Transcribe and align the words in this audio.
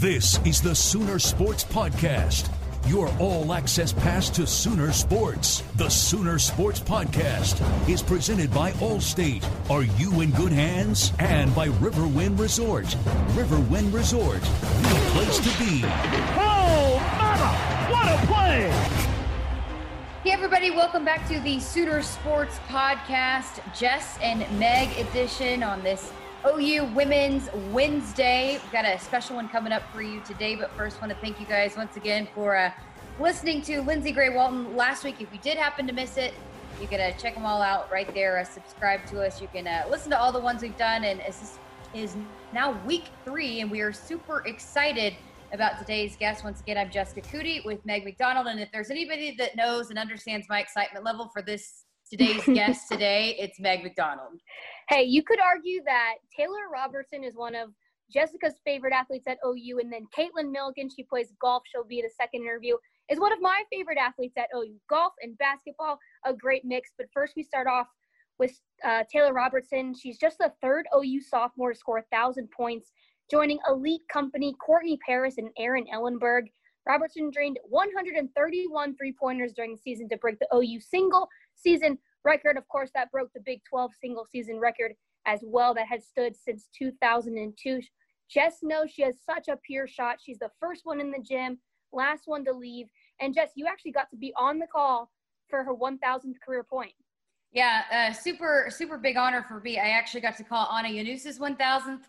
This 0.00 0.40
is 0.46 0.62
the 0.62 0.74
Sooner 0.74 1.18
Sports 1.18 1.62
Podcast, 1.62 2.48
your 2.88 3.12
all 3.18 3.52
access 3.52 3.92
pass 3.92 4.30
to 4.30 4.46
Sooner 4.46 4.92
Sports. 4.92 5.62
The 5.76 5.90
Sooner 5.90 6.38
Sports 6.38 6.80
Podcast 6.80 7.60
is 7.86 8.02
presented 8.02 8.50
by 8.50 8.72
Allstate. 8.80 9.44
Are 9.68 9.82
you 9.82 10.22
in 10.22 10.30
good 10.30 10.52
hands? 10.52 11.12
And 11.18 11.54
by 11.54 11.68
Riverwind 11.68 12.38
Resort. 12.38 12.86
Riverwind 13.36 13.92
Resort, 13.92 14.40
the 14.40 15.10
place 15.12 15.36
to 15.36 15.58
be. 15.62 15.82
Oh, 15.84 16.96
mama! 17.18 17.92
What 17.92 18.08
a 18.08 18.26
play! 18.26 18.70
Hey, 20.24 20.30
everybody, 20.30 20.70
welcome 20.70 21.04
back 21.04 21.28
to 21.28 21.38
the 21.40 21.60
Sooner 21.60 22.00
Sports 22.00 22.58
Podcast, 22.68 23.60
Jess 23.78 24.16
and 24.22 24.46
Meg 24.58 24.96
edition 24.96 25.62
on 25.62 25.82
this 25.82 26.10
OU 26.46 26.86
Women's 26.94 27.50
Wednesday. 27.70 28.58
We've 28.62 28.72
got 28.72 28.86
a 28.86 28.98
special 28.98 29.36
one 29.36 29.46
coming 29.46 29.72
up 29.72 29.82
for 29.92 30.00
you 30.00 30.20
today, 30.22 30.54
but 30.54 30.70
first, 30.70 30.98
want 30.98 31.12
to 31.12 31.18
thank 31.18 31.38
you 31.38 31.44
guys 31.44 31.76
once 31.76 31.96
again 31.98 32.26
for 32.34 32.56
uh, 32.56 32.72
listening 33.18 33.60
to 33.62 33.82
Lindsey 33.82 34.10
Gray 34.10 34.30
Walton 34.30 34.74
last 34.74 35.04
week. 35.04 35.20
If 35.20 35.30
you 35.34 35.38
did 35.40 35.58
happen 35.58 35.86
to 35.86 35.92
miss 35.92 36.16
it, 36.16 36.32
you 36.80 36.88
can 36.88 36.98
uh, 36.98 37.10
check 37.18 37.34
them 37.34 37.44
all 37.44 37.60
out 37.60 37.92
right 37.92 38.12
there. 38.14 38.38
Uh, 38.38 38.44
subscribe 38.44 39.04
to 39.08 39.20
us. 39.20 39.42
You 39.42 39.48
can 39.48 39.66
uh, 39.66 39.84
listen 39.90 40.10
to 40.12 40.18
all 40.18 40.32
the 40.32 40.40
ones 40.40 40.62
we've 40.62 40.76
done, 40.78 41.04
and 41.04 41.20
this 41.20 41.58
is 41.92 42.16
now 42.54 42.72
week 42.86 43.04
three, 43.26 43.60
and 43.60 43.70
we 43.70 43.82
are 43.82 43.92
super 43.92 44.42
excited 44.46 45.14
about 45.52 45.78
today's 45.78 46.16
guest. 46.16 46.42
Once 46.42 46.60
again, 46.60 46.78
I'm 46.78 46.90
Jessica 46.90 47.20
Cootie 47.20 47.60
with 47.66 47.84
Meg 47.84 48.02
McDonald, 48.02 48.46
and 48.46 48.58
if 48.58 48.72
there's 48.72 48.90
anybody 48.90 49.36
that 49.36 49.56
knows 49.56 49.90
and 49.90 49.98
understands 49.98 50.46
my 50.48 50.60
excitement 50.60 51.04
level 51.04 51.28
for 51.34 51.42
this 51.42 51.84
today's 52.10 52.44
guest 52.46 52.88
today, 52.90 53.36
it's 53.38 53.60
Meg 53.60 53.82
McDonald. 53.82 54.40
Hey, 54.90 55.04
you 55.04 55.22
could 55.22 55.38
argue 55.38 55.84
that 55.84 56.14
Taylor 56.36 56.68
Robertson 56.68 57.22
is 57.22 57.36
one 57.36 57.54
of 57.54 57.68
Jessica's 58.12 58.54
favorite 58.64 58.92
athletes 58.92 59.28
at 59.28 59.38
OU, 59.46 59.78
and 59.78 59.92
then 59.92 60.04
Caitlin 60.18 60.50
Milligan, 60.50 60.90
she 60.90 61.04
plays 61.04 61.32
golf. 61.40 61.62
She'll 61.70 61.84
be 61.84 62.02
the 62.02 62.10
second 62.20 62.42
interview, 62.42 62.74
is 63.08 63.20
one 63.20 63.32
of 63.32 63.40
my 63.40 63.62
favorite 63.70 63.98
athletes 63.98 64.34
at 64.36 64.48
OU. 64.52 64.74
Golf 64.88 65.12
and 65.22 65.38
basketball, 65.38 66.00
a 66.26 66.34
great 66.34 66.64
mix. 66.64 66.90
But 66.98 67.06
first, 67.14 67.34
we 67.36 67.44
start 67.44 67.68
off 67.68 67.86
with 68.40 68.58
uh, 68.84 69.04
Taylor 69.08 69.32
Robertson. 69.32 69.94
She's 69.94 70.18
just 70.18 70.38
the 70.38 70.52
third 70.60 70.86
OU 70.92 71.20
sophomore 71.20 71.72
to 71.72 71.78
score 71.78 71.98
a 71.98 72.04
thousand 72.10 72.50
points, 72.50 72.90
joining 73.30 73.60
elite 73.68 74.02
company 74.12 74.56
Courtney 74.60 74.98
Paris 75.06 75.36
and 75.38 75.50
Aaryn 75.56 75.84
Ellenberg. 75.94 76.46
Robertson 76.84 77.30
drained 77.30 77.60
131 77.68 78.96
three 78.96 79.12
pointers 79.12 79.52
during 79.52 79.70
the 79.76 79.80
season 79.80 80.08
to 80.08 80.16
break 80.16 80.40
the 80.40 80.48
OU 80.52 80.80
single 80.80 81.28
season 81.54 81.96
record. 82.24 82.56
Of 82.56 82.66
course, 82.68 82.90
that 82.94 83.10
broke 83.10 83.32
the 83.34 83.40
Big 83.40 83.60
12 83.68 83.92
single 84.00 84.26
season 84.30 84.58
record 84.58 84.92
as 85.26 85.40
well 85.42 85.74
that 85.74 85.86
had 85.86 86.02
stood 86.02 86.34
since 86.36 86.68
2002. 86.76 87.80
Jess 88.28 88.58
knows 88.62 88.90
she 88.90 89.02
has 89.02 89.16
such 89.20 89.48
a 89.48 89.56
pure 89.56 89.86
shot. 89.86 90.18
She's 90.22 90.38
the 90.38 90.50
first 90.60 90.82
one 90.84 91.00
in 91.00 91.10
the 91.10 91.18
gym, 91.18 91.58
last 91.92 92.22
one 92.26 92.44
to 92.44 92.52
leave. 92.52 92.86
And 93.20 93.34
Jess, 93.34 93.50
you 93.56 93.66
actually 93.66 93.92
got 93.92 94.08
to 94.10 94.16
be 94.16 94.32
on 94.38 94.58
the 94.58 94.66
call 94.66 95.10
for 95.48 95.64
her 95.64 95.74
1,000th 95.74 96.40
career 96.44 96.62
point. 96.62 96.92
Yeah, 97.52 97.82
uh, 97.92 98.12
super, 98.12 98.68
super 98.70 98.96
big 98.96 99.16
honor 99.16 99.42
for 99.42 99.60
me. 99.60 99.78
I 99.78 99.88
actually 99.88 100.20
got 100.20 100.36
to 100.36 100.44
call 100.44 100.68
Anna 100.72 100.88
Llanusa's 100.88 101.40
1,000th 101.40 102.02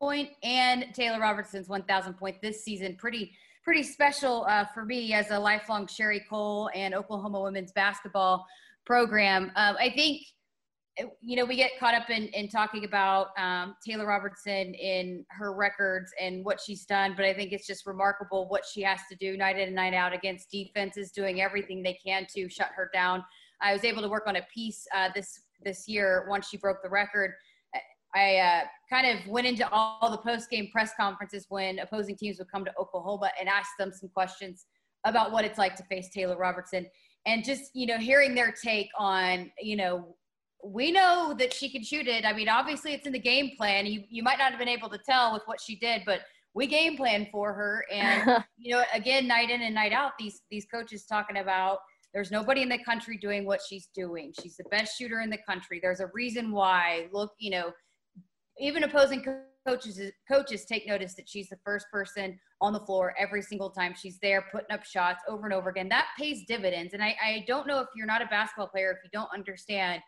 point 0.00 0.30
and 0.42 0.86
Taylor 0.92 1.20
Robertson's 1.20 1.68
1,000 1.68 2.14
point 2.14 2.42
this 2.42 2.64
season. 2.64 2.96
Pretty, 2.96 3.32
pretty 3.62 3.84
special 3.84 4.44
uh, 4.48 4.64
for 4.74 4.84
me 4.84 5.12
as 5.12 5.30
a 5.30 5.38
lifelong 5.38 5.86
Sherri 5.86 6.24
Coale 6.28 6.70
and 6.74 6.94
Oklahoma 6.94 7.40
women's 7.40 7.70
basketball 7.70 8.44
program. 8.88 9.52
Um, 9.54 9.76
I 9.78 9.92
think, 9.94 10.22
you 11.20 11.36
know, 11.36 11.44
we 11.44 11.56
get 11.56 11.72
caught 11.78 11.94
up 11.94 12.08
in, 12.08 12.24
in 12.28 12.48
talking 12.48 12.86
about 12.86 13.28
um, 13.38 13.76
Taylor 13.86 14.06
Robertson 14.06 14.72
in 14.74 15.26
her 15.28 15.52
records 15.52 16.10
and 16.18 16.42
what 16.42 16.58
she's 16.58 16.86
done, 16.86 17.12
but 17.14 17.26
I 17.26 17.34
think 17.34 17.52
it's 17.52 17.66
just 17.66 17.86
remarkable 17.86 18.48
what 18.48 18.64
she 18.64 18.80
has 18.82 19.00
to 19.10 19.16
do 19.16 19.36
night 19.36 19.56
in 19.56 19.66
and 19.68 19.76
night 19.76 19.92
out 19.92 20.14
against 20.14 20.50
defenses, 20.50 21.12
doing 21.12 21.42
everything 21.42 21.82
they 21.82 21.98
can 22.04 22.26
to 22.34 22.48
shut 22.48 22.70
her 22.74 22.90
down. 22.94 23.22
I 23.60 23.74
was 23.74 23.84
able 23.84 24.00
to 24.00 24.08
work 24.08 24.24
on 24.26 24.36
a 24.36 24.42
piece 24.52 24.86
uh, 24.96 25.10
this 25.14 25.42
this 25.62 25.86
year 25.86 26.24
once 26.30 26.48
she 26.48 26.56
broke 26.56 26.82
the 26.82 26.88
record. 26.88 27.32
I 28.14 28.36
uh, 28.36 28.60
kind 28.88 29.06
of 29.06 29.26
went 29.26 29.46
into 29.46 29.68
all 29.70 30.10
the 30.10 30.18
post 30.18 30.48
game 30.48 30.70
press 30.72 30.92
conferences 30.98 31.44
when 31.50 31.78
opposing 31.80 32.16
teams 32.16 32.38
would 32.38 32.50
come 32.50 32.64
to 32.64 32.72
Oklahoma 32.78 33.30
and 33.38 33.48
ask 33.48 33.68
them 33.78 33.92
some 33.92 34.08
questions 34.08 34.64
about 35.04 35.30
what 35.30 35.44
it's 35.44 35.58
like 35.58 35.76
to 35.76 35.82
face 35.84 36.08
Taylor 36.10 36.38
Robertson 36.38 36.86
and 37.28 37.44
just 37.44 37.70
you 37.74 37.86
know 37.86 37.98
hearing 37.98 38.34
their 38.34 38.52
take 38.52 38.88
on 38.98 39.50
you 39.60 39.76
know 39.76 40.16
we 40.64 40.90
know 40.90 41.36
that 41.38 41.54
she 41.54 41.70
can 41.70 41.84
shoot 41.84 42.08
it. 42.08 42.24
I 42.24 42.32
mean 42.32 42.48
obviously 42.48 42.92
it's 42.92 43.06
in 43.06 43.12
the 43.12 43.18
game 43.18 43.52
plan. 43.56 43.86
You, 43.86 44.02
you 44.08 44.24
might 44.24 44.38
not 44.38 44.50
have 44.50 44.58
been 44.58 44.68
able 44.68 44.88
to 44.88 44.98
tell 44.98 45.32
with 45.32 45.42
what 45.46 45.60
she 45.60 45.76
did 45.76 46.02
but 46.04 46.20
we 46.54 46.66
game 46.66 46.96
plan 46.96 47.28
for 47.30 47.52
her. 47.52 47.84
And 47.92 48.42
you 48.58 48.74
know 48.74 48.82
again 48.92 49.28
night 49.28 49.50
in 49.50 49.62
and 49.62 49.74
night 49.74 49.92
out 49.92 50.12
these 50.18 50.40
these 50.50 50.66
coaches 50.72 51.04
talking 51.04 51.36
about 51.38 51.78
there's 52.14 52.30
nobody 52.30 52.62
in 52.62 52.70
the 52.70 52.82
country 52.84 53.18
doing 53.18 53.44
what 53.44 53.60
she's 53.68 53.88
doing. 53.94 54.32
She's 54.40 54.56
the 54.56 54.64
best 54.70 54.96
shooter 54.96 55.20
in 55.20 55.28
the 55.28 55.38
country. 55.46 55.78
There's 55.80 56.00
a 56.00 56.10
reason 56.14 56.50
why. 56.50 57.08
Look 57.12 57.32
you 57.38 57.50
know 57.50 57.72
even 58.58 58.82
opposing 58.84 59.22
coaches 59.68 60.00
coaches 60.30 60.64
take 60.64 60.86
notice 60.86 61.14
that 61.14 61.28
she's 61.28 61.48
the 61.48 61.58
first 61.64 61.86
person 61.92 62.38
on 62.60 62.72
the 62.72 62.80
floor 62.80 63.14
every 63.18 63.42
single 63.42 63.70
time 63.70 63.94
she's 63.94 64.18
there 64.20 64.44
putting 64.50 64.70
up 64.72 64.84
shots 64.84 65.22
over 65.28 65.44
and 65.44 65.52
over 65.52 65.70
again. 65.70 65.88
That 65.88 66.06
pays 66.18 66.44
dividends. 66.46 66.94
And 66.94 67.02
I, 67.02 67.16
I 67.24 67.44
don't 67.46 67.66
know 67.66 67.80
if 67.80 67.88
you're 67.94 68.06
not 68.06 68.22
a 68.22 68.26
basketball 68.26 68.68
player 68.68 68.90
if 68.90 68.98
you 69.04 69.10
don't 69.12 69.30
understand 69.32 70.02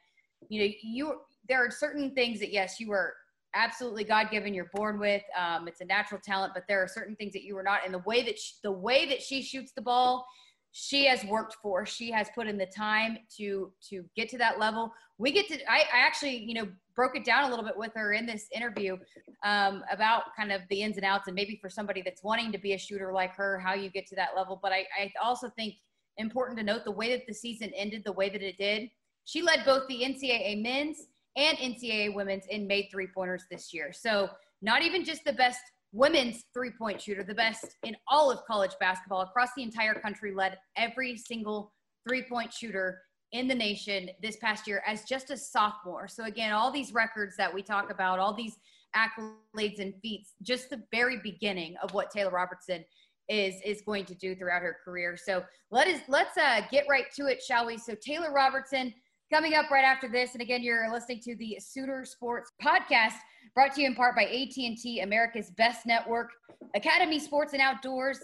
you 0.49 0.63
know 0.63 0.73
you 0.83 1.21
there 1.49 1.65
are 1.65 1.71
certain 1.71 2.15
things 2.15 2.41
that 2.41 2.53
yes 2.53 2.81
you 2.81 2.91
are 2.93 3.15
absolutely 3.55 4.05
god-given 4.05 4.55
you're 4.55 4.71
born 4.73 4.99
with 4.99 5.23
um, 5.39 5.69
it's 5.69 5.81
a 5.81 5.85
natural 5.85 6.21
talent 6.25 6.53
but 6.55 6.63
there 6.69 6.83
are 6.83 6.89
certain 6.89 7.17
things 7.17 7.33
that 7.33 7.43
you 7.43 7.57
are 7.59 7.63
not. 7.63 7.81
And 7.85 7.93
the 7.93 8.03
way 8.07 8.23
that 8.23 8.39
she, 8.39 8.55
the 8.63 8.73
way 8.73 9.07
that 9.07 9.21
she 9.21 9.43
shoots 9.43 9.73
the 9.73 9.83
ball 9.83 10.27
she 10.73 11.07
has 11.07 11.25
worked 11.25 11.57
for. 11.63 11.85
She 11.85 12.11
has 12.13 12.29
put 12.35 12.47
in 12.47 12.57
the 12.57 12.67
time 12.67 13.19
to 13.39 13.73
to 13.89 14.05
get 14.17 14.29
to 14.31 14.39
that 14.39 14.59
level. 14.59 14.93
We 15.19 15.33
get 15.33 15.49
to. 15.49 15.59
I, 15.71 15.81
I 15.93 15.99
actually, 15.99 16.37
you 16.37 16.55
know, 16.55 16.69
broke 16.95 17.17
it 17.17 17.25
down 17.25 17.45
a 17.45 17.49
little 17.49 17.65
bit 17.65 17.77
with 17.77 17.93
her 17.95 18.13
in 18.13 18.27
this 18.27 18.47
interview 18.55 18.97
um, 19.45 19.83
about 19.91 20.25
kind 20.37 20.53
of 20.53 20.63
the 20.71 20.83
ins 20.83 20.97
and 20.97 21.05
outs, 21.05 21.27
and 21.27 21.35
maybe 21.35 21.59
for 21.61 21.69
somebody 21.69 22.03
that's 22.03 22.23
wanting 22.23 22.53
to 22.53 22.59
be 22.59 22.75
a 22.75 22.79
shooter 22.79 23.13
like 23.13 23.35
her, 23.35 23.59
how 23.59 23.75
you 23.75 23.91
get 23.91 24.07
to 24.09 24.17
that 24.17 24.31
level. 24.37 24.61
But 24.63 24.73
I, 24.73 24.87
I 24.99 25.13
also 25.23 25.49
think 25.51 25.75
important 26.19 26.59
to 26.59 26.65
note 26.65 26.85
the 26.85 26.91
way 26.91 27.11
that 27.17 27.27
the 27.27 27.35
season 27.35 27.73
ended, 27.75 28.03
the 28.05 28.13
way 28.13 28.29
that 28.29 28.43
it 28.43 28.57
did. 28.59 28.91
She 29.25 29.43
led 29.43 29.65
both 29.65 29.87
the 29.89 30.03
NCAA 30.03 30.63
men's 30.63 31.07
and 31.37 31.57
NCAA 31.59 32.15
women's 32.15 32.45
in 32.49 32.67
made 32.67 32.89
three 32.91 33.09
pointers 33.15 33.45
this 33.51 33.73
year. 33.73 33.93
So 33.93 34.29
not 34.63 34.83
even 34.83 35.05
just 35.05 35.25
the 35.25 35.33
best 35.33 35.61
women's 35.93 36.45
three 36.55 36.71
point 36.71 37.01
shooter, 37.01 37.23
the 37.23 37.35
best 37.35 37.77
in 37.83 37.97
all 38.09 38.31
of 38.31 38.45
college 38.45 38.73
basketball 38.81 39.23
across 39.23 39.51
the 39.57 39.63
entire 39.63 39.95
country, 39.95 40.33
led 40.35 40.59
every 40.77 41.17
single 41.17 41.73
three 42.07 42.23
point 42.23 42.53
shooter 42.53 43.01
in 43.33 43.47
the 43.47 43.55
nation 43.55 44.11
this 44.23 44.37
past 44.37 44.67
year 44.67 44.83
as 44.87 45.05
just 45.05 45.31
a 45.31 45.37
sophomore. 45.37 46.09
So, 46.09 46.25
again, 46.25 46.53
all 46.53 46.71
these 46.71 46.93
records 46.93 47.37
that 47.37 47.53
we 47.53 47.63
talk 47.63 47.91
about, 47.91 48.19
all 48.19 48.35
these 48.35 48.57
accolades 48.95 49.79
and 49.79 49.95
feats, 50.03 50.35
just 50.43 50.71
the 50.71 50.83
very 50.91 51.19
beginning 51.23 51.77
of 51.83 51.93
what 51.95 52.11
Taylor 52.11 52.33
Robertson 52.33 52.85
is 53.29 53.55
is 53.65 53.81
going 53.83 54.05
to 54.05 54.15
do 54.15 54.35
throughout 54.35 54.63
her 54.63 54.77
career. 54.85 55.17
So 55.17 55.45
let 55.71 55.87
us 55.87 56.01
let's 56.09 56.37
uh, 56.37 56.63
get 56.71 56.85
right 56.91 57.07
to 57.15 57.27
it, 57.27 57.41
shall 57.41 57.67
we? 57.67 57.79
So 57.79 57.95
Taylor 57.95 58.33
Robertson 58.33 58.93
coming 59.31 59.55
up 59.55 59.71
right 59.71 59.85
after 59.85 60.09
this, 60.09 60.33
and 60.33 60.43
again, 60.43 60.61
you're 60.61 60.91
listening 60.93 61.21
to 61.21 61.37
the 61.37 61.57
Sooner 61.61 62.05
Sports 62.05 62.51
Podcast. 62.61 63.15
Brought 63.55 63.73
to 63.75 63.83
you 63.83 63.87
in 63.87 63.95
part 63.95 64.17
by 64.17 64.25
AT&T, 64.25 65.01
America's 65.05 65.51
best 65.53 65.87
network, 65.87 66.31
Academy 66.75 67.21
Sports 67.21 67.53
and 67.53 67.63
Outdoors, 67.63 68.19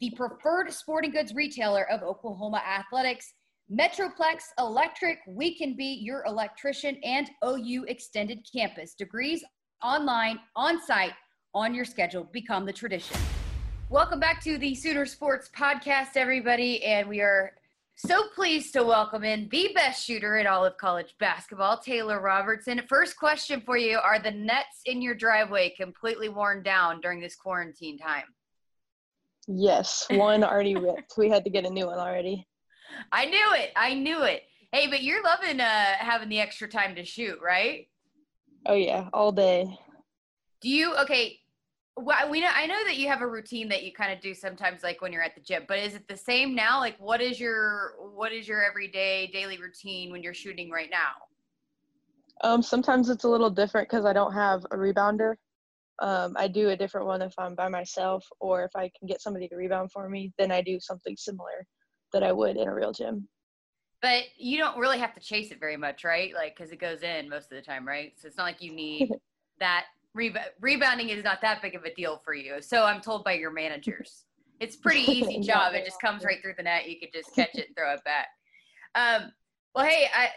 the 0.00 0.10
preferred 0.16 0.72
sporting 0.72 1.12
goods 1.12 1.34
retailer 1.34 1.88
of 1.88 2.02
Oklahoma 2.02 2.60
Athletics, 2.66 3.32
Metroplex 3.72 4.42
Electric, 4.58 5.18
we 5.28 5.56
can 5.56 5.76
be 5.76 6.00
your 6.02 6.24
electrician, 6.24 6.96
and 7.04 7.30
OU 7.46 7.84
Extended 7.86 8.44
Campus. 8.52 8.94
Degrees 8.94 9.44
online, 9.84 10.40
on 10.56 10.82
site, 10.82 11.12
on 11.54 11.72
your 11.72 11.84
schedule. 11.84 12.24
Become 12.32 12.66
the 12.66 12.72
tradition. 12.72 13.16
Welcome 13.88 14.18
back 14.18 14.42
to 14.42 14.58
the 14.58 14.74
Sooner 14.74 15.06
Sports 15.06 15.48
Podcast, 15.56 16.16
everybody. 16.16 16.82
And 16.82 17.08
we 17.08 17.20
are 17.20 17.52
so 18.06 18.28
pleased 18.34 18.72
to 18.72 18.82
welcome 18.82 19.24
in 19.24 19.48
the 19.50 19.70
best 19.74 20.04
shooter 20.04 20.38
in 20.38 20.46
all 20.46 20.64
of 20.64 20.76
college 20.78 21.14
basketball, 21.18 21.78
Taylor 21.78 22.20
Robertson. 22.20 22.80
First 22.88 23.16
question 23.16 23.62
for 23.64 23.76
you 23.76 23.98
Are 23.98 24.18
the 24.18 24.30
nets 24.30 24.80
in 24.86 25.02
your 25.02 25.14
driveway 25.14 25.74
completely 25.76 26.28
worn 26.28 26.62
down 26.62 27.00
during 27.00 27.20
this 27.20 27.36
quarantine 27.36 27.98
time? 27.98 28.24
Yes, 29.46 30.06
one 30.10 30.42
already 30.42 30.76
ripped. 30.76 31.14
We 31.18 31.28
had 31.28 31.44
to 31.44 31.50
get 31.50 31.66
a 31.66 31.70
new 31.70 31.86
one 31.86 31.98
already. 31.98 32.46
I 33.12 33.26
knew 33.26 33.54
it. 33.54 33.70
I 33.76 33.94
knew 33.94 34.22
it. 34.22 34.42
Hey, 34.72 34.86
but 34.86 35.02
you're 35.02 35.22
loving 35.22 35.60
uh, 35.60 35.94
having 35.98 36.28
the 36.28 36.40
extra 36.40 36.68
time 36.68 36.94
to 36.94 37.04
shoot, 37.04 37.38
right? 37.44 37.86
Oh, 38.66 38.74
yeah, 38.74 39.08
all 39.12 39.32
day. 39.32 39.78
Do 40.62 40.68
you, 40.68 40.94
okay, 40.96 41.38
well, 41.96 42.30
we 42.30 42.40
know 42.40 42.50
I 42.52 42.66
know 42.66 42.82
that 42.84 42.96
you 42.96 43.08
have 43.08 43.20
a 43.20 43.26
routine 43.26 43.68
that 43.68 43.82
you 43.82 43.92
kind 43.92 44.12
of 44.12 44.20
do 44.20 44.34
sometimes, 44.34 44.82
like 44.82 45.02
when 45.02 45.12
you're 45.12 45.22
at 45.22 45.34
the 45.34 45.40
gym. 45.40 45.64
But 45.66 45.78
is 45.78 45.94
it 45.94 46.06
the 46.08 46.16
same 46.16 46.54
now? 46.54 46.80
Like, 46.80 46.96
what 46.98 47.20
is 47.20 47.38
your 47.38 47.94
what 48.14 48.32
is 48.32 48.48
your 48.48 48.64
everyday 48.64 49.26
daily 49.28 49.58
routine 49.58 50.10
when 50.10 50.22
you're 50.22 50.34
shooting 50.34 50.70
right 50.70 50.90
now? 50.90 51.12
Um, 52.42 52.62
sometimes 52.62 53.10
it's 53.10 53.24
a 53.24 53.28
little 53.28 53.50
different 53.50 53.88
because 53.88 54.04
I 54.04 54.12
don't 54.12 54.32
have 54.32 54.64
a 54.70 54.76
rebounder. 54.76 55.34
Um, 56.00 56.34
I 56.38 56.48
do 56.48 56.70
a 56.70 56.76
different 56.76 57.06
one 57.06 57.20
if 57.20 57.34
I'm 57.36 57.54
by 57.54 57.68
myself, 57.68 58.26
or 58.40 58.64
if 58.64 58.74
I 58.74 58.90
can 58.98 59.06
get 59.06 59.20
somebody 59.20 59.48
to 59.48 59.56
rebound 59.56 59.92
for 59.92 60.08
me. 60.08 60.32
Then 60.38 60.50
I 60.50 60.62
do 60.62 60.78
something 60.80 61.16
similar 61.18 61.66
that 62.12 62.22
I 62.22 62.32
would 62.32 62.56
in 62.56 62.66
a 62.66 62.74
real 62.74 62.92
gym. 62.92 63.28
But 64.00 64.24
you 64.38 64.56
don't 64.56 64.78
really 64.78 64.98
have 64.98 65.12
to 65.14 65.20
chase 65.20 65.50
it 65.50 65.60
very 65.60 65.76
much, 65.76 66.04
right? 66.04 66.32
Like, 66.34 66.56
because 66.56 66.72
it 66.72 66.80
goes 66.80 67.02
in 67.02 67.28
most 67.28 67.52
of 67.52 67.56
the 67.56 67.62
time, 67.62 67.86
right? 67.86 68.14
So 68.16 68.28
it's 68.28 68.38
not 68.38 68.44
like 68.44 68.62
you 68.62 68.72
need 68.72 69.10
that 69.60 69.84
rebounding 70.14 71.10
is 71.10 71.24
not 71.24 71.40
that 71.42 71.62
big 71.62 71.74
of 71.74 71.84
a 71.84 71.94
deal 71.94 72.20
for 72.24 72.34
you. 72.34 72.60
So 72.60 72.84
I'm 72.84 73.00
told 73.00 73.24
by 73.24 73.34
your 73.34 73.52
managers. 73.52 74.24
It's 74.58 74.76
pretty 74.84 75.10
easy 75.10 75.40
job. 75.40 75.74
It 75.74 75.84
just 75.84 76.00
comes 76.00 76.24
right 76.24 76.38
through 76.42 76.54
the 76.56 76.62
net. 76.62 76.88
You 76.88 76.98
could 76.98 77.12
just 77.12 77.34
catch 77.34 77.54
it 77.54 77.68
and 77.68 77.76
throw 77.76 77.92
it 77.94 78.04
back. 78.04 78.28
Um, 78.94 79.32
well, 79.74 79.84
hey, 79.84 80.06
I 80.14 80.28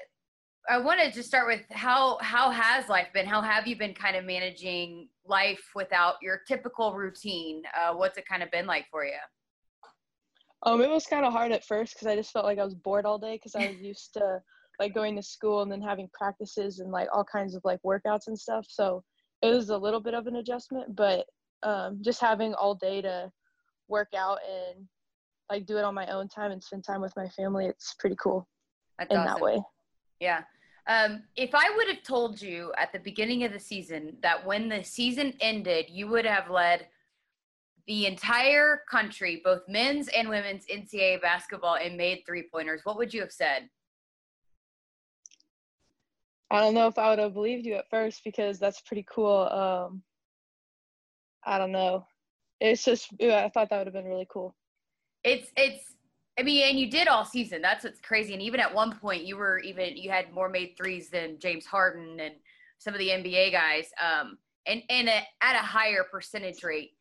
I 0.70 0.78
wanted 0.78 1.14
to 1.14 1.24
start 1.24 1.48
with 1.48 1.62
how 1.72 2.18
how 2.22 2.50
has 2.50 2.88
life 2.88 3.08
been? 3.14 3.26
How 3.26 3.42
have 3.42 3.68
you 3.68 3.78
been 3.78 3.94
kind 3.94 4.16
of 4.16 4.24
managing 4.24 5.10
life 5.26 5.62
without 5.76 6.16
your 6.22 6.42
typical 6.48 6.94
routine? 6.94 7.64
Uh, 7.76 7.94
what's 7.94 8.18
it 8.18 8.26
kind 8.28 8.44
of 8.44 8.52
been 8.52 8.66
like 8.66 8.86
for 8.90 9.04
you? 9.06 9.14
Um, 10.66 10.82
it 10.82 10.90
was 10.90 11.06
kind 11.06 11.26
of 11.26 11.34
hard 11.34 11.52
at 11.52 11.66
first 11.66 11.94
because 11.94 12.08
I 12.08 12.16
just 12.16 12.32
felt 12.32 12.46
like 12.46 12.60
I 12.60 12.64
was 12.64 12.76
bored 12.76 13.06
all 13.06 13.18
day 13.18 13.36
because 13.36 13.56
I 13.56 13.68
was 13.68 13.82
used 13.82 14.14
to 14.14 14.42
like 14.80 14.94
going 14.94 15.16
to 15.18 15.22
school 15.22 15.62
and 15.62 15.72
then 15.72 15.82
having 15.82 16.10
practices 16.14 16.80
and 16.80 16.92
like 16.92 17.10
all 17.12 17.26
kinds 17.26 17.56
of 17.56 17.62
like 17.66 17.80
workouts 17.86 18.28
and 18.28 18.40
stuff. 18.40 18.66
So 18.70 19.04
it 19.44 19.54
was 19.54 19.70
a 19.70 19.78
little 19.78 20.00
bit 20.00 20.14
of 20.14 20.26
an 20.26 20.38
adjustment, 20.38 20.96
but 20.96 21.26
um, 21.64 22.00
just 22.02 22.22
having 22.22 22.54
all 22.54 22.76
day 22.76 23.02
to 23.02 23.32
work 23.90 24.10
out 24.16 24.40
and 24.50 24.88
like 25.50 25.66
do 25.66 25.78
it 25.78 25.84
on 25.84 25.94
my 25.94 26.08
own 26.08 26.30
time 26.30 26.52
and 26.52 26.64
spend 26.64 26.84
time 26.84 27.02
with 27.02 27.14
my 27.18 27.28
family, 27.28 27.66
it's 27.66 27.94
pretty 28.00 28.16
cool 28.22 28.48
That's 28.98 29.12
in 29.12 29.18
awesome. 29.18 29.34
that 29.34 29.44
way. 29.44 29.62
Yeah. 30.20 30.42
Um, 30.88 31.24
if 31.36 31.52
I 31.54 31.74
would 31.76 31.88
have 31.88 32.04
told 32.04 32.42
you 32.42 32.72
at 32.78 32.92
the 32.94 33.00
beginning 33.00 33.44
of 33.44 33.52
the 33.52 33.60
season 33.60 34.18
that 34.22 34.46
when 34.46 34.70
the 34.70 34.84
season 34.84 35.34
ended, 35.42 35.86
you 35.90 36.08
would 36.08 36.26
have 36.26 36.50
led 36.50 36.88
the 37.86 38.06
entire 38.06 38.82
country, 38.90 39.42
both 39.44 39.62
men's 39.68 40.08
and 40.10 40.30
women's 40.30 40.66
NCAA 40.68 41.22
basketball, 41.22 41.76
and 41.76 41.98
made 41.98 42.24
three 42.26 42.48
pointers, 42.50 42.82
what 42.86 42.98
would 42.98 43.14
you 43.14 43.20
have 43.22 43.32
said? 43.32 43.70
I 46.54 46.60
don't 46.60 46.76
know 46.76 46.86
if 46.86 47.00
I 47.00 47.10
would 47.10 47.18
have 47.18 47.34
believed 47.34 47.66
you 47.66 47.74
at 47.74 47.90
first 47.90 48.22
because 48.24 48.60
that's 48.60 48.80
pretty 48.82 49.04
cool. 49.12 49.50
Um, 49.50 50.04
I 51.44 51.58
don't 51.58 51.72
know. 51.72 52.06
It's 52.62 52.84
just 52.84 53.10
I 53.20 53.50
thought 53.52 53.72
that 53.72 53.78
would 53.80 53.88
have 53.88 53.94
been 53.94 54.06
really 54.06 54.28
cool. 54.32 54.56
It's 55.24 55.50
it's 55.58 55.96
I 56.40 56.44
mean, 56.44 56.70
and 56.70 56.80
you 56.80 56.92
did 56.92 57.08
all 57.08 57.26
season. 57.26 57.62
That's 57.62 57.84
what's 57.84 58.00
crazy. 58.00 58.34
And 58.34 58.42
even 58.42 58.60
at 58.60 58.74
one 58.74 58.96
point, 59.00 59.24
you 59.24 59.36
were 59.36 59.60
even 59.60 59.98
you 59.98 60.12
had 60.12 60.32
more 60.32 60.48
made 60.48 60.76
threes 60.78 61.10
than 61.10 61.40
James 61.40 61.66
Harden 61.66 62.20
and 62.20 62.36
some 62.78 62.94
of 62.94 63.00
the 63.00 63.10
NBA 63.10 63.52
guys, 63.52 63.88
um, 64.00 64.38
and 64.68 64.84
and 64.92 65.10
a, 65.10 65.22
at 65.42 65.56
a 65.56 65.66
higher 65.66 66.04
percentage 66.04 66.64
rate. 66.64 66.92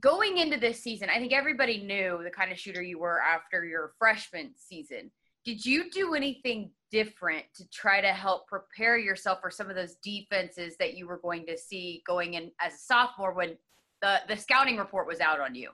Going 0.00 0.36
into 0.36 0.58
this 0.58 0.82
season, 0.82 1.08
I 1.08 1.18
think 1.18 1.32
everybody 1.32 1.82
knew 1.82 2.20
the 2.22 2.30
kind 2.30 2.52
of 2.52 2.58
shooter 2.58 2.82
you 2.82 2.98
were 2.98 3.20
after 3.20 3.64
your 3.64 3.92
freshman 3.98 4.52
season. 4.56 5.10
Did 5.44 5.64
you 5.64 5.90
do 5.90 6.14
anything 6.14 6.70
different 6.90 7.44
to 7.56 7.68
try 7.70 8.00
to 8.00 8.08
help 8.08 8.46
prepare 8.46 8.98
yourself 8.98 9.40
for 9.40 9.50
some 9.50 9.68
of 9.68 9.76
those 9.76 9.96
defenses 10.02 10.76
that 10.78 10.94
you 10.94 11.08
were 11.08 11.18
going 11.18 11.46
to 11.46 11.58
see 11.58 12.02
going 12.06 12.34
in 12.34 12.52
as 12.60 12.74
a 12.74 12.78
sophomore 12.78 13.32
when 13.32 13.56
the 14.02 14.20
the 14.28 14.36
scouting 14.36 14.76
report 14.76 15.06
was 15.06 15.20
out 15.20 15.40
on 15.40 15.54
you? 15.54 15.70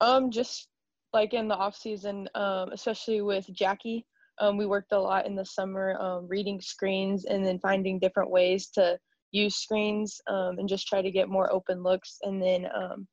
Um, 0.00 0.30
just 0.30 0.68
like 1.12 1.34
in 1.34 1.48
the 1.48 1.56
off 1.56 1.76
season, 1.76 2.28
um, 2.34 2.70
especially 2.72 3.20
with 3.20 3.46
Jackie, 3.52 4.06
um, 4.38 4.56
we 4.56 4.66
worked 4.66 4.92
a 4.92 5.00
lot 5.00 5.26
in 5.26 5.34
the 5.34 5.44
summer, 5.44 5.98
um, 6.00 6.28
reading 6.28 6.60
screens 6.60 7.24
and 7.24 7.44
then 7.44 7.58
finding 7.58 7.98
different 7.98 8.30
ways 8.30 8.68
to 8.74 8.98
use 9.32 9.56
screens 9.56 10.20
um, 10.28 10.58
and 10.58 10.68
just 10.68 10.86
try 10.86 11.02
to 11.02 11.10
get 11.10 11.28
more 11.28 11.52
open 11.52 11.82
looks. 11.82 12.18
And 12.22 12.42
then 12.42 12.66
um, 12.74 13.08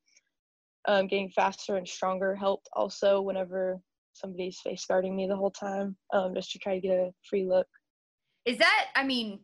um, 0.86 1.06
getting 1.06 1.30
faster 1.30 1.76
and 1.76 1.88
stronger 1.88 2.34
helped 2.34 2.68
also 2.74 3.22
whenever 3.22 3.80
somebody's 4.14 4.58
face 4.60 4.84
guarding 4.86 5.14
me 5.14 5.26
the 5.26 5.36
whole 5.36 5.50
time 5.50 5.96
um, 6.12 6.34
just 6.34 6.50
to 6.52 6.58
try 6.58 6.74
to 6.74 6.80
get 6.80 6.96
a 6.96 7.12
free 7.28 7.44
look. 7.44 7.66
Is 8.44 8.58
that, 8.58 8.86
I 8.94 9.04
mean, 9.04 9.40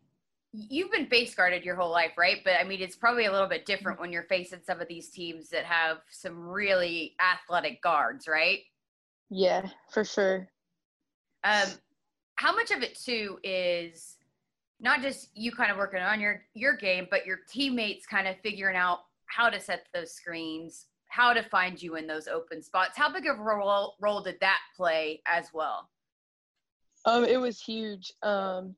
you've 0.52 0.90
been 0.90 1.06
face 1.06 1.34
guarded 1.34 1.64
your 1.64 1.76
whole 1.76 1.90
life, 1.90 2.12
right? 2.18 2.38
But 2.44 2.54
I 2.60 2.64
mean, 2.64 2.80
it's 2.80 2.96
probably 2.96 3.26
a 3.26 3.32
little 3.32 3.48
bit 3.48 3.66
different 3.66 4.00
when 4.00 4.12
you're 4.12 4.24
facing 4.24 4.60
some 4.66 4.80
of 4.80 4.88
these 4.88 5.10
teams 5.10 5.48
that 5.50 5.64
have 5.64 5.98
some 6.10 6.48
really 6.48 7.14
athletic 7.20 7.82
guards, 7.82 8.26
right? 8.26 8.60
Yeah, 9.30 9.68
for 9.92 10.04
sure. 10.04 10.48
Um, 11.44 11.68
how 12.36 12.54
much 12.54 12.70
of 12.70 12.82
it 12.82 12.98
too 12.98 13.38
is 13.44 14.16
not 14.80 15.02
just 15.02 15.30
you 15.34 15.52
kind 15.52 15.70
of 15.70 15.76
working 15.76 16.00
on 16.00 16.20
your 16.20 16.42
your 16.54 16.76
game, 16.76 17.06
but 17.10 17.26
your 17.26 17.38
teammates 17.48 18.06
kind 18.06 18.26
of 18.26 18.36
figuring 18.42 18.76
out 18.76 19.00
how 19.26 19.48
to 19.48 19.60
set 19.60 19.86
those 19.94 20.12
screens, 20.12 20.86
how 21.10 21.32
to 21.32 21.42
find 21.42 21.80
you 21.80 21.96
in 21.96 22.06
those 22.06 22.28
open 22.28 22.62
spots. 22.62 22.96
How 22.96 23.12
big 23.12 23.26
of 23.26 23.38
a 23.38 23.42
role, 23.42 23.96
role 24.00 24.22
did 24.22 24.36
that 24.40 24.60
play 24.76 25.20
as 25.26 25.48
well? 25.52 25.90
Um, 27.04 27.24
it 27.24 27.40
was 27.40 27.60
huge. 27.60 28.12
Um, 28.22 28.76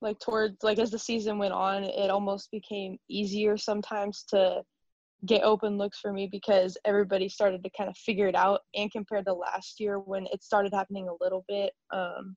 like 0.00 0.18
towards 0.18 0.62
like 0.62 0.78
as 0.78 0.90
the 0.90 0.98
season 0.98 1.38
went 1.38 1.52
on, 1.52 1.84
it 1.84 2.10
almost 2.10 2.50
became 2.50 2.98
easier 3.08 3.56
sometimes 3.56 4.24
to 4.30 4.62
get 5.26 5.42
open 5.42 5.78
looks 5.78 5.98
for 5.98 6.12
me 6.12 6.26
because 6.30 6.76
everybody 6.84 7.28
started 7.28 7.62
to 7.64 7.70
kind 7.76 7.88
of 7.88 7.96
figure 7.96 8.28
it 8.28 8.34
out. 8.34 8.60
And 8.74 8.90
compared 8.90 9.26
to 9.26 9.34
last 9.34 9.78
year 9.78 9.98
when 9.98 10.26
it 10.32 10.42
started 10.42 10.72
happening 10.72 11.08
a 11.08 11.24
little 11.24 11.44
bit, 11.48 11.72
um, 11.92 12.36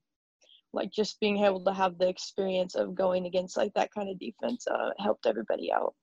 like 0.72 0.90
just 0.92 1.20
being 1.20 1.44
able 1.44 1.64
to 1.64 1.72
have 1.72 1.98
the 1.98 2.08
experience 2.08 2.74
of 2.74 2.94
going 2.94 3.26
against 3.26 3.56
like 3.56 3.72
that 3.74 3.90
kind 3.94 4.10
of 4.10 4.18
defense 4.18 4.66
uh, 4.66 4.90
helped 4.98 5.26
everybody 5.26 5.72
out. 5.72 5.94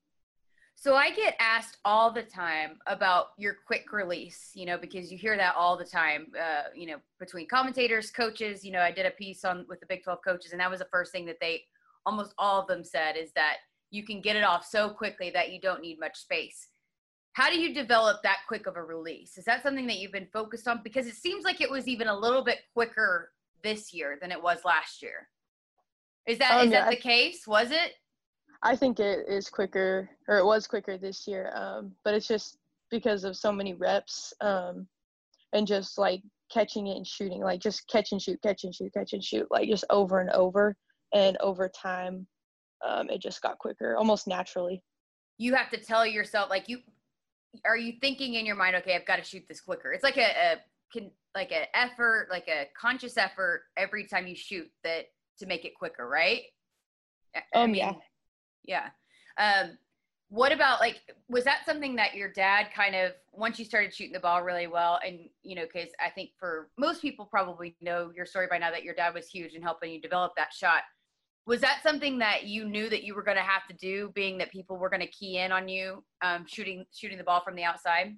So 0.77 0.95
I 0.95 1.09
get 1.11 1.35
asked 1.39 1.77
all 1.85 2.11
the 2.11 2.21
time 2.21 2.79
about 2.85 3.27
your 3.37 3.55
quick 3.65 3.91
release, 3.91 4.51
you 4.53 4.65
know, 4.65 4.77
because 4.77 5.11
you 5.11 5.17
hear 5.17 5.37
that 5.37 5.55
all 5.55 5.77
the 5.77 5.85
time, 5.85 6.27
uh, 6.39 6.63
you 6.75 6.85
know, 6.85 6.97
between 7.19 7.47
commentators, 7.47 8.11
coaches. 8.11 8.63
You 8.63 8.71
know, 8.71 8.81
I 8.81 8.91
did 8.91 9.05
a 9.05 9.11
piece 9.11 9.45
on 9.45 9.65
with 9.67 9.79
the 9.79 9.85
Big 9.87 10.03
12 10.03 10.19
coaches, 10.23 10.51
and 10.51 10.59
that 10.59 10.69
was 10.69 10.79
the 10.79 10.87
first 10.91 11.11
thing 11.11 11.25
that 11.25 11.37
they, 11.39 11.63
almost 12.05 12.33
all 12.37 12.61
of 12.61 12.67
them 12.67 12.83
said, 12.83 13.15
is 13.15 13.31
that 13.33 13.57
you 13.89 14.03
can 14.03 14.21
get 14.21 14.35
it 14.35 14.43
off 14.43 14.65
so 14.65 14.89
quickly 14.89 15.31
that 15.31 15.51
you 15.51 15.59
don't 15.59 15.81
need 15.81 15.99
much 15.99 16.17
space. 16.17 16.67
How 17.33 17.49
do 17.49 17.59
you 17.59 17.73
develop 17.73 18.21
that 18.23 18.39
quick 18.47 18.67
of 18.67 18.75
a 18.75 18.83
release? 18.83 19.37
Is 19.37 19.45
that 19.45 19.63
something 19.63 19.87
that 19.87 19.97
you've 19.97 20.11
been 20.11 20.27
focused 20.31 20.67
on? 20.67 20.81
Because 20.83 21.07
it 21.07 21.15
seems 21.15 21.43
like 21.43 21.61
it 21.61 21.69
was 21.71 21.87
even 21.87 22.07
a 22.07 22.17
little 22.17 22.43
bit 22.43 22.59
quicker 22.73 23.31
this 23.63 23.93
year 23.93 24.17
than 24.21 24.31
it 24.31 24.41
was 24.41 24.59
last 24.63 25.01
year. 25.01 25.29
Is 26.27 26.37
that 26.39 26.59
Um, 26.59 26.65
is 26.65 26.71
that 26.71 26.89
the 26.89 26.95
case? 26.95 27.47
Was 27.47 27.71
it? 27.71 27.93
I 28.65 28.75
think 28.75 28.99
it 28.99 29.27
is 29.29 29.47
quicker, 29.49 30.09
or 30.27 30.37
it 30.39 30.45
was 30.45 30.67
quicker 30.67 30.97
this 30.97 31.27
year. 31.27 31.51
Um, 31.55 31.91
but 32.03 32.13
it's 32.13 32.27
just 32.27 32.57
because 32.91 33.23
of 33.23 33.37
so 33.37 33.51
many 33.51 33.73
reps, 33.73 34.33
um, 34.41 34.87
and 35.53 35.65
just 35.67 35.97
like 35.97 36.21
catching 36.51 36.87
it 36.87 36.97
and 36.97 37.05
shooting, 37.07 37.41
like 37.41 37.59
just 37.61 37.87
catch 37.87 38.11
and 38.11 38.21
shoot, 38.21 38.41
catch 38.41 38.63
and 38.63 38.73
shoot, 38.75 38.91
catch 38.93 39.13
and 39.13 39.23
shoot, 39.23 39.47
like 39.51 39.69
just 39.69 39.85
over 39.89 40.19
and 40.19 40.29
over. 40.31 40.75
And 41.13 41.37
over 41.39 41.69
time, 41.69 42.27
um, 42.85 43.09
it 43.09 43.21
just 43.21 43.41
got 43.41 43.57
quicker, 43.59 43.95
almost 43.95 44.27
naturally. 44.27 44.81
you 45.37 45.53
have 45.55 45.69
to 45.69 45.77
tell 45.77 46.05
yourself 46.05 46.49
like 46.49 46.67
you 46.67 46.79
are 47.65 47.77
you 47.77 47.93
thinking 48.01 48.33
in 48.35 48.45
your 48.45 48.55
mind 48.55 48.75
okay 48.75 48.95
i've 48.95 49.05
got 49.05 49.15
to 49.17 49.23
shoot 49.23 49.43
this 49.47 49.61
quicker 49.61 49.91
it's 49.93 50.03
like 50.03 50.17
a, 50.17 50.21
a 50.23 50.55
can 50.91 51.09
like 51.35 51.51
an 51.53 51.65
effort 51.73 52.27
like 52.29 52.47
a 52.49 52.67
conscious 52.79 53.15
effort 53.17 53.63
every 53.77 54.05
time 54.07 54.27
you 54.27 54.35
shoot 54.35 54.69
that 54.83 55.05
to 55.37 55.45
make 55.45 55.63
it 55.65 55.73
quicker 55.75 56.07
right 56.07 56.41
I- 57.35 57.43
Um, 57.61 57.73
yeah. 57.75 57.93
Yeah. 58.67 58.89
Um 59.37 59.77
what 60.29 60.51
about 60.51 60.79
like 60.79 61.01
was 61.29 61.43
that 61.43 61.61
something 61.65 61.95
that 61.95 62.15
your 62.15 62.31
dad 62.31 62.67
kind 62.75 62.95
of 62.95 63.11
once 63.31 63.59
you 63.59 63.65
started 63.65 63.93
shooting 63.93 64.11
the 64.11 64.19
ball 64.19 64.41
really 64.41 64.65
well 64.65 64.99
and 65.05 65.19
you 65.43 65.55
know 65.55 65.65
because 65.71 65.89
i 66.03 66.09
think 66.09 66.31
for 66.39 66.67
most 66.79 66.99
people 66.99 67.25
probably 67.25 67.75
know 67.79 68.11
your 68.15 68.25
story 68.25 68.47
by 68.49 68.57
now 68.57 68.71
that 68.71 68.83
your 68.83 68.95
dad 68.95 69.13
was 69.13 69.27
huge 69.27 69.53
in 69.53 69.61
helping 69.61 69.91
you 69.91 70.01
develop 70.01 70.33
that 70.35 70.51
shot 70.51 70.81
was 71.45 71.61
that 71.61 71.81
something 71.83 72.17
that 72.19 72.45
you 72.45 72.65
knew 72.65 72.89
that 72.89 73.03
you 73.03 73.13
were 73.13 73.23
going 73.23 73.37
to 73.37 73.43
have 73.43 73.67
to 73.67 73.75
do 73.75 74.11
being 74.15 74.37
that 74.39 74.51
people 74.51 74.77
were 74.77 74.89
going 74.89 75.01
to 75.01 75.07
key 75.07 75.37
in 75.37 75.51
on 75.51 75.67
you 75.67 76.03
um, 76.21 76.45
shooting 76.47 76.85
shooting 76.91 77.17
the 77.17 77.23
ball 77.23 77.41
from 77.41 77.55
the 77.55 77.63
outside? 77.63 78.15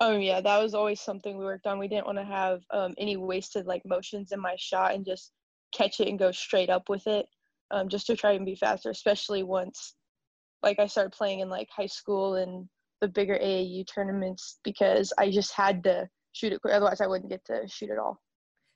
Oh 0.00 0.16
yeah, 0.18 0.42
that 0.42 0.62
was 0.62 0.74
always 0.74 1.00
something 1.00 1.38
we 1.38 1.44
worked 1.44 1.66
on. 1.66 1.78
We 1.78 1.88
didn't 1.88 2.06
want 2.06 2.18
to 2.18 2.24
have 2.24 2.60
um, 2.70 2.94
any 2.98 3.16
wasted 3.16 3.66
like 3.66 3.82
motions 3.86 4.32
in 4.32 4.40
my 4.40 4.54
shot 4.58 4.94
and 4.94 5.06
just 5.06 5.32
catch 5.72 6.00
it 6.00 6.08
and 6.08 6.18
go 6.18 6.30
straight 6.30 6.68
up 6.68 6.90
with 6.90 7.06
it, 7.06 7.26
um, 7.70 7.88
just 7.88 8.06
to 8.06 8.16
try 8.16 8.32
and 8.32 8.46
be 8.46 8.54
faster. 8.56 8.90
Especially 8.90 9.42
once, 9.42 9.94
like 10.62 10.78
I 10.78 10.86
started 10.86 11.12
playing 11.12 11.40
in 11.40 11.48
like 11.48 11.68
high 11.70 11.86
school 11.86 12.34
and 12.36 12.68
the 13.00 13.08
bigger 13.08 13.38
AAU 13.38 13.84
tournaments 13.92 14.58
because 14.64 15.12
I 15.18 15.30
just 15.30 15.52
had 15.52 15.84
to 15.84 16.08
shoot 16.32 16.52
it. 16.52 16.60
Otherwise, 16.64 17.00
I 17.00 17.06
wouldn't 17.06 17.30
get 17.30 17.44
to 17.46 17.66
shoot 17.68 17.90
at 17.90 17.98
all. 17.98 18.20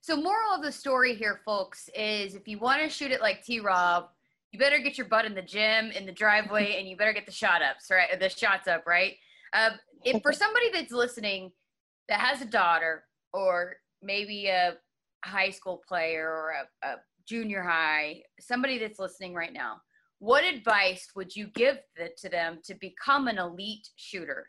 so 0.02 0.16
moral 0.16 0.54
of 0.54 0.62
the 0.62 0.72
story 0.72 1.14
here 1.14 1.40
folks 1.44 1.88
is 1.94 2.34
if 2.34 2.48
you 2.48 2.58
want 2.58 2.82
to 2.82 2.88
shoot 2.88 3.10
it 3.10 3.20
like 3.20 3.42
t-rob 3.44 4.08
you 4.52 4.58
better 4.58 4.78
get 4.78 4.96
your 4.98 5.06
butt 5.06 5.24
in 5.26 5.34
the 5.34 5.42
gym 5.42 5.90
in 5.92 6.06
the 6.06 6.12
driveway 6.12 6.76
and 6.78 6.88
you 6.88 6.96
better 6.96 7.12
get 7.12 7.26
the 7.26 7.32
shot 7.32 7.60
ups 7.62 7.90
right 7.90 8.18
the 8.18 8.28
shots 8.28 8.66
up 8.66 8.82
right 8.86 9.14
uh, 9.52 9.70
if 10.04 10.22
for 10.22 10.32
somebody 10.32 10.70
that's 10.72 10.92
listening 10.92 11.52
that 12.08 12.18
has 12.20 12.40
a 12.40 12.46
daughter 12.46 13.04
or 13.32 13.76
maybe 14.02 14.46
a 14.46 14.74
high 15.24 15.50
school 15.50 15.82
player 15.86 16.26
or 16.28 16.52
a, 16.82 16.86
a 16.88 16.96
junior 17.30 17.62
high 17.62 18.20
somebody 18.40 18.76
that's 18.78 18.98
listening 18.98 19.34
right 19.34 19.52
now 19.52 19.76
what 20.18 20.44
advice 20.44 21.08
would 21.14 21.34
you 21.34 21.46
give 21.54 21.78
th- 21.96 22.10
to 22.20 22.28
them 22.28 22.58
to 22.64 22.74
become 22.80 23.28
an 23.28 23.38
elite 23.38 23.88
shooter 23.96 24.46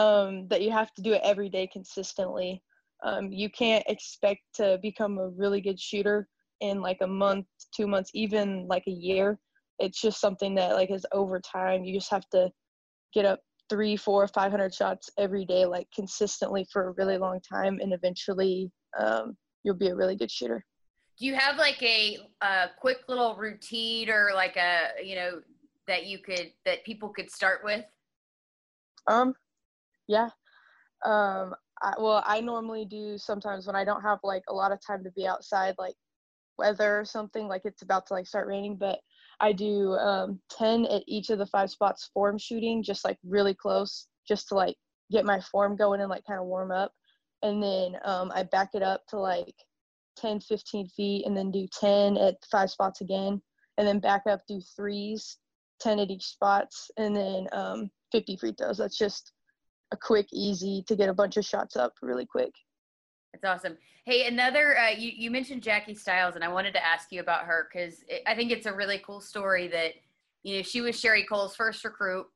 um, 0.00 0.48
that 0.48 0.62
you 0.62 0.70
have 0.70 0.92
to 0.94 1.02
do 1.02 1.12
it 1.12 1.20
every 1.22 1.50
day 1.50 1.66
consistently. 1.66 2.62
Um, 3.04 3.30
you 3.30 3.50
can't 3.50 3.84
expect 3.86 4.40
to 4.54 4.78
become 4.82 5.18
a 5.18 5.28
really 5.28 5.60
good 5.60 5.78
shooter 5.78 6.28
in 6.60 6.80
like 6.80 6.98
a 7.02 7.06
month, 7.06 7.46
two 7.74 7.86
months, 7.86 8.10
even 8.14 8.66
like 8.66 8.84
a 8.86 8.92
year. 8.92 9.38
It's 9.78 10.00
just 10.00 10.20
something 10.20 10.54
that 10.56 10.74
like 10.74 10.90
is 10.90 11.06
over 11.12 11.40
time. 11.40 11.84
You 11.84 11.98
just 11.98 12.10
have 12.10 12.28
to 12.30 12.50
get 13.14 13.24
up 13.24 13.40
three, 13.68 13.96
four, 13.96 14.26
five 14.28 14.50
hundred 14.50 14.74
shots 14.74 15.10
every 15.18 15.44
day, 15.44 15.64
like 15.64 15.86
consistently 15.94 16.66
for 16.72 16.88
a 16.88 16.92
really 16.92 17.18
long 17.18 17.40
time, 17.40 17.78
and 17.80 17.92
eventually 17.92 18.70
um, 18.98 19.36
you'll 19.64 19.74
be 19.74 19.88
a 19.88 19.94
really 19.94 20.16
good 20.16 20.30
shooter. 20.30 20.64
Do 21.20 21.26
you 21.26 21.34
have 21.34 21.58
like 21.58 21.80
a, 21.82 22.18
a 22.40 22.66
quick 22.80 22.98
little 23.06 23.36
routine 23.36 24.08
or 24.08 24.30
like 24.34 24.56
a 24.56 25.04
you 25.04 25.14
know 25.14 25.40
that 25.86 26.06
you 26.06 26.18
could 26.18 26.52
that 26.64 26.84
people 26.84 27.10
could 27.10 27.30
start 27.30 27.60
with 27.62 27.84
Um, 29.06 29.34
yeah. 30.08 30.30
Um, 31.04 31.54
I, 31.82 31.94
well, 31.98 32.22
I 32.26 32.40
normally 32.40 32.84
do 32.84 33.16
sometimes 33.16 33.66
when 33.66 33.76
I 33.76 33.84
don't 33.84 34.02
have 34.02 34.18
like 34.22 34.42
a 34.48 34.54
lot 34.54 34.72
of 34.72 34.78
time 34.86 35.02
to 35.04 35.10
be 35.12 35.26
outside, 35.26 35.74
like 35.78 35.94
weather 36.58 37.00
or 37.00 37.04
something, 37.04 37.48
like 37.48 37.62
it's 37.64 37.82
about 37.82 38.06
to 38.06 38.14
like 38.14 38.26
start 38.26 38.46
raining, 38.46 38.76
but 38.76 38.98
I 39.40 39.52
do 39.52 39.92
um 39.94 40.40
10 40.50 40.84
at 40.86 41.02
each 41.06 41.30
of 41.30 41.38
the 41.38 41.46
five 41.46 41.70
spots 41.70 42.10
form 42.12 42.38
shooting, 42.38 42.82
just 42.82 43.04
like 43.04 43.18
really 43.24 43.54
close, 43.54 44.08
just 44.28 44.48
to 44.48 44.54
like 44.54 44.76
get 45.10 45.24
my 45.24 45.40
form 45.40 45.76
going 45.76 46.00
and 46.00 46.10
like 46.10 46.24
kind 46.26 46.40
of 46.40 46.46
warm 46.46 46.70
up. 46.70 46.92
And 47.42 47.62
then 47.62 47.96
um, 48.04 48.30
I 48.34 48.42
back 48.42 48.70
it 48.74 48.82
up 48.82 49.02
to 49.08 49.18
like 49.18 49.54
10, 50.20 50.40
15 50.40 50.88
feet 50.88 51.26
and 51.26 51.36
then 51.36 51.50
do 51.50 51.66
10 51.78 52.16
at 52.16 52.36
five 52.50 52.70
spots 52.70 53.00
again. 53.00 53.40
And 53.78 53.86
then 53.86 53.98
back 53.98 54.22
up, 54.28 54.40
do 54.46 54.60
threes, 54.76 55.38
10 55.80 56.00
at 56.00 56.10
each 56.10 56.26
spots, 56.26 56.90
and 56.96 57.16
then 57.16 57.46
um, 57.52 57.90
50 58.12 58.36
free 58.36 58.54
throws. 58.58 58.78
That's 58.78 58.98
just 58.98 59.32
a 59.92 59.96
quick, 59.96 60.26
easy 60.32 60.84
to 60.86 60.96
get 60.96 61.08
a 61.08 61.14
bunch 61.14 61.36
of 61.36 61.44
shots 61.44 61.76
up 61.76 61.94
really 62.02 62.26
quick. 62.26 62.52
That's 63.32 63.44
awesome. 63.44 63.78
Hey, 64.04 64.26
another 64.26 64.76
uh, 64.78 64.90
you 64.90 65.12
you 65.14 65.30
mentioned 65.30 65.62
Jackie 65.62 65.94
Stiles, 65.94 66.34
and 66.34 66.42
I 66.42 66.48
wanted 66.48 66.74
to 66.74 66.84
ask 66.84 67.12
you 67.12 67.20
about 67.20 67.44
her 67.44 67.68
because 67.70 68.02
I 68.26 68.34
think 68.34 68.50
it's 68.50 68.66
a 68.66 68.74
really 68.74 68.98
cool 68.98 69.20
story 69.20 69.68
that 69.68 69.92
you 70.42 70.56
know 70.56 70.62
she 70.62 70.80
was 70.80 70.98
Sherri 70.98 71.24
Coale's 71.24 71.54
first 71.54 71.84
recruit, 71.84 72.26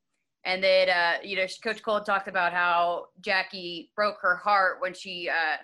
and 0.45 0.62
that 0.62 0.88
uh, 0.88 1.23
you 1.25 1.37
know 1.37 1.47
Coach 1.62 1.83
Coale 1.83 2.05
talked 2.05 2.29
about 2.29 2.53
how 2.53 3.07
Jackie 3.23 3.91
broke 3.97 4.19
her 4.21 4.37
heart 4.37 4.81
when 4.81 4.95
she 4.95 5.29
uh, 5.29 5.57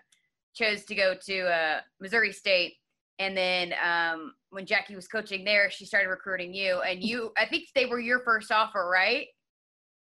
chose 0.54 0.84
to 0.84 0.94
go 0.94 1.14
to 1.26 1.46
uh, 1.46 1.80
Missouri 2.00 2.32
State, 2.32 2.74
and 3.18 3.36
then 3.36 3.74
um, 3.84 4.34
when 4.50 4.66
Jackie 4.66 4.96
was 4.96 5.06
coaching 5.08 5.44
there, 5.44 5.70
she 5.70 5.84
started 5.84 6.08
recruiting 6.08 6.54
you, 6.54 6.80
and 6.80 7.02
you 7.02 7.32
I 7.36 7.46
think 7.46 7.68
they 7.74 7.86
were 7.86 8.00
your 8.00 8.20
first 8.20 8.50
offer, 8.50 8.88
right? 8.88 9.26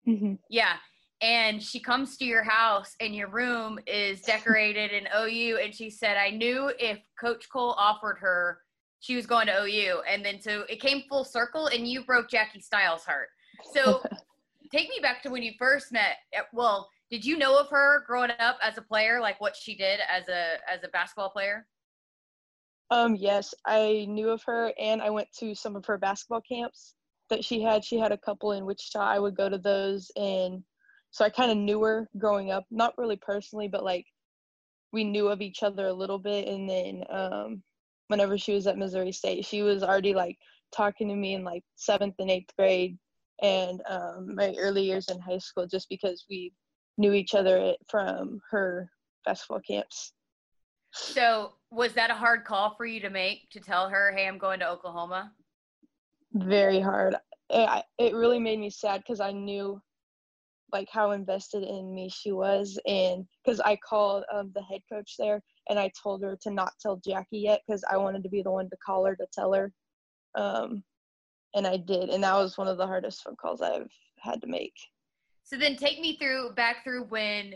Mm-hmm. 0.07 0.35
Yeah. 0.49 0.75
And 1.23 1.63
she 1.63 1.81
comes 1.81 2.17
to 2.17 2.25
your 2.25 2.43
house 2.43 2.95
and 3.01 3.15
your 3.15 3.29
room 3.29 3.79
is 3.87 4.23
decorated 4.23 4.91
in 4.91 5.07
OU. 5.15 5.59
And 5.63 5.75
she 5.75 5.91
said, 5.91 6.17
I 6.17 6.31
knew 6.31 6.73
if 6.79 6.99
Coach 7.21 7.47
Coale 7.53 7.75
offered 7.77 8.17
her, 8.21 8.59
she 9.01 9.17
was 9.17 9.27
going 9.27 9.47
to 9.49 9.63
OU. 9.63 10.03
And 10.09 10.25
then 10.25 10.41
so 10.41 10.65
it 10.69 10.81
came 10.81 11.03
full 11.09 11.25
circle 11.25 11.67
and 11.67 11.87
you 11.87 12.05
broke 12.05 12.31
Jackie 12.31 12.61
Stiles' 12.61 13.05
heart. 13.05 13.29
So 13.75 14.03
take 14.73 14.89
me 14.89 14.99
back 15.03 15.23
to 15.25 15.31
when 15.31 15.43
you 15.43 15.53
first 15.59 15.93
met. 15.93 16.17
Well, 16.55 16.89
did 17.11 17.25
you 17.25 17.37
know 17.37 17.59
of 17.59 17.69
her 17.71 18.05
growing 18.07 18.31
up 18.39 18.59
as 18.63 18.79
a 18.79 18.83
player, 18.83 19.21
like 19.21 19.41
what 19.41 19.57
she 19.57 19.75
did 19.75 20.01
as 20.09 20.29
a 20.29 20.59
as 20.73 20.85
a 20.85 20.89
basketball 20.89 21.31
player? 21.31 21.67
Um, 22.91 23.15
yes, 23.15 23.55
I 23.67 24.07
knew 24.09 24.31
of 24.31 24.43
her, 24.45 24.73
and 24.79 25.03
I 25.03 25.11
went 25.11 25.29
to 25.39 25.55
some 25.55 25.77
of 25.77 25.85
her 25.87 25.99
basketball 25.99 26.41
camps 26.41 26.95
that 27.29 27.45
she 27.45 27.63
had. 27.63 27.85
She 27.85 27.99
had 27.99 28.13
a 28.13 28.19
couple 28.19 28.53
in 28.53 28.65
Wichita. 28.65 29.01
I 29.01 29.19
would 29.19 29.37
go 29.37 29.49
to 29.49 29.59
those, 29.59 30.11
and 30.17 30.63
so 31.11 31.25
I 31.25 31.31
kind 31.31 31.51
of 31.51 31.57
knew 31.57 31.83
her 31.83 32.09
growing 32.19 32.53
up. 32.53 32.65
Not 32.71 32.97
really 32.97 33.17
personally, 33.17 33.69
but 33.69 33.85
like 33.85 34.07
we 34.93 35.05
knew 35.05 35.29
of 35.29 35.41
each 35.41 35.63
other 35.63 35.87
a 35.87 35.93
little 35.93 36.19
bit. 36.19 36.49
And 36.49 36.69
then 36.69 37.05
um, 37.11 37.63
whenever 38.09 38.39
she 38.39 38.55
was 38.55 38.67
at 38.67 38.79
Missouri 38.79 39.13
State, 39.13 39.45
she 39.45 39.63
was 39.63 39.83
already 39.83 40.15
like 40.15 40.37
talking 40.73 41.09
to 41.09 41.17
me 41.17 41.35
in 41.35 41.45
like 41.45 41.65
seventh 41.75 42.15
and 42.21 42.31
eighth 42.31 42.51
grade, 42.57 42.99
and 43.43 43.81
um, 43.89 44.35
my 44.37 44.55
early 44.59 44.83
years 44.85 45.09
in 45.09 45.19
high 45.19 45.39
school, 45.39 45.67
just 45.67 45.89
because 45.89 46.25
we 46.31 46.53
knew 47.01 47.13
each 47.15 47.35
other 47.35 47.75
from 47.89 48.41
her 48.51 48.91
basketball 49.25 49.61
camps. 49.61 50.13
So 50.93 51.55
was 51.71 51.95
that 51.95 52.11
a 52.11 52.15
hard 52.15 52.45
call 52.45 52.75
for 52.77 52.85
you 52.85 53.01
to 53.01 53.11
make 53.11 53.49
to 53.51 53.61
tell 53.61 53.89
her, 53.89 54.13
hey, 54.15 54.29
I'm 54.29 54.39
going 54.39 54.61
to 54.61 54.69
Oklahoma? 54.69 55.33
very 56.33 56.79
hard. 56.81 57.15
It, 57.49 57.69
I- 57.69 57.83
it 57.99 58.15
really 58.15 58.39
made 58.39 58.61
me 58.61 58.71
sad 58.71 59.01
because 59.01 59.19
I 59.21 59.33
knew 59.33 59.81
like 60.73 60.89
how 60.93 61.11
invested 61.11 61.65
in 61.65 61.93
me 61.93 62.09
she 62.09 62.31
was, 62.31 62.79
and 62.87 63.27
because 63.45 63.59
I 63.59 63.75
called 63.77 64.23
um, 64.33 64.53
the 64.55 64.63
head 64.63 64.83
coach 64.89 65.17
there 65.19 65.43
and 65.69 65.77
I 65.81 65.91
told 66.01 66.23
her 66.23 66.39
to 66.43 66.51
not 66.53 66.73
tell 66.81 67.01
Jackie 67.05 67.41
yet 67.41 67.63
because 67.67 67.83
I 67.91 67.97
wanted 67.97 68.23
to 68.23 68.29
be 68.29 68.43
the 68.43 68.53
one 68.53 68.71
to 68.71 68.77
call 68.87 69.05
her 69.07 69.17
to 69.17 69.27
tell 69.33 69.53
her, 69.53 69.73
um, 70.37 70.85
and 71.57 71.67
I 71.67 71.77
did, 71.79 72.11
and 72.11 72.23
that 72.23 72.37
was 72.37 72.57
one 72.57 72.69
of 72.69 72.77
the 72.77 72.87
hardest 72.87 73.23
phone 73.25 73.35
calls 73.35 73.61
I've 73.61 73.91
had 74.21 74.41
to 74.43 74.47
make. 74.47 74.75
So 75.51 75.57
then 75.57 75.75
take 75.75 75.99
me 76.01 76.17
through 76.17 76.53
back 76.53 76.85
through 76.85 77.07
when 77.09 77.55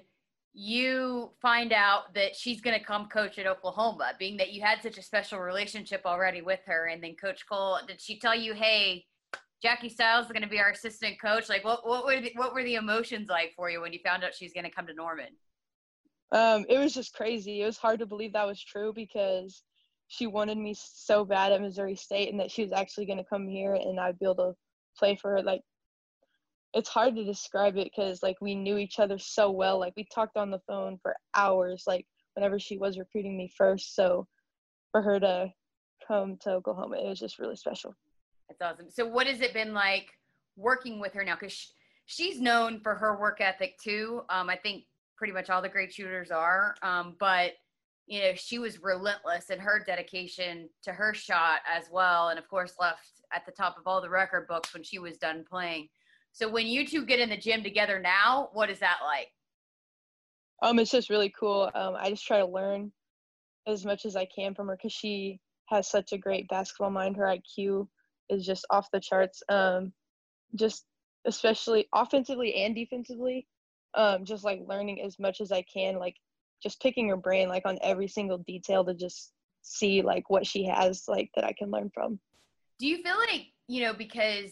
you 0.52 1.30
find 1.40 1.72
out 1.72 2.12
that 2.14 2.34
she's 2.34 2.60
going 2.60 2.76
to 2.76 2.84
come 2.84 3.06
coach 3.06 3.38
at 3.38 3.46
Oklahoma, 3.46 4.14
being 4.18 4.36
that 4.38 4.52
you 4.52 4.62
had 4.62 4.82
such 4.82 4.98
a 4.98 5.02
special 5.02 5.38
relationship 5.38 6.02
already 6.04 6.42
with 6.42 6.58
her. 6.66 6.86
And 6.86 7.00
then 7.00 7.14
Coach 7.14 7.44
Coale, 7.48 7.78
did 7.86 8.00
she 8.00 8.18
tell 8.18 8.34
you, 8.34 8.52
hey, 8.52 9.04
Jackie 9.62 9.88
Stiles 9.88 10.26
is 10.26 10.32
going 10.32 10.42
to 10.42 10.48
be 10.48 10.58
our 10.58 10.70
assistant 10.70 11.20
coach. 11.20 11.48
Like, 11.48 11.64
what 11.64 11.86
what 11.86 12.04
were 12.04 12.20
the, 12.20 12.32
what 12.34 12.52
were 12.52 12.64
the 12.64 12.74
emotions 12.74 13.28
like 13.28 13.52
for 13.54 13.70
you 13.70 13.80
when 13.80 13.92
you 13.92 14.00
found 14.04 14.24
out 14.24 14.34
she's 14.34 14.52
going 14.52 14.64
to 14.64 14.72
come 14.72 14.88
to 14.88 14.94
Norman? 14.94 15.28
Um, 16.32 16.66
it 16.68 16.78
was 16.78 16.94
just 16.94 17.14
crazy. 17.14 17.62
It 17.62 17.66
was 17.66 17.78
hard 17.78 18.00
to 18.00 18.06
believe 18.06 18.32
that 18.32 18.46
was 18.46 18.60
true 18.60 18.92
because 18.92 19.62
she 20.08 20.26
wanted 20.26 20.58
me 20.58 20.74
so 20.76 21.24
bad 21.24 21.52
at 21.52 21.60
Missouri 21.60 21.94
State 21.94 22.32
and 22.32 22.40
that 22.40 22.50
she 22.50 22.62
was 22.62 22.72
actually 22.72 23.06
going 23.06 23.18
to 23.18 23.24
come 23.24 23.46
here 23.46 23.74
and 23.74 24.00
I'd 24.00 24.18
be 24.18 24.26
able 24.26 24.34
to 24.34 24.52
play 24.98 25.14
for 25.14 25.30
her. 25.30 25.42
Like, 25.42 25.60
it's 26.74 26.88
hard 26.88 27.14
to 27.14 27.24
describe 27.24 27.76
it 27.76 27.90
because 27.94 28.22
like 28.22 28.36
we 28.40 28.54
knew 28.54 28.76
each 28.78 28.98
other 28.98 29.18
so 29.18 29.50
well. 29.50 29.78
Like 29.78 29.94
we 29.96 30.06
talked 30.12 30.36
on 30.36 30.50
the 30.50 30.60
phone 30.66 30.98
for 31.00 31.16
hours. 31.34 31.84
Like 31.86 32.04
whenever 32.34 32.58
she 32.58 32.76
was 32.76 32.98
recruiting 32.98 33.36
me 33.36 33.50
first. 33.56 33.94
So 33.94 34.26
for 34.90 35.00
her 35.00 35.20
to 35.20 35.52
come 36.06 36.36
to 36.42 36.50
Oklahoma, 36.50 36.96
it 36.96 37.08
was 37.08 37.20
just 37.20 37.38
really 37.38 37.56
special. 37.56 37.94
That's 38.48 38.60
awesome. 38.60 38.90
So 38.90 39.06
what 39.06 39.28
has 39.28 39.40
it 39.40 39.54
been 39.54 39.72
like 39.72 40.08
working 40.56 41.00
with 41.00 41.12
her 41.14 41.24
now? 41.24 41.36
Because 41.36 41.52
she, 41.52 41.68
she's 42.06 42.40
known 42.40 42.80
for 42.80 42.96
her 42.96 43.18
work 43.18 43.40
ethic 43.40 43.78
too. 43.82 44.22
Um, 44.28 44.50
I 44.50 44.56
think 44.56 44.84
pretty 45.16 45.32
much 45.32 45.50
all 45.50 45.62
the 45.62 45.68
great 45.68 45.92
shooters 45.92 46.32
are. 46.32 46.74
Um, 46.82 47.14
but 47.20 47.52
you 48.06 48.20
know, 48.20 48.32
she 48.34 48.58
was 48.58 48.82
relentless 48.82 49.48
in 49.48 49.58
her 49.60 49.82
dedication 49.86 50.68
to 50.82 50.92
her 50.92 51.14
shot 51.14 51.60
as 51.72 51.84
well, 51.90 52.28
and 52.28 52.38
of 52.38 52.46
course 52.48 52.74
left 52.78 53.08
at 53.32 53.46
the 53.46 53.52
top 53.52 53.78
of 53.78 53.84
all 53.86 54.02
the 54.02 54.10
record 54.10 54.46
books 54.46 54.74
when 54.74 54.82
she 54.82 54.98
was 54.98 55.16
done 55.16 55.44
playing. 55.48 55.88
So 56.34 56.48
when 56.48 56.66
you 56.66 56.84
two 56.84 57.06
get 57.06 57.20
in 57.20 57.30
the 57.30 57.36
gym 57.36 57.62
together 57.62 58.00
now, 58.00 58.50
what 58.52 58.68
is 58.68 58.80
that 58.80 58.98
like? 59.04 59.28
Um, 60.62 60.80
it's 60.80 60.90
just 60.90 61.08
really 61.08 61.32
cool. 61.38 61.70
Um, 61.74 61.94
I 61.96 62.10
just 62.10 62.26
try 62.26 62.38
to 62.38 62.46
learn 62.46 62.90
as 63.68 63.86
much 63.86 64.04
as 64.04 64.16
I 64.16 64.26
can 64.26 64.52
from 64.52 64.66
her 64.66 64.76
because 64.76 64.92
she 64.92 65.38
has 65.66 65.88
such 65.88 66.12
a 66.12 66.18
great 66.18 66.48
basketball 66.48 66.90
mind. 66.90 67.16
Her 67.16 67.38
IQ 67.38 67.86
is 68.28 68.44
just 68.44 68.66
off 68.70 68.90
the 68.92 68.98
charts. 68.98 69.44
Um, 69.48 69.92
just 70.56 70.86
especially 71.24 71.86
offensively 71.94 72.54
and 72.56 72.74
defensively. 72.74 73.46
Um, 73.94 74.24
just 74.24 74.42
like 74.42 74.60
learning 74.66 75.02
as 75.02 75.20
much 75.20 75.40
as 75.40 75.52
I 75.52 75.62
can, 75.62 76.00
like 76.00 76.16
just 76.60 76.82
picking 76.82 77.08
her 77.10 77.16
brain 77.16 77.48
like 77.48 77.64
on 77.64 77.78
every 77.80 78.08
single 78.08 78.38
detail 78.38 78.84
to 78.84 78.94
just 78.94 79.32
see 79.62 80.02
like 80.02 80.28
what 80.30 80.44
she 80.44 80.64
has 80.64 81.04
like 81.06 81.30
that 81.36 81.44
I 81.44 81.52
can 81.52 81.70
learn 81.70 81.92
from. 81.94 82.18
Do 82.80 82.88
you 82.88 83.04
feel 83.04 83.16
like 83.30 83.46
you 83.68 83.82
know 83.82 83.94
because 83.94 84.50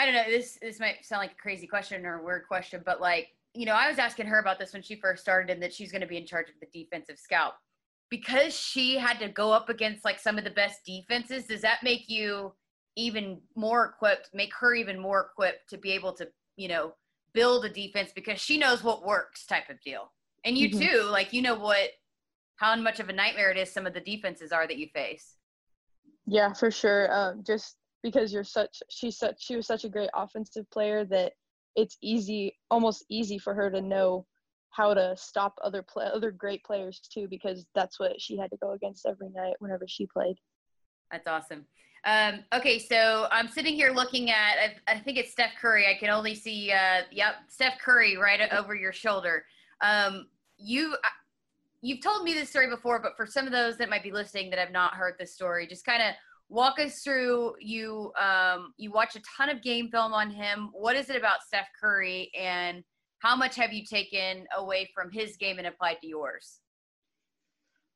I 0.00 0.06
don't 0.06 0.14
know 0.14 0.24
this 0.30 0.58
this 0.62 0.80
might 0.80 1.04
sound 1.04 1.20
like 1.20 1.32
a 1.32 1.42
crazy 1.42 1.66
question 1.66 2.06
or 2.06 2.20
a 2.20 2.24
weird 2.24 2.48
question, 2.48 2.82
but 2.86 3.02
like 3.02 3.28
you 3.52 3.66
know 3.66 3.74
I 3.74 3.86
was 3.86 3.98
asking 3.98 4.26
her 4.26 4.38
about 4.38 4.58
this 4.58 4.72
when 4.72 4.80
she 4.80 4.96
first 4.96 5.20
started 5.20 5.52
and 5.52 5.62
that 5.62 5.74
she's 5.74 5.92
going 5.92 6.00
to 6.00 6.06
be 6.06 6.16
in 6.16 6.24
charge 6.24 6.48
of 6.48 6.54
the 6.58 6.66
defensive 6.72 7.18
scout 7.18 7.54
because 8.08 8.54
she 8.54 8.96
had 8.96 9.18
to 9.18 9.28
go 9.28 9.52
up 9.52 9.68
against 9.68 10.02
like 10.02 10.18
some 10.18 10.38
of 10.38 10.44
the 10.44 10.50
best 10.50 10.86
defenses. 10.86 11.44
Does 11.44 11.60
that 11.60 11.82
make 11.82 12.08
you 12.08 12.54
even 12.96 13.42
more 13.56 13.94
equipped? 13.94 14.30
Make 14.32 14.54
her 14.54 14.74
even 14.74 14.98
more 14.98 15.28
equipped 15.32 15.68
to 15.68 15.76
be 15.76 15.92
able 15.92 16.14
to 16.14 16.28
you 16.56 16.68
know 16.68 16.94
build 17.34 17.66
a 17.66 17.68
defense 17.68 18.10
because 18.14 18.40
she 18.40 18.56
knows 18.56 18.82
what 18.82 19.04
works 19.04 19.44
type 19.44 19.68
of 19.68 19.82
deal. 19.82 20.10
And 20.46 20.56
you 20.56 20.70
mm-hmm. 20.70 20.80
too, 20.80 21.02
like 21.10 21.34
you 21.34 21.42
know 21.42 21.56
what 21.56 21.90
how 22.56 22.74
much 22.74 23.00
of 23.00 23.10
a 23.10 23.12
nightmare 23.12 23.50
it 23.50 23.58
is 23.58 23.70
some 23.70 23.86
of 23.86 23.92
the 23.92 24.00
defenses 24.00 24.50
are 24.50 24.66
that 24.66 24.78
you 24.78 24.88
face. 24.94 25.36
Yeah, 26.26 26.54
for 26.54 26.70
sure. 26.70 27.12
Um, 27.12 27.42
just 27.46 27.76
because 28.02 28.32
you're 28.32 28.44
such 28.44 28.82
she's 28.88 29.18
such 29.18 29.36
she 29.38 29.56
was 29.56 29.66
such 29.66 29.84
a 29.84 29.88
great 29.88 30.10
offensive 30.14 30.68
player 30.70 31.04
that 31.04 31.32
it's 31.76 31.96
easy 32.02 32.56
almost 32.70 33.04
easy 33.08 33.38
for 33.38 33.54
her 33.54 33.70
to 33.70 33.80
know 33.80 34.26
how 34.70 34.94
to 34.94 35.14
stop 35.16 35.54
other 35.62 35.82
play 35.82 36.06
other 36.12 36.30
great 36.30 36.62
players 36.64 37.00
too 37.12 37.26
because 37.28 37.66
that's 37.74 37.98
what 37.98 38.20
she 38.20 38.36
had 38.36 38.50
to 38.50 38.56
go 38.58 38.72
against 38.72 39.06
every 39.06 39.28
night 39.30 39.54
whenever 39.58 39.86
she 39.86 40.06
played. 40.06 40.36
That's 41.10 41.26
awesome. 41.26 41.66
Um, 42.06 42.44
okay, 42.54 42.78
so 42.78 43.26
I'm 43.30 43.48
sitting 43.48 43.74
here 43.74 43.90
looking 43.90 44.30
at 44.30 44.56
I, 44.88 44.92
I, 44.94 44.98
think 45.00 45.18
it's 45.18 45.32
Steph 45.32 45.52
Curry. 45.60 45.86
I 45.86 45.98
can 45.98 46.08
only 46.08 46.34
see 46.34 46.72
uh, 46.72 47.02
yep 47.10 47.34
Steph 47.48 47.78
Curry 47.78 48.16
right 48.16 48.40
over 48.52 48.74
your 48.74 48.92
shoulder. 48.92 49.44
Um, 49.82 50.28
you 50.56 50.96
you've 51.82 52.02
told 52.02 52.24
me 52.24 52.32
this 52.32 52.48
story 52.48 52.70
before, 52.70 53.00
but 53.00 53.16
for 53.16 53.26
some 53.26 53.46
of 53.46 53.52
those 53.52 53.76
that 53.78 53.90
might 53.90 54.02
be 54.02 54.12
listening 54.12 54.50
that 54.50 54.58
have 54.58 54.72
not 54.72 54.94
heard 54.94 55.14
this 55.18 55.34
story, 55.34 55.66
just 55.66 55.84
kind 55.84 56.02
of 56.02 56.14
walk 56.50 56.78
us 56.80 57.00
through. 57.00 57.54
You 57.60 58.12
um, 58.20 58.74
you 58.76 58.90
watch 58.90 59.16
a 59.16 59.22
ton 59.36 59.48
of 59.48 59.62
game 59.62 59.88
film 59.90 60.12
on 60.12 60.30
him. 60.30 60.70
What 60.72 60.96
is 60.96 61.08
it 61.08 61.16
about 61.16 61.42
Steph 61.46 61.68
Curry, 61.80 62.30
and 62.38 62.82
how 63.20 63.36
much 63.36 63.56
have 63.56 63.72
you 63.72 63.84
taken 63.84 64.44
away 64.58 64.90
from 64.94 65.10
his 65.10 65.36
game 65.36 65.58
and 65.58 65.66
applied 65.66 65.98
to 66.02 66.06
yours? 66.06 66.60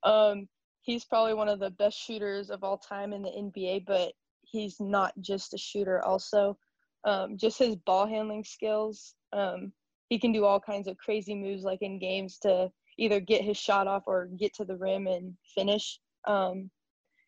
Um, 0.04 0.48
he's 0.82 1.04
probably 1.04 1.34
one 1.34 1.48
of 1.48 1.58
the 1.58 1.70
best 1.70 1.98
shooters 1.98 2.50
of 2.50 2.62
all 2.62 2.78
time 2.78 3.12
in 3.12 3.22
the 3.22 3.30
NBA, 3.30 3.84
but 3.86 4.12
he's 4.42 4.76
not 4.80 5.12
just 5.20 5.54
a 5.54 5.58
shooter. 5.58 6.02
Also, 6.04 6.56
um, 7.04 7.36
just 7.36 7.58
his 7.58 7.76
ball 7.76 8.06
handling 8.06 8.44
skills. 8.44 9.14
Um, 9.32 9.72
he 10.10 10.18
can 10.18 10.32
do 10.32 10.44
all 10.44 10.60
kinds 10.60 10.86
of 10.86 10.98
crazy 10.98 11.34
moves, 11.34 11.64
like 11.64 11.82
in 11.82 11.98
games, 11.98 12.38
to 12.42 12.70
either 12.98 13.18
get 13.18 13.42
his 13.42 13.56
shot 13.56 13.86
off 13.86 14.04
or 14.06 14.28
get 14.38 14.54
to 14.54 14.64
the 14.64 14.76
rim 14.76 15.06
and 15.06 15.34
finish. 15.54 15.98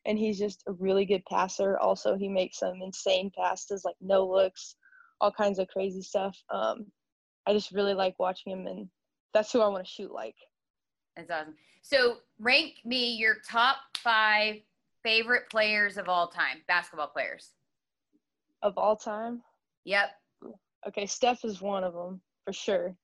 And 0.07 0.19
he's 0.19 0.39
just 0.39 0.63
a 0.67 0.73
really 0.73 1.05
good 1.05 1.25
passer. 1.27 1.79
Also, 1.79 2.17
he 2.17 2.29
makes 2.29 2.59
some 2.59 2.81
insane 2.83 3.31
passes, 3.37 3.85
like 3.85 3.97
no 4.01 4.27
looks, 4.27 4.77
all 5.21 5.33
kinds 5.33 5.59
of 5.59 5.69
crazy 5.69 6.01
stuff. 6.01 6.37
Um, 6.49 6.87
I 7.47 7.53
just 7.53 7.73
really 7.73 7.95
like 7.95 8.19
watching 8.19 8.53
him, 8.53 8.67
and 8.67 8.89
that's 9.35 9.53
who 9.53 9.61
I 9.61 9.69
want 9.69 9.85
to 9.85 9.91
shoot 9.91 10.13
like. 10.13 10.37
That's 11.17 11.31
awesome. 11.31 11.55
So, 11.83 12.19
rank 12.39 12.75
me 12.85 13.15
your 13.15 13.37
top 13.49 13.77
five 13.99 14.57
favorite 15.03 15.51
players 15.51 15.99
of 15.99 16.09
all 16.09 16.29
time, 16.29 16.59
basketball 16.67 17.09
players. 17.09 17.51
Of 18.63 18.79
all 18.79 18.97
time? 18.97 19.43
Yep. 19.85 20.11
Okay, 20.89 21.07
Steph 21.07 21.45
is 21.45 21.61
one 21.61 21.85
of 21.85 21.95
them 21.95 22.21
for 22.45 22.53
sure. 22.53 22.97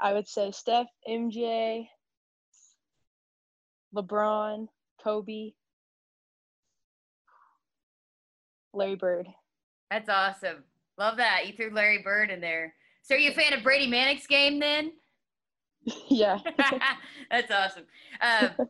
I 0.00 0.12
would 0.12 0.28
say 0.28 0.50
Steph, 0.50 0.88
MJ, 1.08 1.88
LeBron, 3.94 4.68
Kobe, 5.02 5.52
Larry 8.76 8.96
Bird. 8.96 9.28
That's 9.90 10.08
awesome. 10.08 10.64
Love 10.98 11.16
that. 11.16 11.46
You 11.46 11.52
threw 11.52 11.70
Larry 11.72 12.02
Bird 12.02 12.30
in 12.30 12.40
there. 12.40 12.74
So 13.02 13.14
are 13.14 13.18
you 13.18 13.30
a 13.30 13.34
fan 13.34 13.52
of 13.52 13.62
Brady 13.62 13.90
Manek's 13.90 14.26
game 14.26 14.58
then? 14.58 14.92
yeah. 16.08 16.38
That's 17.30 17.50
awesome. 17.50 17.84
Um, 18.20 18.68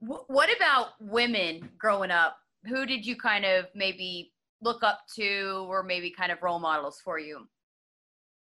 what 0.00 0.48
about 0.56 0.88
women 1.00 1.70
growing 1.78 2.10
up? 2.10 2.36
Who 2.64 2.86
did 2.86 3.06
you 3.06 3.16
kind 3.16 3.44
of 3.44 3.66
maybe 3.74 4.32
look 4.60 4.82
up 4.82 5.00
to 5.16 5.66
or 5.68 5.82
maybe 5.82 6.10
kind 6.10 6.32
of 6.32 6.42
role 6.42 6.58
models 6.58 7.00
for 7.04 7.18
you? 7.18 7.46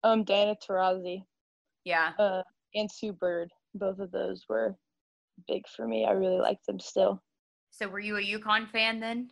Um, 0.03 0.25
Diana 0.25 0.57
Taurasi. 0.57 1.25
Yeah. 1.85 2.13
Uh, 2.19 2.43
and 2.75 2.91
Sue 2.91 3.13
Bird. 3.13 3.51
Both 3.75 4.01
of 4.01 4.11
those 4.11 4.45
were 4.49 4.77
big 5.47 5.69
for 5.69 5.87
me. 5.87 6.07
I 6.07 6.13
really 6.13 6.39
like 6.41 6.59
them 6.67 6.81
still. 6.81 7.23
So 7.71 7.89
were 7.89 8.01
you 8.01 8.17
a 8.17 8.21
UConn 8.21 8.69
fan 8.71 8.99
then? 8.99 9.31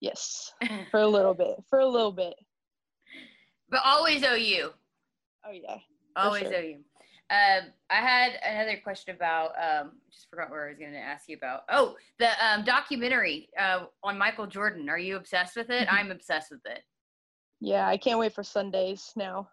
Yes, 0.00 0.52
for 0.90 1.00
a 1.00 1.06
little 1.06 1.34
bit. 1.34 1.56
For 1.68 1.78
a 1.78 1.86
little 1.86 2.12
bit. 2.12 2.34
But 3.68 3.80
always 3.84 4.22
OU. 4.22 4.70
Oh 5.46 5.52
yeah. 5.52 5.76
Always 6.16 6.42
sure. 6.42 6.60
OU. 6.60 6.78
Um, 7.30 7.70
I 7.90 7.96
had 7.96 8.32
another 8.44 8.80
question 8.82 9.14
about. 9.14 9.50
Um, 9.50 9.92
just 10.10 10.28
forgot 10.28 10.50
where 10.50 10.66
I 10.66 10.70
was 10.70 10.78
going 10.78 10.92
to 10.92 10.98
ask 10.98 11.28
you 11.28 11.36
about. 11.36 11.62
Oh, 11.68 11.94
the 12.18 12.30
um, 12.44 12.64
documentary 12.64 13.48
uh, 13.58 13.84
on 14.02 14.18
Michael 14.18 14.48
Jordan. 14.48 14.88
Are 14.88 14.98
you 14.98 15.16
obsessed 15.16 15.56
with 15.56 15.70
it? 15.70 15.86
I'm 15.92 16.10
obsessed 16.10 16.50
with 16.50 16.66
it. 16.66 16.82
Yeah, 17.60 17.86
I 17.86 17.98
can't 17.98 18.18
wait 18.18 18.32
for 18.32 18.42
Sundays 18.42 19.12
now. 19.16 19.48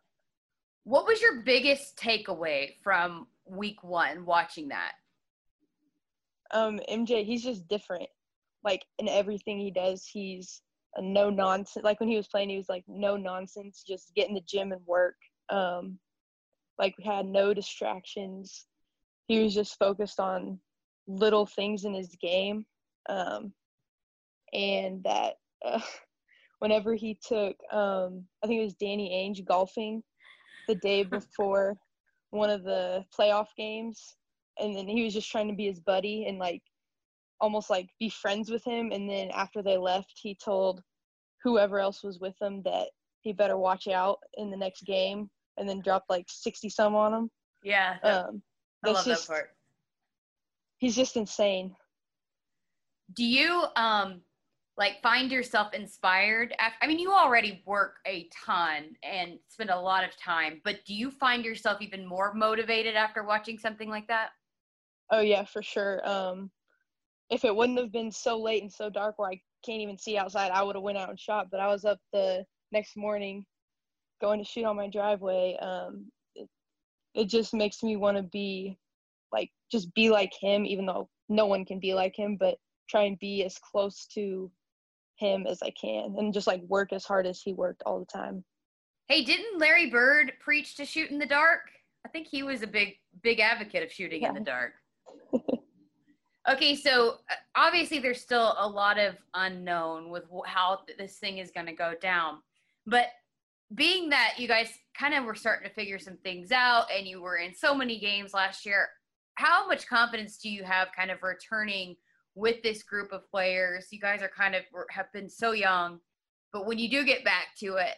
What 0.86 1.06
was 1.06 1.22
your 1.22 1.42
biggest 1.42 1.98
takeaway 1.98 2.72
from 2.82 3.28
week 3.46 3.84
one 3.84 4.26
watching 4.26 4.70
that? 4.70 4.94
Um, 6.52 6.80
MJ, 6.90 7.26
he's 7.26 7.44
just 7.44 7.68
different. 7.68 8.10
Like 8.64 8.86
in 9.00 9.08
everything 9.08 9.60
he 9.60 9.72
does, 9.72 10.06
he's 10.06 10.62
a 10.96 11.02
no 11.02 11.30
nonsense. 11.30 11.84
Like 11.84 12.00
when 12.00 12.10
he 12.10 12.18
was 12.18 12.28
playing, 12.28 12.50
he 12.50 12.58
was 12.58 12.70
like 12.70 12.84
no 12.88 13.16
nonsense, 13.16 13.84
just 13.88 14.14
get 14.16 14.28
in 14.28 14.36
the 14.36 14.42
gym 14.48 14.72
and 14.72 14.86
work. 14.86 15.16
Um, 15.50 16.00
like 16.80 16.96
we 16.98 17.04
had 17.04 17.26
no 17.26 17.54
distractions. 17.54 18.66
He 19.28 19.40
was 19.40 19.54
just 19.54 19.78
focused 19.80 20.20
on 20.20 20.60
little 21.08 21.46
things 21.46 21.86
in 21.86 21.94
his 21.94 22.16
game. 22.22 22.66
Um, 23.10 23.54
and 24.54 25.04
that 25.04 25.36
uh, 25.66 25.80
whenever 26.60 26.96
he 26.96 27.18
took, 27.26 27.56
um, 27.72 28.26
I 28.44 28.48
think 28.48 28.60
it 28.60 28.66
was 28.66 28.76
Danny 28.76 29.12
Ainge 29.12 29.46
golfing 29.46 30.04
the 30.68 30.76
day 30.76 31.04
before 31.04 31.76
one 32.32 32.50
of 32.50 32.64
the 32.64 33.06
playoff 33.18 33.48
games, 33.58 34.16
and 34.60 34.76
then 34.76 34.88
he 34.88 35.04
was 35.04 35.14
just 35.14 35.32
trying 35.32 35.48
to 35.48 35.56
be 35.56 35.66
his 35.66 35.80
buddy 35.80 36.26
and 36.28 36.40
like 36.40 36.62
almost 37.40 37.70
like 37.70 37.90
be 38.00 38.10
friends 38.10 38.50
with 38.50 38.64
him. 38.64 38.92
And 38.92 39.10
then 39.10 39.30
after 39.32 39.62
they 39.62 39.78
left, 39.78 40.14
he 40.22 40.36
told 40.36 40.82
whoever 41.44 41.80
else 41.80 42.04
was 42.04 42.20
with 42.20 42.36
him 42.42 42.62
that 42.64 42.88
he 43.22 43.34
better 43.34 43.58
watch 43.58 43.88
out 43.88 44.20
in 44.36 44.50
the 44.50 44.58
next 44.58 44.82
game, 44.86 45.30
and 45.58 45.68
then 45.68 45.82
dropped 45.82 46.10
like 46.10 46.26
sixty 46.30 46.70
some 46.70 46.96
on 46.96 47.14
him. 47.14 47.32
Yeah, 47.64 47.98
that, 48.04 48.26
um, 48.26 48.42
I 48.86 48.92
love 48.92 49.06
just, 49.06 49.28
that 49.28 49.34
part. 49.34 49.50
He's 50.78 50.96
just 50.96 51.18
insane. 51.18 51.76
Do 53.14 53.26
you 53.26 53.66
um 53.76 54.22
like 54.78 55.02
find 55.02 55.32
yourself 55.32 55.74
inspired 55.74 56.54
after, 56.60 56.78
i 56.84 56.88
mean 56.88 57.00
you 57.00 57.12
already 57.12 57.64
work 57.66 57.96
a 58.06 58.30
ton 58.46 58.96
and 59.02 59.40
spend 59.48 59.72
a 59.72 59.80
lot 59.80 60.04
of 60.04 60.16
time 60.18 60.62
but 60.64 60.76
do 60.86 60.94
you 60.94 61.10
find 61.10 61.44
yourself 61.44 61.82
even 61.82 62.06
more 62.06 62.32
motivated 62.36 62.96
after 62.96 63.24
watching 63.24 63.58
something 63.58 63.90
like 63.90 64.08
that 64.08 64.30
Oh 65.10 65.22
yeah, 65.22 65.46
for 65.46 65.62
sure. 65.62 66.08
Um, 66.08 66.52
if 67.30 67.44
it 67.46 67.56
wouldn't 67.56 67.80
have 67.80 67.92
been 67.92 68.12
so 68.12 68.40
late 68.40 68.62
and 68.62 68.72
so 68.72 68.90
dark 68.90 69.18
where 69.18 69.30
I 69.30 69.42
can't 69.66 69.82
even 69.82 69.98
see 69.98 70.18
outside, 70.18 70.52
I 70.52 70.64
would 70.64 70.76
have 70.76 70.84
went 70.84 70.98
out 70.98 71.10
and 71.10 71.20
shot. 71.20 71.48
But 71.52 71.60
I 71.60 71.68
was 71.68 71.86
up 71.86 72.00
the 72.14 72.46
next 72.72 72.96
morning, 72.96 73.46
going 74.22 74.40
to 74.40 74.46
shoot 74.50 74.66
on 74.66 74.76
my 74.76 74.88
driveway. 74.90 75.58
Um, 75.62 76.12
it, 76.36 76.48
it 77.14 77.26
just 77.26 77.54
makes 77.54 77.84
me 77.84 77.96
want 77.96 78.18
to 78.18 78.24
be, 78.24 78.78
like, 79.32 79.52
just 79.72 79.94
be 79.94 80.10
like 80.10 80.34
him, 80.40 80.66
even 80.66 80.86
though 80.86 81.10
no 81.30 81.46
one 81.46 81.66
can 81.66 81.80
be 81.80 81.94
like 81.94 82.16
him. 82.16 82.38
But 82.40 82.58
try 82.90 83.04
and 83.04 83.20
be 83.20 83.44
as 83.44 83.58
close 83.58 84.06
to 84.14 84.50
him 85.18 85.46
as 85.48 85.62
I 85.62 85.72
can, 85.72 86.16
and 86.18 86.34
just 86.34 86.48
like 86.48 86.62
work 86.64 86.94
as 86.94 87.04
hard 87.04 87.26
as 87.26 87.42
he 87.42 87.52
worked 87.54 87.84
all 87.86 88.00
the 88.00 88.06
time. 88.06 88.44
hey 89.08 89.24
didn't 89.24 89.60
larry 89.60 89.90
bird 89.90 90.34
preach 90.40 90.76
to 90.76 90.86
shoot 90.86 91.10
in 91.10 91.18
the 91.18 91.26
dark 91.26 91.62
i 92.06 92.10
think 92.10 92.28
he 92.28 92.44
was 92.44 92.62
a 92.62 92.68
big 92.68 92.94
big 93.24 93.40
advocate 93.40 93.84
of 93.84 93.92
shooting 93.92 94.24
in 94.24 94.34
the 94.34 94.40
dark 94.40 94.74
okay 96.50 96.76
so 96.76 97.18
uh, 97.30 97.36
obviously 97.56 98.00
there's 98.00 98.22
still 98.22 98.56
a 98.60 98.68
lot 98.68 98.98
of 98.98 99.16
unknown 99.34 100.10
with 100.10 100.24
how 100.46 100.80
th- 100.86 100.98
this 100.98 101.18
thing 101.18 101.40
is 101.40 101.52
going 101.52 101.66
to 101.66 101.74
go 101.74 101.94
down. 102.02 102.38
But 102.86 103.08
being 103.76 104.10
that 104.10 104.36
you 104.38 104.48
guys 104.48 104.70
kind 104.98 105.14
of 105.14 105.26
were 105.26 105.36
starting 105.36 105.68
to 105.68 105.74
figure 105.74 106.00
some 106.00 106.18
things 106.24 106.52
out 106.52 106.86
and 106.96 107.06
you 107.06 107.22
were 107.22 107.38
in 107.38 107.54
so 107.54 107.76
many 107.76 108.00
games 108.00 108.34
last 108.34 108.66
year 108.66 108.88
how 109.36 109.68
much 109.68 109.88
confidence 109.88 110.38
do 110.38 110.50
you 110.50 110.64
have 110.64 110.88
kind 110.96 111.12
of 111.12 111.22
returning 111.22 111.96
with 112.34 112.62
this 112.64 112.82
group 112.82 113.12
of 113.12 113.30
players? 113.30 113.88
You 113.92 114.00
guys 114.00 114.24
are 114.24 114.32
kind 114.36 114.56
of 114.56 114.64
have 114.90 115.12
been 115.12 115.30
so 115.30 115.52
young 115.52 116.00
but 116.54 116.66
when 116.66 116.80
you 116.80 116.90
do 116.90 117.04
get 117.04 117.26
back 117.26 117.48
to 117.60 117.76
it 117.76 117.96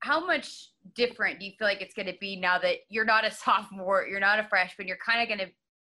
how 0.00 0.24
much 0.26 0.70
different 0.94 1.38
do 1.38 1.46
you 1.46 1.52
feel 1.58 1.68
like 1.68 1.80
it's 1.80 1.94
going 1.94 2.06
to 2.06 2.18
be 2.20 2.36
now 2.36 2.58
that 2.58 2.78
you're 2.88 3.04
not 3.04 3.24
a 3.24 3.30
sophomore 3.44 4.06
you're 4.08 4.20
not 4.20 4.40
a 4.40 4.48
freshman 4.48 4.88
you're 4.88 4.98
kind 5.04 5.22
of 5.22 5.28
going 5.28 5.48
to 5.48 5.54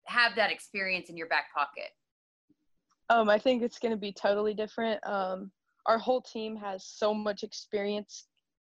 have 0.09 0.35
that 0.35 0.51
experience 0.51 1.09
in 1.09 1.17
your 1.17 1.27
back 1.27 1.45
pocket 1.55 1.91
Um, 3.09 3.29
I 3.29 3.39
think 3.39 3.63
it's 3.63 3.79
going 3.79 3.91
to 3.91 3.97
be 3.97 4.11
totally 4.11 4.53
different. 4.53 4.99
Um, 5.07 5.51
our 5.85 5.97
whole 5.97 6.21
team 6.21 6.55
has 6.57 6.85
so 6.85 7.13
much 7.13 7.43
experience, 7.43 8.27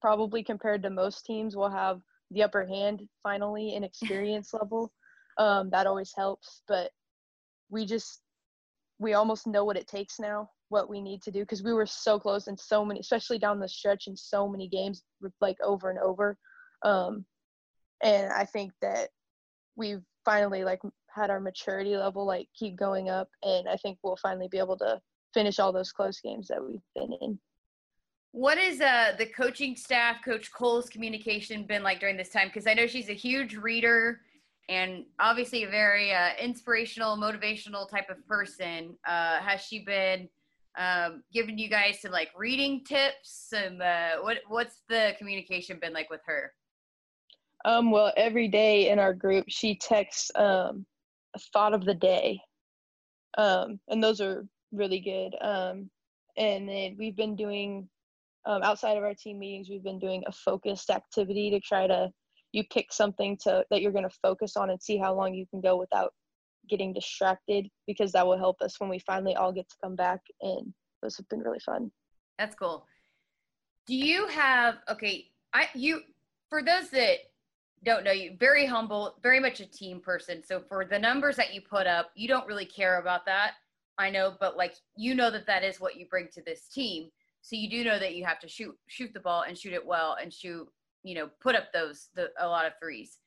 probably 0.01 0.43
compared 0.43 0.83
to 0.83 0.91
most 0.91 1.27
teams. 1.27 1.57
We'll 1.57 1.71
have 1.71 2.01
the 2.31 2.43
upper 2.43 2.67
hand 2.67 3.03
finally 3.23 3.75
in 3.75 3.85
experience 3.85 4.53
level. 4.61 4.93
Um, 5.39 5.71
that 5.71 5.87
always 5.87 6.13
helps, 6.17 6.63
but 6.69 6.91
we 7.71 7.87
just 7.87 8.21
we 8.99 9.15
almost 9.15 9.47
know 9.47 9.65
what 9.65 9.77
it 9.77 9.89
takes 9.89 10.21
now, 10.21 10.49
what 10.69 10.89
we 10.89 11.01
need 11.01 11.23
to 11.23 11.31
do, 11.31 11.41
because 11.41 11.63
we 11.63 11.73
were 11.73 11.87
so 11.87 12.21
close 12.21 12.47
in 12.47 12.57
so 12.57 12.85
many, 12.85 13.01
especially 13.01 13.39
down 13.39 13.59
the 13.59 13.69
stretch 13.69 14.07
in 14.07 14.17
so 14.17 14.49
many 14.49 14.69
games, 14.69 15.03
like 15.41 15.57
over 15.63 15.91
and 15.91 15.99
over. 15.99 16.39
Um, 16.85 17.25
and 18.03 18.33
I 18.33 18.45
think 18.45 18.73
that 18.81 19.09
we've 19.77 20.03
finally 20.25 20.65
like 20.65 20.81
had 21.15 21.31
our 21.31 21.41
maturity 21.41 21.97
level 21.97 22.27
like 22.27 22.49
keep 22.59 22.77
going 22.77 23.11
up 23.11 23.29
and 23.43 23.69
i 23.69 23.77
think 23.77 23.99
we'll 24.03 24.17
finally 24.17 24.49
be 24.49 24.59
able 24.59 24.77
to 24.77 25.01
finish 25.33 25.59
all 25.59 25.73
those 25.73 25.93
close 25.93 26.21
games 26.21 26.49
that 26.49 26.63
we've 26.63 26.81
been 26.95 27.13
in. 27.21 27.39
What 28.33 28.57
is 28.57 28.81
uh, 28.81 29.13
the 29.19 29.27
coaching 29.27 29.77
staff 29.77 30.25
coach 30.25 30.53
coale's 30.53 30.89
communication 30.89 31.65
been 31.65 31.83
like 31.83 32.01
during 32.01 32.17
this 32.17 32.31
time? 32.31 32.49
Because 32.49 32.67
i 32.67 32.75
know 32.75 32.87
she's 32.87 33.11
a 33.11 33.15
huge 33.15 33.55
reader 33.55 34.21
and 34.69 35.05
obviously 35.19 35.65
a 35.65 35.69
very 35.69 36.13
uh, 36.13 36.31
inspirational 36.41 37.17
motivational 37.17 37.89
type 37.89 38.09
of 38.09 38.27
person. 38.27 38.97
Uh, 39.07 39.39
has 39.41 39.61
she 39.61 39.85
been 39.85 40.29
um, 40.79 41.23
giving 41.33 41.59
you 41.59 41.69
guys 41.69 42.01
some 42.01 42.13
like 42.13 42.31
reading 42.37 42.83
tips? 42.85 43.49
Some 43.51 43.81
uh, 43.83 44.23
what 44.23 44.39
what's 44.49 44.83
the 44.89 45.15
communication 45.19 45.79
been 45.81 45.93
like 45.93 46.09
with 46.09 46.23
her? 46.25 46.53
Um 47.65 47.91
well 47.91 48.13
every 48.17 48.49
day 48.49 48.89
in 48.89 48.99
our 48.99 49.13
group 49.13 49.45
she 49.49 49.77
texts 49.77 50.31
um 50.37 50.87
a 50.87 50.92
thought 51.53 51.75
of 51.75 51.85
the 51.85 51.95
day 51.95 52.41
um 53.39 53.79
and 53.89 54.03
those 54.03 54.21
are 54.21 54.47
really 54.73 55.01
good 55.01 55.35
um 55.41 55.91
and 56.37 56.69
then 56.69 56.97
we've 56.99 57.17
been 57.17 57.37
doing 57.37 57.89
um, 58.45 58.63
outside 58.63 58.97
of 58.97 59.05
our 59.05 59.15
team 59.15 59.39
meetings 59.39 59.69
we've 59.71 59.85
been 59.85 59.99
doing 59.99 60.23
a 60.27 60.33
focused 60.33 60.91
activity 60.91 61.51
to 61.51 61.61
try 61.61 61.87
to 61.87 62.11
you 62.53 62.65
pick 62.73 62.93
something 62.93 63.39
to 63.43 63.65
that 63.71 63.81
you're 63.81 63.93
going 63.93 64.09
to 64.09 64.17
focus 64.21 64.57
on 64.57 64.71
and 64.71 64.83
see 64.83 64.99
how 64.99 65.15
long 65.15 65.33
you 65.33 65.47
can 65.47 65.61
go 65.61 65.77
without 65.77 66.13
getting 66.69 66.93
distracted 66.93 67.67
because 67.87 68.13
that 68.13 68.27
will 68.27 68.39
help 68.39 68.61
us 68.61 68.79
when 68.79 68.91
we 68.91 68.99
finally 69.01 69.35
all 69.37 69.53
get 69.53 69.69
to 69.69 69.77
come 69.83 69.97
back 69.97 70.21
and 70.41 70.73
those 71.03 71.17
have 71.17 71.29
been 71.29 71.41
really 71.41 71.61
fun 71.61 71.91
That's 72.39 72.55
cool. 72.57 72.87
Do 73.87 73.95
you 73.95 74.27
have 74.27 74.79
okay? 74.91 75.27
I 75.53 75.69
you 75.75 76.01
for 76.49 76.63
those 76.63 76.91
that 76.91 77.19
don't 77.85 78.05
know 78.05 78.13
you, 78.13 78.37
very 78.39 78.67
humble, 78.67 79.17
very 79.23 79.41
much 79.41 79.61
a 79.61 79.67
team 79.67 80.01
person. 80.01 80.43
So 80.45 80.61
for 80.69 80.85
the 80.85 80.99
numbers 80.99 81.37
that 81.37 81.53
you 81.53 81.61
put 81.61 81.87
up, 81.87 82.11
you 82.15 82.29
don't 82.29 82.47
really 82.47 82.65
care 82.65 83.01
about 83.01 83.27
that. 83.27 83.53
I 83.99 84.11
know, 84.11 84.35
but 84.41 84.57
like 84.57 84.75
you 84.97 85.15
know 85.15 85.31
that 85.31 85.47
that 85.47 85.65
is 85.65 85.81
what 85.81 85.97
you 85.97 86.07
bring 86.07 86.29
to 86.33 86.43
this 86.43 86.69
team. 86.69 87.11
So 87.43 87.57
you 87.57 87.69
do 87.69 87.85
know 87.85 87.99
that 87.99 88.15
you 88.15 88.25
have 88.25 88.39
to 88.41 88.49
shoot 88.49 88.75
shoot 88.89 89.13
the 89.13 89.21
ball 89.21 89.45
and 89.47 89.59
shoot 89.59 89.73
it 89.73 89.85
well 89.85 90.17
and 90.21 90.33
shoot 90.33 90.67
you 91.03 91.15
know 91.15 91.29
put 91.41 91.57
up 91.57 91.73
those 91.73 92.09
the, 92.15 92.29
a 92.41 92.47
lot 92.47 92.67
of 92.67 92.73
threes. 92.81 93.19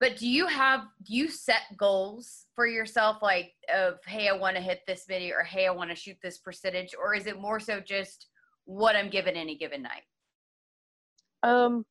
But 0.00 0.16
do 0.16 0.28
you 0.28 0.46
have 0.48 0.80
do 1.04 1.14
you 1.14 1.28
set 1.28 1.62
goals 1.76 2.46
for 2.54 2.66
yourself 2.66 3.22
like 3.22 3.52
of 3.72 3.98
hey 4.06 4.28
I 4.28 4.32
want 4.32 4.56
to 4.56 4.62
hit 4.62 4.80
this 4.86 5.04
many 5.08 5.30
or 5.30 5.44
hey 5.44 5.66
I 5.66 5.70
want 5.70 5.90
to 5.90 5.96
shoot 5.96 6.16
this 6.22 6.38
percentage 6.38 6.94
or 7.00 7.14
is 7.14 7.26
it 7.26 7.40
more 7.40 7.60
so 7.60 7.80
just 7.80 8.26
what 8.64 8.96
I'm 8.96 9.10
given 9.10 9.36
any 9.36 9.56
given 9.56 9.82
night? 9.82 10.02
Um, 11.44 11.84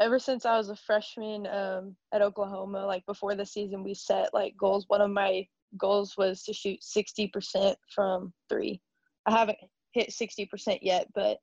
ever 0.00 0.18
since 0.18 0.44
I 0.44 0.56
was 0.56 0.68
a 0.68 0.76
freshman 0.76 1.46
um, 1.46 1.96
at 2.12 2.22
Oklahoma, 2.22 2.84
like 2.86 3.04
before 3.06 3.34
the 3.34 3.46
season, 3.46 3.82
we 3.82 3.94
set 3.94 4.32
like 4.34 4.56
goals. 4.58 4.84
One 4.88 5.00
of 5.00 5.10
my 5.10 5.46
goals 5.78 6.16
was 6.16 6.42
to 6.44 6.52
shoot 6.52 6.80
60% 6.80 7.74
from 7.94 8.32
three. 8.48 8.80
I 9.26 9.32
haven't 9.32 9.58
hit 9.92 10.10
60% 10.10 10.78
yet, 10.82 11.08
but 11.14 11.38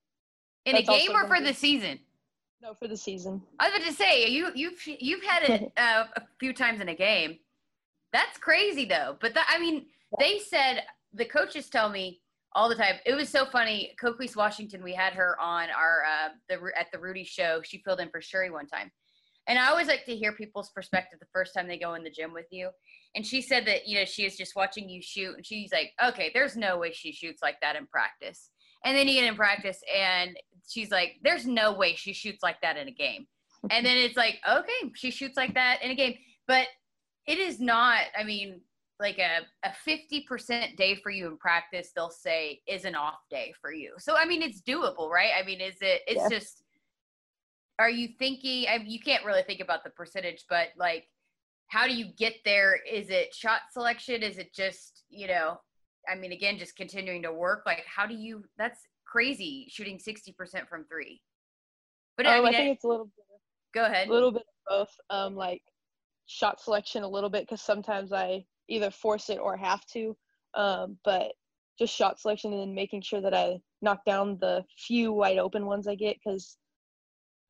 In 0.65 0.75
a 0.75 0.81
game 0.81 1.11
or 1.11 1.27
for 1.27 1.39
be- 1.39 1.45
the 1.45 1.53
season? 1.53 1.99
no, 2.61 2.73
for 2.73 2.87
the 2.87 2.97
season. 2.97 3.41
I 3.59 3.67
was 3.69 3.75
about 3.77 3.87
to 3.87 3.93
say 3.93 4.27
you 4.29 4.49
you've 4.55 4.81
you've 4.85 5.23
had 5.23 5.43
it 5.43 5.71
uh, 5.77 6.05
a 6.15 6.21
few 6.39 6.53
times 6.53 6.79
in 6.79 6.87
a 6.89 6.95
game. 6.95 7.37
That's 8.13 8.37
crazy 8.37 8.85
though. 8.85 9.17
But 9.19 9.33
that, 9.33 9.47
I 9.53 9.59
mean, 9.59 9.87
they 10.19 10.39
said 10.39 10.83
the 11.13 11.25
coaches 11.25 11.69
tell 11.69 11.89
me 11.89 12.21
all 12.55 12.69
the 12.69 12.75
time. 12.75 12.95
It 13.05 13.15
was 13.15 13.29
so 13.29 13.45
funny. 13.45 13.95
Coquese 13.99 14.35
Washington, 14.35 14.83
we 14.83 14.93
had 14.93 15.13
her 15.13 15.39
on 15.39 15.69
our 15.69 16.03
uh, 16.05 16.29
the 16.49 16.59
at 16.79 16.87
the 16.91 16.99
Rudy 16.99 17.23
show. 17.23 17.61
She 17.63 17.79
filled 17.79 17.99
in 17.99 18.09
for 18.09 18.21
Sherri 18.21 18.49
one 18.49 18.67
time, 18.67 18.91
and 19.47 19.57
I 19.57 19.67
always 19.69 19.87
like 19.87 20.05
to 20.05 20.15
hear 20.15 20.33
people's 20.33 20.69
perspective 20.69 21.19
the 21.19 21.27
first 21.33 21.53
time 21.53 21.67
they 21.67 21.79
go 21.79 21.95
in 21.95 22.03
the 22.03 22.09
gym 22.09 22.33
with 22.33 22.47
you. 22.51 22.69
And 23.15 23.25
she 23.25 23.41
said 23.41 23.65
that 23.67 23.87
you 23.87 23.99
know 23.99 24.05
she 24.05 24.25
is 24.25 24.37
just 24.37 24.55
watching 24.55 24.89
you 24.89 25.01
shoot, 25.01 25.35
and 25.35 25.45
she's 25.45 25.71
like, 25.71 25.91
okay, 26.03 26.31
there's 26.33 26.55
no 26.55 26.77
way 26.77 26.91
she 26.91 27.11
shoots 27.11 27.41
like 27.41 27.59
that 27.61 27.75
in 27.75 27.87
practice. 27.87 28.49
And 28.85 28.97
then 28.97 29.07
you 29.07 29.15
get 29.21 29.27
in 29.27 29.35
practice, 29.35 29.79
and 29.95 30.37
she's 30.67 30.91
like, 30.91 31.13
there's 31.23 31.45
no 31.45 31.73
way 31.73 31.95
she 31.95 32.13
shoots 32.13 32.43
like 32.43 32.59
that 32.61 32.77
in 32.77 32.87
a 32.87 32.91
game. 32.91 33.27
And 33.69 33.85
then 33.85 33.97
it's 33.97 34.17
like, 34.17 34.39
okay, 34.49 34.91
she 34.95 35.09
shoots 35.09 35.37
like 35.37 35.53
that 35.53 35.81
in 35.81 35.91
a 35.91 35.95
game, 35.95 36.15
but 36.47 36.67
it 37.25 37.37
is 37.37 37.61
not. 37.61 38.01
I 38.17 38.23
mean, 38.23 38.61
like 38.99 39.17
a 39.19 39.39
a 39.67 39.73
fifty 39.73 40.21
percent 40.21 40.77
day 40.77 40.95
for 40.95 41.09
you 41.09 41.27
in 41.27 41.37
practice, 41.37 41.91
they'll 41.95 42.09
say 42.09 42.61
is 42.67 42.85
an 42.85 42.95
off 42.95 43.19
day 43.29 43.53
for 43.61 43.71
you. 43.73 43.93
So 43.97 44.15
I 44.15 44.25
mean, 44.25 44.41
it's 44.41 44.61
doable, 44.61 45.09
right? 45.09 45.31
I 45.39 45.45
mean, 45.45 45.61
is 45.61 45.75
it? 45.81 46.01
It's 46.07 46.29
just. 46.29 46.63
Are 47.79 47.89
you 47.89 48.09
thinking? 48.19 48.67
I 48.69 48.77
mean, 48.77 48.89
you 48.89 48.99
can't 48.99 49.25
really 49.25 49.41
think 49.43 49.59
about 49.59 49.83
the 49.83 49.89
percentage, 49.89 50.45
but 50.47 50.67
like, 50.77 51.05
how 51.67 51.87
do 51.87 51.93
you 51.95 52.05
get 52.17 52.35
there? 52.45 52.77
Is 52.89 53.09
it 53.09 53.33
shot 53.33 53.61
selection? 53.71 54.21
Is 54.21 54.37
it 54.37 54.53
just 54.53 55.03
you 55.09 55.27
know? 55.27 55.59
I 56.07 56.15
mean, 56.15 56.33
again, 56.33 56.57
just 56.57 56.75
continuing 56.75 57.23
to 57.23 57.33
work. 57.33 57.63
Like, 57.65 57.83
how 57.87 58.05
do 58.05 58.13
you? 58.13 58.43
That's 58.57 58.79
crazy, 59.07 59.67
shooting 59.69 59.97
sixty 59.97 60.33
percent 60.33 60.69
from 60.69 60.85
three. 60.85 61.21
But 62.15 62.27
I 62.27 62.37
Um, 62.37 62.45
mean, 62.45 62.53
I 62.53 62.57
think 62.57 62.67
I- 62.69 62.71
it's 62.73 62.83
a 62.83 62.87
little 62.87 63.05
bit, 63.05 63.25
go 63.73 63.85
ahead. 63.85 64.07
a 64.07 64.11
little 64.11 64.31
bit 64.31 64.43
of 64.43 64.69
both. 64.69 64.95
Um, 65.09 65.35
like 65.35 65.63
shot 66.27 66.61
selection 66.61 67.01
a 67.03 67.07
little 67.07 67.29
bit 67.29 67.41
because 67.43 67.61
sometimes 67.61 68.13
I 68.13 68.45
either 68.69 68.91
force 68.91 69.29
it 69.29 69.39
or 69.39 69.57
have 69.57 69.85
to. 69.87 70.15
Um, 70.55 70.97
but 71.03 71.33
just 71.79 71.95
shot 71.95 72.19
selection 72.19 72.53
and 72.53 72.61
then 72.61 72.75
making 72.75 73.01
sure 73.01 73.21
that 73.21 73.33
I 73.33 73.59
knock 73.81 74.05
down 74.05 74.37
the 74.39 74.63
few 74.77 75.11
wide 75.11 75.37
open 75.37 75.65
ones 75.65 75.87
I 75.87 75.95
get 75.95 76.17
because 76.23 76.57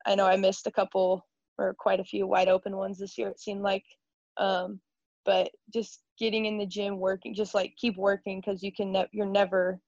I 0.05 0.15
know 0.15 0.25
I 0.25 0.37
missed 0.37 0.67
a 0.67 0.71
couple 0.71 1.25
or 1.57 1.75
quite 1.77 1.99
a 1.99 2.05
few 2.05 2.25
wide 2.25 2.47
open 2.47 2.75
ones 2.75 2.97
this 2.99 3.17
year. 3.17 3.29
It 3.29 3.39
seemed 3.39 3.61
like, 3.61 3.83
um, 4.37 4.79
but 5.25 5.51
just 5.73 6.01
getting 6.19 6.45
in 6.45 6.57
the 6.57 6.65
gym, 6.65 6.99
working, 6.99 7.33
just 7.33 7.53
like 7.53 7.73
keep 7.77 7.97
working 7.97 8.41
because 8.41 8.63
you 8.63 8.71
can 8.71 8.91
ne- 8.91 9.09
you're 9.11 9.25
never 9.25 9.79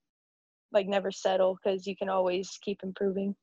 like 0.72 0.88
never 0.88 1.12
settle 1.12 1.58
because 1.64 1.88
you 1.88 1.96
can 1.96 2.10
always 2.10 2.58
keep 2.62 2.80
improving. 2.84 3.36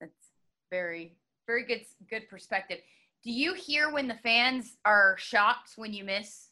That's 0.00 0.32
very, 0.70 1.16
very 1.46 1.64
good, 1.64 1.82
good 2.08 2.28
perspective. 2.28 2.78
Do 3.22 3.30
you 3.30 3.54
hear 3.54 3.92
when 3.92 4.08
the 4.08 4.18
fans 4.22 4.76
are 4.84 5.16
shocked 5.18 5.72
when 5.76 5.92
you 5.92 6.04
miss? 6.04 6.49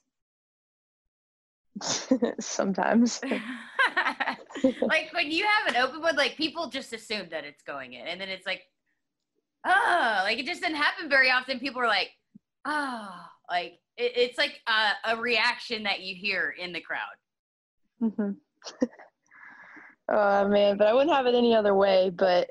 Sometimes. 2.41 3.21
like 4.63 5.13
when 5.13 5.31
you 5.31 5.47
have 5.47 5.75
an 5.75 5.83
open 5.83 6.01
one, 6.01 6.17
like 6.17 6.37
people 6.37 6.69
just 6.69 6.93
assume 6.93 7.29
that 7.31 7.45
it's 7.45 7.63
going 7.63 7.95
in, 7.95 8.07
and 8.07 8.21
then 8.21 8.29
it's 8.29 8.47
like, 8.47 8.63
oh, 9.67 10.21
like 10.25 10.39
it 10.39 10.47
just 10.47 10.63
didn't 10.63 10.77
happen 10.77 11.09
very 11.09 11.31
often. 11.31 11.59
People 11.59 11.81
are 11.81 11.87
like, 11.89 12.11
oh, 12.65 13.09
like 13.51 13.79
it, 13.97 14.13
it's 14.17 14.39
like 14.39 14.61
a, 14.67 15.13
a, 15.13 15.17
reaction 15.21 15.83
that 15.85 16.01
you 16.01 16.15
hear 16.15 16.55
in 16.59 16.73
the 16.73 16.81
crowd. 16.81 17.01
Mm-hmm. 18.03 18.31
oh 20.11 20.49
man, 20.49 20.77
but 20.77 20.87
I 20.87 20.93
wouldn't 20.93 21.15
have 21.15 21.27
it 21.27 21.35
any 21.35 21.55
other 21.55 21.75
way. 21.75 22.11
But 22.11 22.49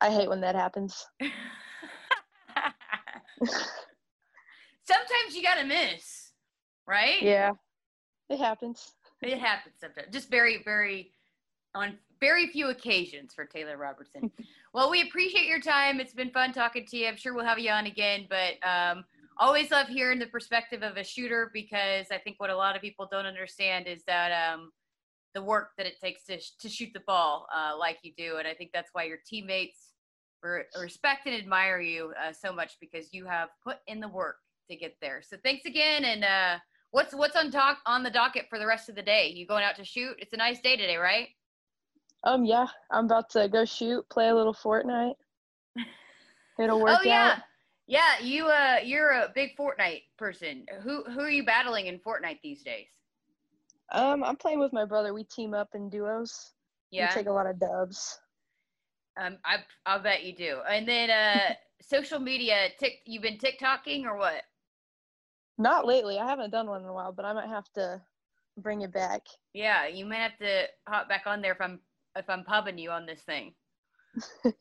I 0.00 0.10
hate 0.10 0.28
when 0.28 0.40
that 0.40 0.54
happens. 0.54 1.06
Sometimes 4.84 5.34
you 5.34 5.42
gotta 5.42 5.64
miss, 5.64 6.32
right? 6.86 7.22
Yeah, 7.22 7.52
it 8.32 8.38
happens. 8.38 8.92
It 9.20 9.38
happens 9.38 9.74
sometimes. 9.80 10.08
Just 10.10 10.30
very, 10.30 10.62
very 10.64 11.12
on 11.74 11.98
very 12.20 12.46
few 12.48 12.68
occasions 12.68 13.34
for 13.34 13.44
Taylor 13.44 13.76
Robertson. 13.76 14.30
well, 14.74 14.90
we 14.90 15.02
appreciate 15.02 15.46
your 15.46 15.60
time. 15.60 16.00
It's 16.00 16.14
been 16.14 16.30
fun 16.30 16.52
talking 16.52 16.86
to 16.86 16.96
you. 16.96 17.08
I'm 17.08 17.16
sure 17.16 17.34
we'll 17.34 17.44
have 17.44 17.58
you 17.58 17.70
on 17.70 17.86
again, 17.86 18.26
but 18.28 18.54
um, 18.66 19.04
always 19.38 19.70
love 19.70 19.88
hearing 19.88 20.18
the 20.18 20.26
perspective 20.26 20.82
of 20.82 20.96
a 20.96 21.04
shooter 21.04 21.50
because 21.52 22.06
I 22.10 22.18
think 22.18 22.38
what 22.38 22.50
a 22.50 22.56
lot 22.56 22.76
of 22.76 22.82
people 22.82 23.08
don't 23.10 23.26
understand 23.26 23.86
is 23.86 24.02
that 24.06 24.52
um, 24.52 24.72
the 25.34 25.42
work 25.42 25.70
that 25.76 25.86
it 25.86 26.00
takes 26.00 26.24
to, 26.26 26.38
to 26.60 26.68
shoot 26.68 26.90
the 26.94 27.02
ball 27.06 27.46
uh, 27.54 27.76
like 27.78 27.98
you 28.02 28.12
do. 28.16 28.36
And 28.36 28.46
I 28.46 28.54
think 28.54 28.70
that's 28.72 28.90
why 28.92 29.04
your 29.04 29.18
teammates 29.26 29.92
respect 30.78 31.26
and 31.26 31.34
admire 31.34 31.80
you 31.80 32.12
uh, 32.22 32.32
so 32.32 32.52
much 32.52 32.72
because 32.80 33.12
you 33.12 33.24
have 33.26 33.48
put 33.64 33.78
in 33.86 34.00
the 34.00 34.08
work 34.08 34.36
to 34.70 34.76
get 34.76 34.96
there. 35.00 35.22
So 35.22 35.36
thanks 35.42 35.64
again. 35.66 36.04
And 36.04 36.24
uh, 36.24 36.58
what's 36.92 37.14
what's 37.14 37.36
on 37.36 37.50
talk 37.50 37.78
on 37.84 38.02
the 38.02 38.10
docket 38.10 38.46
for 38.48 38.58
the 38.58 38.66
rest 38.66 38.88
of 38.88 38.94
the 38.94 39.02
day? 39.02 39.32
You 39.34 39.46
going 39.46 39.64
out 39.64 39.76
to 39.76 39.84
shoot? 39.84 40.14
It's 40.18 40.32
a 40.32 40.36
nice 40.36 40.60
day 40.60 40.76
today, 40.76 40.96
right? 40.96 41.28
Um, 42.24 42.44
yeah, 42.44 42.66
I'm 42.92 43.06
about 43.06 43.30
to 43.30 43.48
go 43.48 43.64
shoot, 43.64 44.08
play 44.08 44.28
a 44.28 44.34
little 44.34 44.54
Fortnite. 44.54 45.14
It'll 46.60 46.80
work 46.80 46.90
out. 46.90 47.00
oh 47.00 47.04
yeah, 47.04 47.32
out. 47.32 47.38
yeah. 47.88 48.20
You 48.22 48.46
uh, 48.46 48.76
you're 48.84 49.10
a 49.10 49.32
big 49.34 49.56
Fortnite 49.58 50.02
person. 50.16 50.64
Who 50.82 51.02
who 51.04 51.20
are 51.20 51.30
you 51.30 51.44
battling 51.44 51.86
in 51.86 51.98
Fortnite 51.98 52.38
these 52.42 52.62
days? 52.62 52.86
Um, 53.90 54.22
I'm 54.22 54.36
playing 54.36 54.60
with 54.60 54.72
my 54.72 54.84
brother. 54.84 55.12
We 55.12 55.24
team 55.24 55.52
up 55.52 55.70
in 55.74 55.90
duos. 55.90 56.52
Yeah. 56.90 57.08
We 57.08 57.14
take 57.14 57.26
a 57.26 57.32
lot 57.32 57.46
of 57.46 57.58
dubs. 57.58 58.18
Um, 59.20 59.38
I 59.44 59.56
I'll 59.86 60.02
bet 60.02 60.22
you 60.22 60.34
do. 60.34 60.58
And 60.70 60.86
then 60.86 61.10
uh, 61.10 61.54
social 61.82 62.20
media. 62.20 62.68
Tick, 62.78 62.98
you've 63.06 63.22
been 63.22 63.38
TikToking 63.38 64.04
or 64.04 64.16
what? 64.16 64.42
Not 65.58 65.86
lately. 65.86 66.18
I 66.18 66.26
haven't 66.26 66.50
done 66.50 66.68
one 66.68 66.82
in 66.82 66.88
a 66.88 66.92
while, 66.92 67.12
but 67.12 67.24
I 67.24 67.32
might 67.32 67.48
have 67.48 67.70
to 67.74 68.00
bring 68.56 68.82
it 68.82 68.92
back. 68.92 69.22
Yeah, 69.52 69.86
you 69.86 70.04
might 70.06 70.16
have 70.16 70.38
to 70.38 70.64
hop 70.88 71.08
back 71.08 71.24
on 71.26 71.42
there 71.42 71.52
if 71.52 71.60
I'm 71.60 71.80
if 72.16 72.28
I'm 72.28 72.44
pubbing 72.44 72.78
you 72.78 72.90
on 72.90 73.06
this 73.06 73.20
thing. 73.20 73.54
All 74.44 74.52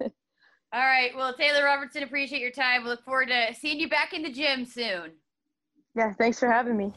right. 0.73 1.12
Well, 1.15 1.34
Taylor 1.34 1.65
Robertson, 1.65 2.04
appreciate 2.04 2.41
your 2.41 2.51
time. 2.51 2.84
We 2.84 2.89
look 2.89 3.04
forward 3.04 3.27
to 3.27 3.54
seeing 3.54 3.80
you 3.80 3.89
back 3.89 4.13
in 4.13 4.21
the 4.21 4.32
gym 4.32 4.63
soon. 4.63 5.12
Yeah, 5.95 6.13
thanks 6.13 6.39
for 6.39 6.49
having 6.49 6.77
me. 6.77 6.93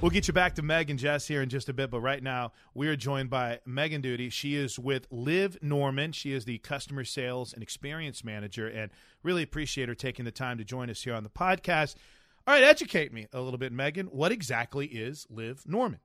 We'll 0.00 0.10
get 0.10 0.28
you 0.28 0.34
back 0.34 0.54
to 0.56 0.62
Meg 0.62 0.90
and 0.90 0.98
Jess 0.98 1.26
here 1.26 1.40
in 1.40 1.48
just 1.48 1.68
a 1.68 1.72
bit, 1.72 1.90
but 1.90 2.00
right 2.00 2.22
now 2.22 2.52
we 2.74 2.88
are 2.88 2.94
joined 2.94 3.30
by 3.30 3.60
Megan 3.64 4.02
Duty. 4.02 4.28
She 4.28 4.54
is 4.54 4.78
with 4.78 5.06
Liv 5.10 5.56
Norman. 5.62 6.12
She 6.12 6.32
is 6.32 6.44
the 6.44 6.58
customer 6.58 7.04
sales 7.04 7.54
and 7.54 7.62
experience 7.62 8.22
manager, 8.22 8.68
and 8.68 8.90
really 9.22 9.42
appreciate 9.42 9.88
her 9.88 9.94
taking 9.94 10.26
the 10.26 10.30
time 10.30 10.58
to 10.58 10.64
join 10.64 10.90
us 10.90 11.02
here 11.02 11.14
on 11.14 11.24
the 11.24 11.30
podcast. 11.30 11.94
All 12.46 12.52
right, 12.52 12.62
educate 12.62 13.10
me 13.10 13.26
a 13.32 13.40
little 13.40 13.56
bit, 13.56 13.72
Megan. 13.72 14.06
What 14.08 14.30
exactly 14.30 14.86
is 14.86 15.26
Liv 15.30 15.62
Norman? 15.66 16.00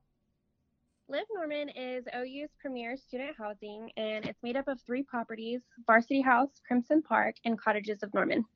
Liv 1.06 1.24
Norman 1.34 1.68
is 1.68 2.06
OU's 2.14 2.48
premier 2.58 2.96
student 2.96 3.36
housing, 3.36 3.90
and 3.98 4.24
it's 4.24 4.42
made 4.42 4.56
up 4.56 4.66
of 4.66 4.80
three 4.80 5.02
properties 5.02 5.60
Varsity 5.86 6.22
House, 6.22 6.48
Crimson 6.66 7.02
Park, 7.02 7.34
and 7.44 7.60
Cottages 7.60 8.02
of 8.02 8.14
Norman. 8.14 8.46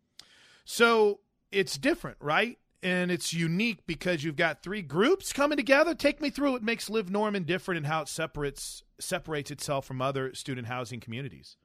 So 0.65 1.21
it's 1.53 1.77
different, 1.77 2.17
right? 2.21 2.59
And 2.83 3.11
it's 3.11 3.35
unique 3.35 3.81
because 3.87 4.25
you've 4.25 4.37
got 4.37 4.63
three 4.63 4.81
groups 4.81 5.35
coming 5.35 5.59
together. 5.59 5.95
Take 5.95 6.23
me 6.23 6.31
through 6.31 6.53
what 6.53 6.63
makes 6.63 6.89
Liv 6.89 7.11
Norman 7.11 7.43
different 7.43 7.77
and 7.77 7.87
how 7.87 8.01
it 8.01 8.09
separates 8.09 8.83
separates 8.99 9.51
itself 9.51 9.85
from 9.85 10.01
other 10.01 10.33
student 10.35 10.69
housing 10.69 11.01
communities. 11.01 11.59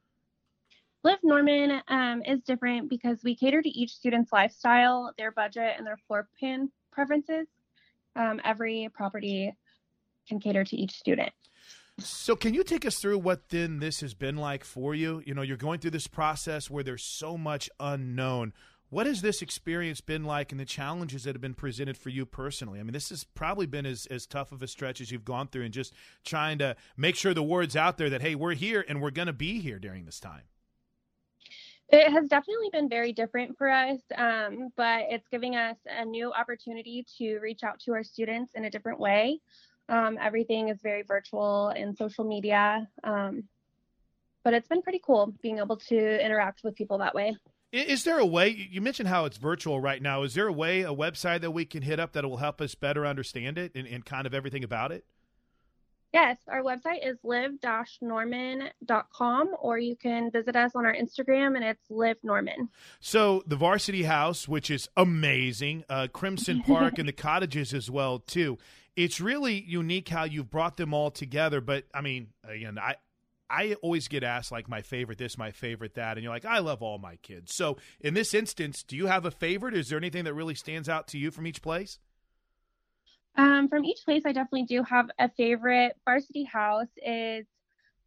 Liv 1.03 1.19
Norman 1.23 1.81
um, 1.87 2.21
is 2.25 2.41
different 2.41 2.89
because 2.89 3.23
we 3.23 3.35
cater 3.35 3.61
to 3.61 3.69
each 3.69 3.91
student's 3.91 4.33
lifestyle, 4.33 5.13
their 5.17 5.31
budget, 5.31 5.75
and 5.77 5.87
their 5.87 5.97
floor 6.07 6.27
plan 6.37 6.69
preferences. 6.91 7.47
Um, 8.15 8.41
every 8.43 8.89
property 8.93 9.53
can 10.27 10.39
cater 10.39 10.63
to 10.65 10.75
each 10.75 10.91
student. 10.91 11.31
So, 11.99 12.35
can 12.35 12.53
you 12.53 12.63
take 12.63 12.85
us 12.85 12.97
through 12.97 13.19
what 13.19 13.49
then 13.49 13.79
this 13.79 14.01
has 14.01 14.13
been 14.13 14.37
like 14.37 14.63
for 14.63 14.95
you? 14.95 15.21
You 15.25 15.33
know, 15.33 15.41
you're 15.41 15.57
going 15.57 15.79
through 15.79 15.91
this 15.91 16.07
process 16.07 16.69
where 16.69 16.83
there's 16.83 17.03
so 17.03 17.37
much 17.37 17.69
unknown. 17.79 18.53
What 18.89 19.05
has 19.05 19.21
this 19.21 19.41
experience 19.41 20.01
been 20.01 20.23
like 20.23 20.51
and 20.51 20.59
the 20.59 20.65
challenges 20.65 21.23
that 21.23 21.35
have 21.35 21.41
been 21.41 21.53
presented 21.53 21.97
for 21.97 22.09
you 22.09 22.25
personally? 22.25 22.79
I 22.79 22.83
mean, 22.83 22.93
this 22.93 23.09
has 23.09 23.23
probably 23.23 23.67
been 23.67 23.85
as, 23.85 24.07
as 24.07 24.25
tough 24.25 24.51
of 24.51 24.63
a 24.63 24.67
stretch 24.67 24.99
as 24.99 25.11
you've 25.11 25.25
gone 25.25 25.47
through 25.47 25.63
and 25.63 25.73
just 25.73 25.93
trying 26.25 26.57
to 26.57 26.75
make 26.97 27.15
sure 27.15 27.33
the 27.33 27.43
word's 27.43 27.75
out 27.75 27.97
there 27.97 28.09
that, 28.09 28.21
hey, 28.21 28.33
we're 28.33 28.55
here 28.55 28.83
and 28.87 28.99
we're 28.99 29.11
going 29.11 29.27
to 29.27 29.33
be 29.33 29.59
here 29.59 29.77
during 29.77 30.05
this 30.05 30.19
time. 30.19 30.43
It 31.91 32.11
has 32.11 32.27
definitely 32.27 32.69
been 32.71 32.87
very 32.87 33.13
different 33.13 33.57
for 33.57 33.67
us, 33.67 33.99
um, 34.15 34.69
but 34.75 35.05
it's 35.09 35.27
giving 35.29 35.55
us 35.55 35.77
a 35.87 36.05
new 36.05 36.31
opportunity 36.31 37.05
to 37.17 37.39
reach 37.39 37.63
out 37.63 37.79
to 37.81 37.93
our 37.93 38.03
students 38.03 38.53
in 38.53 38.65
a 38.65 38.69
different 38.69 38.99
way. 38.99 39.39
Um, 39.87 40.17
everything 40.21 40.69
is 40.69 40.79
very 40.83 41.01
virtual 41.01 41.69
and 41.69 41.97
social 41.97 42.25
media. 42.25 42.87
Um, 43.03 43.45
but 44.43 44.53
it's 44.53 44.67
been 44.67 44.83
pretty 44.83 45.01
cool 45.03 45.33
being 45.41 45.57
able 45.57 45.77
to 45.77 46.25
interact 46.25 46.63
with 46.63 46.75
people 46.75 46.99
that 46.99 47.15
way. 47.15 47.35
Is 47.71 48.03
there 48.03 48.17
a 48.17 48.25
way 48.25 48.49
you 48.49 48.81
mentioned 48.81 49.09
how 49.09 49.25
it's 49.25 49.37
virtual 49.37 49.79
right 49.79 50.01
now? 50.01 50.23
Is 50.23 50.33
there 50.33 50.47
a 50.47 50.53
way, 50.53 50.81
a 50.81 50.93
website 50.93 51.41
that 51.41 51.51
we 51.51 51.65
can 51.65 51.83
hit 51.83 51.99
up 51.99 52.13
that 52.13 52.25
will 52.25 52.37
help 52.37 52.61
us 52.61 52.73
better 52.73 53.05
understand 53.05 53.57
it 53.57 53.71
and, 53.75 53.87
and 53.87 54.05
kind 54.05 54.25
of 54.25 54.33
everything 54.33 54.63
about 54.63 54.91
it? 54.91 55.05
Yes, 56.11 56.37
our 56.47 56.63
website 56.63 57.07
is 57.07 57.19
liv-norman.com 57.23 59.55
or 59.61 59.77
you 59.77 59.95
can 59.95 60.31
visit 60.31 60.55
us 60.55 60.75
on 60.75 60.83
our 60.85 60.95
Instagram 60.95 61.55
and 61.55 61.63
it's 61.63 61.83
live 61.89 62.17
norman. 62.23 62.69
So 62.99 63.43
the 63.45 63.55
Varsity 63.55 64.01
House, 64.03 64.47
which 64.47 64.71
is 64.71 64.89
amazing, 64.97 65.83
uh, 65.87 66.07
Crimson 66.11 66.63
Park 66.67 66.97
and 66.97 67.07
the 67.07 67.13
cottages 67.13 67.73
as 67.73 67.91
well 67.91 68.19
too 68.19 68.57
it's 68.95 69.21
really 69.21 69.61
unique 69.61 70.09
how 70.09 70.25
you've 70.25 70.49
brought 70.49 70.75
them 70.75 70.93
all 70.93 71.09
together. 71.09 71.61
But 71.61 71.85
I 71.93 72.01
mean, 72.01 72.31
again, 72.43 72.77
I 72.77 72.95
I 73.49 73.75
always 73.81 74.07
get 74.07 74.23
asked 74.23 74.51
like 74.51 74.69
my 74.69 74.81
favorite 74.81 75.17
this, 75.17 75.37
my 75.37 75.51
favorite 75.51 75.95
that, 75.95 76.17
and 76.17 76.23
you're 76.23 76.33
like, 76.33 76.45
I 76.45 76.59
love 76.59 76.83
all 76.83 76.99
my 76.99 77.15
kids. 77.17 77.55
So 77.55 77.77
in 77.99 78.13
this 78.13 78.33
instance, 78.33 78.83
do 78.83 78.95
you 78.95 79.07
have 79.07 79.25
a 79.25 79.31
favorite? 79.31 79.73
Is 79.73 79.89
there 79.89 79.97
anything 79.97 80.25
that 80.25 80.33
really 80.33 80.53
stands 80.53 80.89
out 80.89 81.07
to 81.09 81.17
you 81.17 81.31
from 81.31 81.47
each 81.47 81.61
place? 81.61 81.97
Um, 83.37 83.69
from 83.69 83.85
each 83.85 83.99
place, 84.03 84.23
I 84.25 84.31
definitely 84.31 84.63
do 84.63 84.83
have 84.83 85.09
a 85.17 85.29
favorite. 85.29 85.95
Varsity 86.05 86.43
House 86.43 86.89
is 86.97 87.45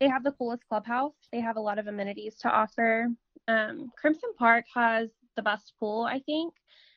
they 0.00 0.08
have 0.08 0.24
the 0.24 0.32
coolest 0.32 0.66
clubhouse. 0.68 1.14
They 1.32 1.40
have 1.40 1.56
a 1.56 1.60
lot 1.60 1.78
of 1.78 1.86
amenities 1.86 2.36
to 2.38 2.50
offer. 2.50 3.08
Um, 3.48 3.92
Crimson 3.96 4.30
Park 4.38 4.64
has 4.74 5.10
the 5.36 5.42
best 5.42 5.72
pool, 5.78 6.02
I 6.02 6.20
think. 6.20 6.54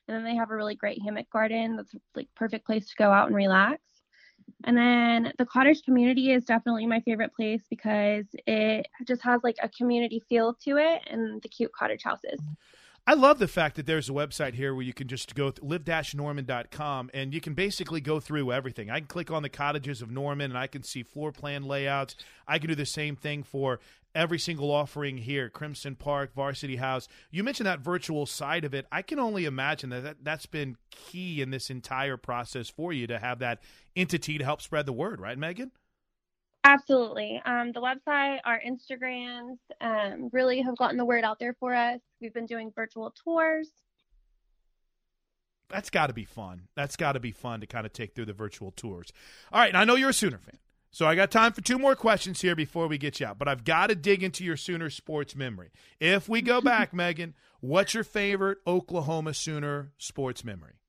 And 0.08 0.16
then 0.16 0.24
they 0.24 0.36
have 0.36 0.52
a 0.52 0.56
really 0.56 0.76
great 0.76 1.02
hammock 1.02 1.30
garden 1.30 1.76
that's 1.76 1.96
like 2.16 2.28
perfect 2.36 2.66
place 2.66 2.88
to 2.90 2.96
go 2.98 3.12
out 3.12 3.28
and 3.28 3.36
relax. 3.36 3.82
And 4.64 4.78
then 4.78 5.34
the 5.38 5.46
cottage 5.46 5.84
community 5.84 6.32
is 6.32 6.46
definitely 6.46 6.86
my 6.88 7.00
favorite 7.02 7.34
place 7.34 7.64
because 7.70 8.26
it 8.48 8.88
just 9.08 9.22
has 9.24 9.42
like 9.44 9.58
a 9.62 9.70
community 9.70 10.22
feel 10.28 10.56
to 10.66 10.78
it 10.78 11.02
and 11.08 11.42
the 11.42 11.50
cute 11.50 11.72
cottage 11.74 12.04
houses. 12.04 12.40
I 13.08 13.13
love 13.13 13.38
the 13.38 13.48
fact 13.48 13.76
that 13.76 13.86
there's 13.86 14.10
a 14.10 14.13
website 14.13 14.56
here 14.56 14.74
where 14.74 14.84
you 14.84 14.94
can 14.94 15.08
just 15.08 15.36
go 15.36 15.54
liv-norman.com 15.62 17.12
and 17.13 17.36
you 17.36 17.41
can 17.41 17.54
basically 17.54 18.02
go 18.02 18.20
through 18.20 18.52
everything. 18.52 18.89
I 18.89 18.98
can 18.98 19.08
click 19.08 19.30
on 19.30 19.44
the 19.44 19.50
cottages 19.50 20.02
of 20.02 20.10
Norman 20.10 20.50
and 20.50 20.58
I 20.58 20.65
can 20.65 20.82
see 20.82 21.04
floor 21.04 21.32
plan 21.32 21.65
layouts. 21.65 22.15
I 22.48 22.58
can 22.58 22.68
do 22.68 22.74
the 22.74 22.84
same 22.84 23.15
thing 23.15 23.44
for 23.44 23.80
every 24.15 24.39
single 24.39 24.72
offering 24.72 25.20
here 25.20 25.50
Crimson 25.50 25.96
Park, 25.96 26.34
Varsity 26.34 26.78
House. 26.78 27.08
You 27.30 27.44
mentioned 27.44 27.68
that 27.68 27.80
virtual 27.80 28.26
side 28.26 28.65
of 28.65 28.74
it. 28.74 28.88
I 28.91 29.04
can 29.04 29.20
only 29.20 29.46
imagine 29.46 29.91
that, 29.91 30.04
that 30.04 30.18
that's 30.24 30.48
been 30.48 30.76
key 30.89 31.44
in 31.44 31.52
this 31.52 31.70
entire 31.70 32.18
process 32.18 32.70
for 32.70 32.91
you 32.91 33.06
to 33.06 33.20
have 33.20 33.38
that 33.38 33.62
entity 33.96 34.39
to 34.39 34.44
help 34.44 34.63
spread 34.63 34.88
the 34.88 34.94
word, 34.94 35.22
right, 35.22 35.38
Megan? 35.38 35.72
Absolutely. 36.67 37.39
Um, 37.45 37.73
the 37.73 37.80
website, 37.80 38.39
our 38.43 38.60
Instagrams 38.60 39.58
um, 39.82 40.30
really 40.34 40.63
have 40.63 40.75
gotten 40.78 40.97
the 40.97 41.06
word 41.06 41.23
out 41.23 41.38
there 41.38 41.56
for 41.60 41.75
us. 41.75 41.99
We've 42.19 42.34
been 42.34 42.47
doing 42.47 42.71
virtual 42.75 43.13
tours. 43.23 43.69
That's 45.69 45.91
got 45.91 46.08
to 46.08 46.13
be 46.13 46.25
fun. 46.25 46.63
That's 46.75 46.95
got 46.95 47.12
to 47.12 47.19
be 47.19 47.32
fun 47.32 47.62
to 47.62 47.67
kind 47.67 47.86
of 47.86 47.93
take 47.93 48.15
through 48.15 48.25
the 48.25 48.34
virtual 48.34 48.71
tours. 48.71 49.13
All 49.54 49.60
right, 49.60 49.67
and 49.67 49.78
I 49.78 49.86
know 49.86 49.93
you're 49.93 50.10
a 50.10 50.13
Sooner 50.13 50.39
fan. 50.39 50.58
So 50.89 51.06
I 51.06 51.13
got 51.13 51.30
time 51.30 51.54
for 51.54 51.62
two 51.62 51.78
more 51.78 51.95
questions 51.95 52.41
here 52.41 52.56
before 52.56 52.88
we 52.88 52.97
get 52.97 53.19
you 53.19 53.28
out, 53.28 53.38
but 53.38 53.47
I've 53.47 53.63
got 53.63 53.88
to 53.88 53.95
dig 53.95 54.23
into 54.23 54.43
your 54.43 54.58
Sooner 54.58 54.89
sports 54.89 55.36
memory. 55.36 55.69
If 55.99 56.28
we 56.28 56.41
go 56.41 56.62
back, 56.62 56.95
Megan, 56.95 57.36
what's 57.60 57.93
your 57.93 58.04
favorite 58.04 58.58
Oklahoma 58.65 59.36
Sooner 59.36 59.91
sports 59.99 60.43
memory? 60.43 60.80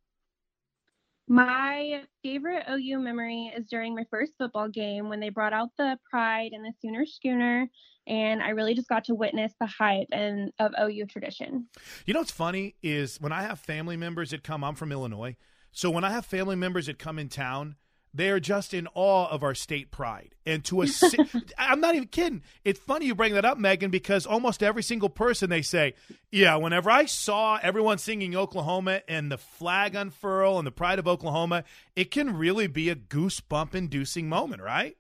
My 1.29 2.03
favorite 2.23 2.65
OU 2.71 3.01
memory 3.01 3.53
is 3.57 3.67
during 3.67 3.95
my 3.95 4.05
first 4.11 4.33
football 4.39 4.69
game 4.69 5.09
when 5.09 5.19
they 5.19 5.29
brought 5.29 5.53
out 5.53 5.71
the 5.77 5.99
pride 6.09 6.51
and 6.53 6.65
the 6.65 6.73
Sooner 6.81 7.05
schooner, 7.05 7.69
and 8.07 8.43
I 8.43 8.51
really 8.51 8.75
just 8.75 8.89
got 8.89 9.05
to 9.05 9.15
witness 9.15 9.53
the 9.59 9.67
hype 9.67 10.07
and 10.13 10.53
of 10.61 10.73
OU 10.81 11.07
tradition. 11.07 11.67
You 12.05 12.15
know 12.15 12.21
what's 12.21 12.31
funny 12.31 12.77
is 12.81 13.21
when 13.21 13.33
I 13.33 13.43
have 13.43 13.59
family 13.59 13.97
members 13.97 14.31
that 14.31 14.45
come. 14.45 14.63
I'm 14.63 14.77
from 14.77 14.93
Illinois, 14.93 15.37
so 15.73 15.91
when 15.91 16.05
I 16.05 16.11
have 16.11 16.25
family 16.25 16.57
members 16.57 16.87
that 16.87 16.99
come 17.01 17.19
in 17.19 17.29
town, 17.29 17.75
they 18.17 18.31
are 18.31 18.41
just 18.41 18.73
in 18.73 18.89
awe 18.95 19.29
of 19.29 19.43
our 19.43 19.55
state 19.55 19.91
pride. 19.91 20.35
And 20.45 20.65
to 20.67 20.83
a, 20.83 20.87
I'm 21.59 21.81
not 21.81 21.95
even 21.95 22.09
kidding. 22.09 22.43
It's 22.65 22.81
funny 22.81 23.07
you 23.07 23.15
bring 23.15 23.35
that 23.35 23.45
up, 23.45 23.59
Megan, 23.59 23.91
because 23.91 24.27
almost 24.27 24.63
every 24.63 24.83
single 24.83 25.09
person 25.09 25.51
they 25.51 25.63
say, 25.63 25.95
yeah, 26.31 26.57
whenever 26.57 26.91
I 26.91 27.07
saw 27.07 27.59
everyone 27.63 27.99
singing 27.99 28.35
Oklahoma 28.37 29.03
and 29.09 29.31
the 29.31 29.39
flag 29.39 29.95
unfurl 29.95 30.59
and 30.59 30.67
the 30.67 30.73
pride 30.73 30.99
of 30.99 31.07
Oklahoma, 31.07 31.65
it 31.95 32.11
can 32.11 32.37
really 32.37 32.67
be 32.67 32.89
a 32.89 32.97
goosebump 32.97 33.75
inducing 33.75 34.29
moment, 34.29 34.63
right? 34.63 34.97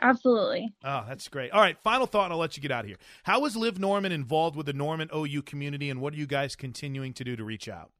Absolutely. 0.00 0.68
Oh, 0.82 1.04
that's 1.08 1.28
great. 1.28 1.52
All 1.52 1.60
right, 1.60 1.78
final 1.78 2.06
thought, 2.06 2.24
and 2.24 2.32
I'll 2.32 2.38
let 2.38 2.56
you 2.56 2.62
get 2.62 2.72
out 2.72 2.84
of 2.84 2.88
here. 2.88 2.98
How 3.22 3.44
is 3.44 3.56
Liv 3.56 3.78
Norman 3.78 4.12
involved 4.12 4.56
with 4.56 4.66
the 4.66 4.72
Norman 4.72 5.08
OU 5.14 5.42
community, 5.42 5.88
and 5.88 6.00
what 6.00 6.12
are 6.12 6.16
you 6.16 6.26
guys 6.26 6.56
continuing 6.56 7.12
to 7.14 7.24
do 7.24 7.36
to 7.36 7.44
reach 7.44 7.68
out? 7.68 7.90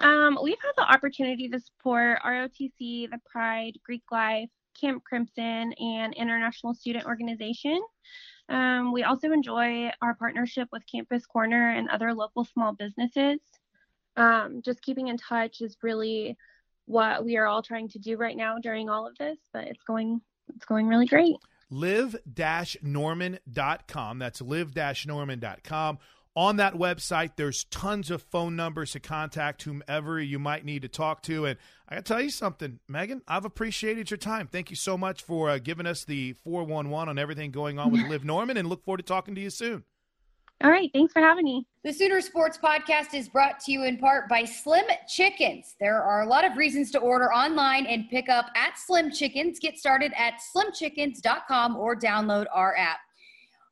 Um, 0.00 0.38
we've 0.42 0.58
had 0.62 0.72
the 0.76 0.90
opportunity 0.90 1.48
to 1.48 1.60
support 1.60 2.18
ROTC, 2.24 3.10
the 3.10 3.20
Pride, 3.30 3.78
Greek 3.84 4.02
Life, 4.10 4.48
Camp 4.80 5.04
Crimson, 5.04 5.74
and 5.74 6.14
International 6.14 6.74
Student 6.74 7.04
Organization. 7.04 7.80
Um, 8.48 8.92
we 8.92 9.04
also 9.04 9.30
enjoy 9.30 9.92
our 10.00 10.14
partnership 10.14 10.68
with 10.72 10.82
Campus 10.90 11.26
Corner 11.26 11.70
and 11.70 11.88
other 11.90 12.14
local 12.14 12.44
small 12.44 12.72
businesses. 12.72 13.38
Um, 14.16 14.62
just 14.64 14.82
keeping 14.82 15.06
in 15.08 15.18
touch 15.18 15.60
is 15.60 15.76
really 15.82 16.38
what 16.86 17.24
we 17.24 17.36
are 17.36 17.46
all 17.46 17.62
trying 17.62 17.88
to 17.90 17.98
do 17.98 18.16
right 18.16 18.36
now 18.36 18.58
during 18.58 18.88
all 18.90 19.06
of 19.06 19.16
this, 19.18 19.38
but 19.52 19.68
it's 19.68 19.84
going 19.84 20.20
it's 20.56 20.64
going 20.64 20.88
really 20.88 21.06
great. 21.06 21.36
Live-norman.com. 21.70 24.18
That's 24.18 24.40
liv-norman.com 24.40 25.98
on 26.36 26.56
that 26.56 26.74
website, 26.74 27.32
there's 27.36 27.64
tons 27.64 28.10
of 28.10 28.22
phone 28.22 28.54
numbers 28.54 28.92
to 28.92 29.00
contact 29.00 29.62
whomever 29.62 30.20
you 30.20 30.38
might 30.38 30.64
need 30.64 30.82
to 30.82 30.88
talk 30.88 31.22
to. 31.22 31.46
And 31.46 31.58
I 31.88 31.96
got 31.96 32.04
to 32.04 32.12
tell 32.12 32.22
you 32.22 32.30
something, 32.30 32.78
Megan, 32.88 33.22
I've 33.26 33.44
appreciated 33.44 34.10
your 34.10 34.18
time. 34.18 34.46
Thank 34.46 34.70
you 34.70 34.76
so 34.76 34.96
much 34.96 35.22
for 35.22 35.50
uh, 35.50 35.58
giving 35.58 35.86
us 35.86 36.04
the 36.04 36.34
411 36.44 37.08
on 37.08 37.18
everything 37.18 37.50
going 37.50 37.78
on 37.78 37.90
with 37.90 38.02
Liv 38.08 38.24
Norman 38.24 38.56
and 38.56 38.68
look 38.68 38.84
forward 38.84 38.98
to 38.98 39.02
talking 39.02 39.34
to 39.34 39.40
you 39.40 39.50
soon. 39.50 39.84
All 40.62 40.70
right. 40.70 40.90
Thanks 40.92 41.12
for 41.14 41.20
having 41.20 41.44
me. 41.44 41.66
The 41.84 41.92
Sooner 41.92 42.20
Sports 42.20 42.58
Podcast 42.62 43.14
is 43.14 43.30
brought 43.30 43.60
to 43.60 43.72
you 43.72 43.84
in 43.84 43.96
part 43.96 44.28
by 44.28 44.44
Slim 44.44 44.84
Chickens. 45.08 45.74
There 45.80 46.02
are 46.02 46.20
a 46.20 46.26
lot 46.26 46.44
of 46.44 46.58
reasons 46.58 46.90
to 46.90 46.98
order 46.98 47.32
online 47.32 47.86
and 47.86 48.10
pick 48.10 48.28
up 48.28 48.46
at 48.54 48.78
Slim 48.78 49.10
Chickens. 49.10 49.58
Get 49.58 49.78
started 49.78 50.12
at 50.18 50.34
slimchickens.com 50.54 51.76
or 51.76 51.96
download 51.96 52.44
our 52.52 52.76
app. 52.76 52.98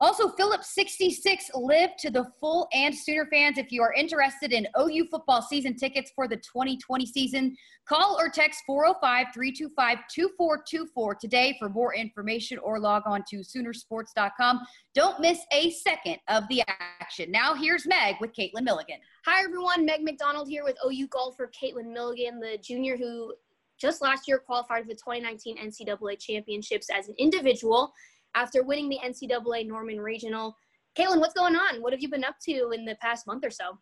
Also, 0.00 0.28
Phillips 0.28 0.72
66 0.74 1.50
live 1.54 1.90
to 1.98 2.08
the 2.08 2.24
full 2.38 2.68
and 2.72 2.94
Sooner 2.94 3.26
fans. 3.26 3.58
If 3.58 3.72
you 3.72 3.82
are 3.82 3.92
interested 3.92 4.52
in 4.52 4.68
OU 4.78 5.06
football 5.10 5.42
season 5.42 5.74
tickets 5.74 6.12
for 6.14 6.28
the 6.28 6.36
2020 6.36 7.04
season, 7.04 7.56
call 7.84 8.16
or 8.16 8.28
text 8.28 8.62
405 8.64 9.26
325 9.34 9.98
2424 10.14 11.14
today 11.16 11.56
for 11.58 11.68
more 11.68 11.96
information 11.96 12.58
or 12.58 12.78
log 12.78 13.02
on 13.06 13.24
to 13.28 13.38
Soonersports.com. 13.38 14.60
Don't 14.94 15.18
miss 15.18 15.40
a 15.52 15.70
second 15.70 16.18
of 16.28 16.44
the 16.48 16.62
action. 17.00 17.32
Now, 17.32 17.54
here's 17.54 17.84
Meg 17.84 18.16
with 18.20 18.32
Caitlin 18.34 18.62
Milligan. 18.62 18.98
Hi, 19.26 19.42
everyone. 19.42 19.84
Meg 19.84 20.04
McDonald 20.04 20.48
here 20.48 20.62
with 20.62 20.76
OU 20.86 21.08
golfer 21.08 21.50
Caitlin 21.50 21.92
Milligan, 21.92 22.38
the 22.38 22.56
junior 22.62 22.96
who 22.96 23.34
just 23.80 24.00
last 24.00 24.28
year 24.28 24.38
qualified 24.38 24.82
for 24.82 24.88
the 24.88 24.94
2019 24.94 25.56
NCAA 25.58 26.20
championships 26.20 26.88
as 26.88 27.08
an 27.08 27.16
individual 27.18 27.92
after 28.38 28.62
winning 28.62 28.88
the 28.88 29.00
NCAA 29.04 29.66
Norman 29.66 30.00
Regional. 30.00 30.56
Caitlin, 30.96 31.18
what's 31.18 31.34
going 31.34 31.56
on? 31.56 31.82
What 31.82 31.92
have 31.92 32.00
you 32.00 32.08
been 32.08 32.24
up 32.24 32.36
to 32.44 32.70
in 32.70 32.84
the 32.84 32.94
past 33.00 33.26
month 33.26 33.44
or 33.44 33.50
so? 33.50 33.78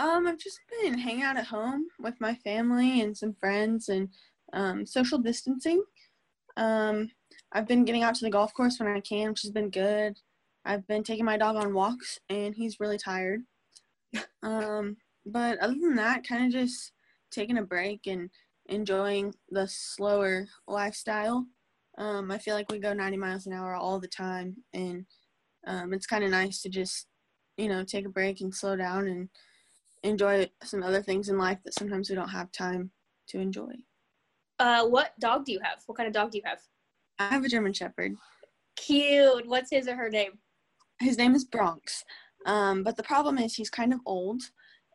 Um, 0.00 0.26
I've 0.26 0.38
just 0.38 0.58
been 0.82 0.98
hanging 0.98 1.22
out 1.22 1.36
at 1.36 1.46
home 1.46 1.86
with 2.00 2.20
my 2.20 2.34
family 2.34 3.00
and 3.00 3.16
some 3.16 3.34
friends 3.34 3.88
and 3.88 4.08
um, 4.52 4.84
social 4.84 5.18
distancing. 5.18 5.84
Um, 6.56 7.08
I've 7.52 7.68
been 7.68 7.84
getting 7.84 8.02
out 8.02 8.16
to 8.16 8.24
the 8.24 8.30
golf 8.30 8.52
course 8.52 8.80
when 8.80 8.88
I 8.88 9.00
can, 9.00 9.28
which 9.28 9.42
has 9.42 9.52
been 9.52 9.70
good. 9.70 10.18
I've 10.64 10.86
been 10.88 11.04
taking 11.04 11.24
my 11.24 11.38
dog 11.38 11.54
on 11.54 11.72
walks, 11.72 12.18
and 12.28 12.52
he's 12.52 12.80
really 12.80 12.98
tired. 12.98 13.42
Um, 14.42 14.96
but 15.24 15.58
other 15.58 15.74
than 15.74 15.94
that, 15.96 16.26
kind 16.26 16.46
of 16.46 16.52
just 16.52 16.92
taking 17.30 17.58
a 17.58 17.62
break 17.62 18.06
and 18.06 18.30
enjoying 18.68 19.34
the 19.50 19.68
slower 19.68 20.46
lifestyle. 20.66 21.46
Um, 21.98 22.30
I 22.30 22.38
feel 22.38 22.54
like 22.54 22.70
we 22.70 22.78
go 22.78 22.92
90 22.92 23.16
miles 23.16 23.46
an 23.46 23.52
hour 23.52 23.74
all 23.74 23.98
the 23.98 24.08
time, 24.08 24.56
and 24.74 25.06
um, 25.66 25.92
it's 25.92 26.06
kind 26.06 26.24
of 26.24 26.30
nice 26.30 26.60
to 26.62 26.68
just, 26.68 27.06
you 27.56 27.68
know, 27.68 27.84
take 27.84 28.06
a 28.06 28.10
break 28.10 28.40
and 28.40 28.54
slow 28.54 28.76
down 28.76 29.08
and 29.08 29.28
enjoy 30.02 30.50
some 30.62 30.82
other 30.82 31.02
things 31.02 31.28
in 31.28 31.38
life 31.38 31.58
that 31.64 31.74
sometimes 31.74 32.08
we 32.08 32.16
don't 32.16 32.28
have 32.28 32.52
time 32.52 32.90
to 33.28 33.38
enjoy. 33.38 33.72
Uh, 34.58 34.86
what 34.86 35.18
dog 35.20 35.44
do 35.44 35.52
you 35.52 35.60
have? 35.62 35.78
What 35.86 35.96
kind 35.96 36.06
of 36.06 36.14
dog 36.14 36.30
do 36.30 36.38
you 36.38 36.44
have? 36.46 36.60
I 37.18 37.28
have 37.28 37.44
a 37.44 37.48
German 37.48 37.72
Shepherd. 37.72 38.14
Cute. 38.76 39.46
What's 39.46 39.70
his 39.70 39.88
or 39.88 39.96
her 39.96 40.10
name? 40.10 40.32
His 41.00 41.18
name 41.18 41.34
is 41.34 41.44
Bronx. 41.44 42.04
Um, 42.46 42.82
but 42.82 42.96
the 42.96 43.02
problem 43.02 43.38
is 43.38 43.54
he's 43.54 43.70
kind 43.70 43.92
of 43.92 44.00
old, 44.06 44.42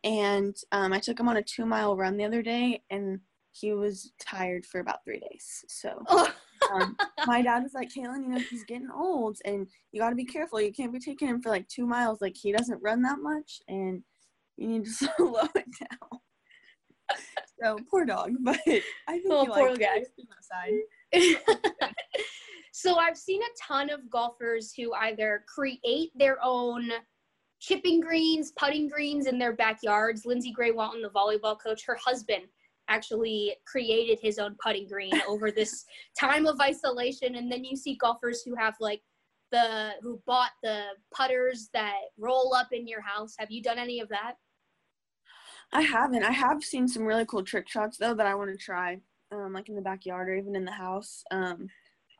and 0.04 0.56
um, 0.72 0.92
I 0.92 0.98
took 0.98 1.20
him 1.20 1.28
on 1.28 1.36
a 1.36 1.42
two 1.42 1.66
mile 1.66 1.96
run 1.96 2.16
the 2.16 2.24
other 2.24 2.42
day, 2.42 2.82
and 2.90 3.20
he 3.52 3.72
was 3.72 4.12
tired 4.18 4.64
for 4.64 4.80
about 4.80 5.04
three 5.04 5.20
days. 5.20 5.64
So 5.68 6.04
um, 6.72 6.96
my 7.26 7.42
dad 7.42 7.62
was 7.62 7.74
like, 7.74 7.88
Kaylin, 7.88 8.22
you 8.22 8.28
know, 8.28 8.38
he's 8.38 8.64
getting 8.64 8.90
old 8.90 9.38
and 9.44 9.66
you 9.92 10.00
got 10.00 10.10
to 10.10 10.16
be 10.16 10.24
careful. 10.24 10.60
You 10.60 10.72
can't 10.72 10.92
be 10.92 10.98
taking 10.98 11.28
him 11.28 11.42
for 11.42 11.50
like 11.50 11.68
two 11.68 11.86
miles. 11.86 12.20
Like 12.20 12.36
he 12.36 12.52
doesn't 12.52 12.82
run 12.82 13.02
that 13.02 13.18
much 13.20 13.60
and 13.68 14.02
you 14.56 14.68
need 14.68 14.84
to 14.84 14.90
slow 14.92 15.48
it 15.54 15.66
down. 15.80 16.20
so 17.62 17.78
poor 17.90 18.04
dog, 18.04 18.32
but 18.40 18.58
I 18.66 19.18
think 19.18 19.26
oh, 19.30 19.44
he 19.44 19.50
poor 19.50 19.76
guy. 19.76 20.02
outside. 20.36 21.92
so 22.72 22.96
I've 22.96 23.18
seen 23.18 23.42
a 23.42 23.62
ton 23.62 23.90
of 23.90 24.08
golfers 24.10 24.72
who 24.76 24.92
either 24.94 25.44
create 25.46 26.10
their 26.14 26.38
own 26.42 26.90
chipping 27.60 28.00
greens, 28.00 28.52
putting 28.58 28.88
greens 28.88 29.26
in 29.26 29.38
their 29.38 29.52
backyards. 29.52 30.26
Lindsey 30.26 30.52
Gray 30.52 30.72
Walton, 30.72 31.02
the 31.02 31.10
volleyball 31.10 31.56
coach, 31.60 31.84
her 31.86 31.96
husband 32.02 32.44
actually 32.88 33.54
created 33.66 34.18
his 34.20 34.38
own 34.38 34.56
putting 34.62 34.88
green 34.88 35.12
over 35.28 35.50
this 35.50 35.84
time 36.18 36.46
of 36.46 36.60
isolation 36.60 37.36
and 37.36 37.50
then 37.50 37.64
you 37.64 37.76
see 37.76 37.96
golfers 37.96 38.42
who 38.42 38.54
have 38.54 38.74
like 38.80 39.02
the 39.50 39.90
who 40.00 40.20
bought 40.26 40.52
the 40.62 40.84
putters 41.14 41.68
that 41.74 42.00
roll 42.18 42.54
up 42.54 42.68
in 42.72 42.86
your 42.86 43.02
house 43.02 43.34
have 43.38 43.50
you 43.50 43.62
done 43.62 43.78
any 43.78 44.00
of 44.00 44.08
that 44.08 44.34
I 45.72 45.82
haven't. 45.82 46.22
I 46.22 46.32
have 46.32 46.62
seen 46.62 46.86
some 46.86 47.04
really 47.04 47.24
cool 47.24 47.42
trick 47.42 47.68
shots 47.68 47.96
though 47.96 48.14
that 48.14 48.26
I 48.26 48.34
want 48.34 48.50
to 48.50 48.56
try, 48.56 48.98
um, 49.30 49.54
like 49.54 49.68
in 49.68 49.74
the 49.74 49.80
backyard 49.80 50.28
or 50.28 50.34
even 50.34 50.54
in 50.54 50.64
the 50.64 50.72
house. 50.72 51.24
Um, 51.30 51.68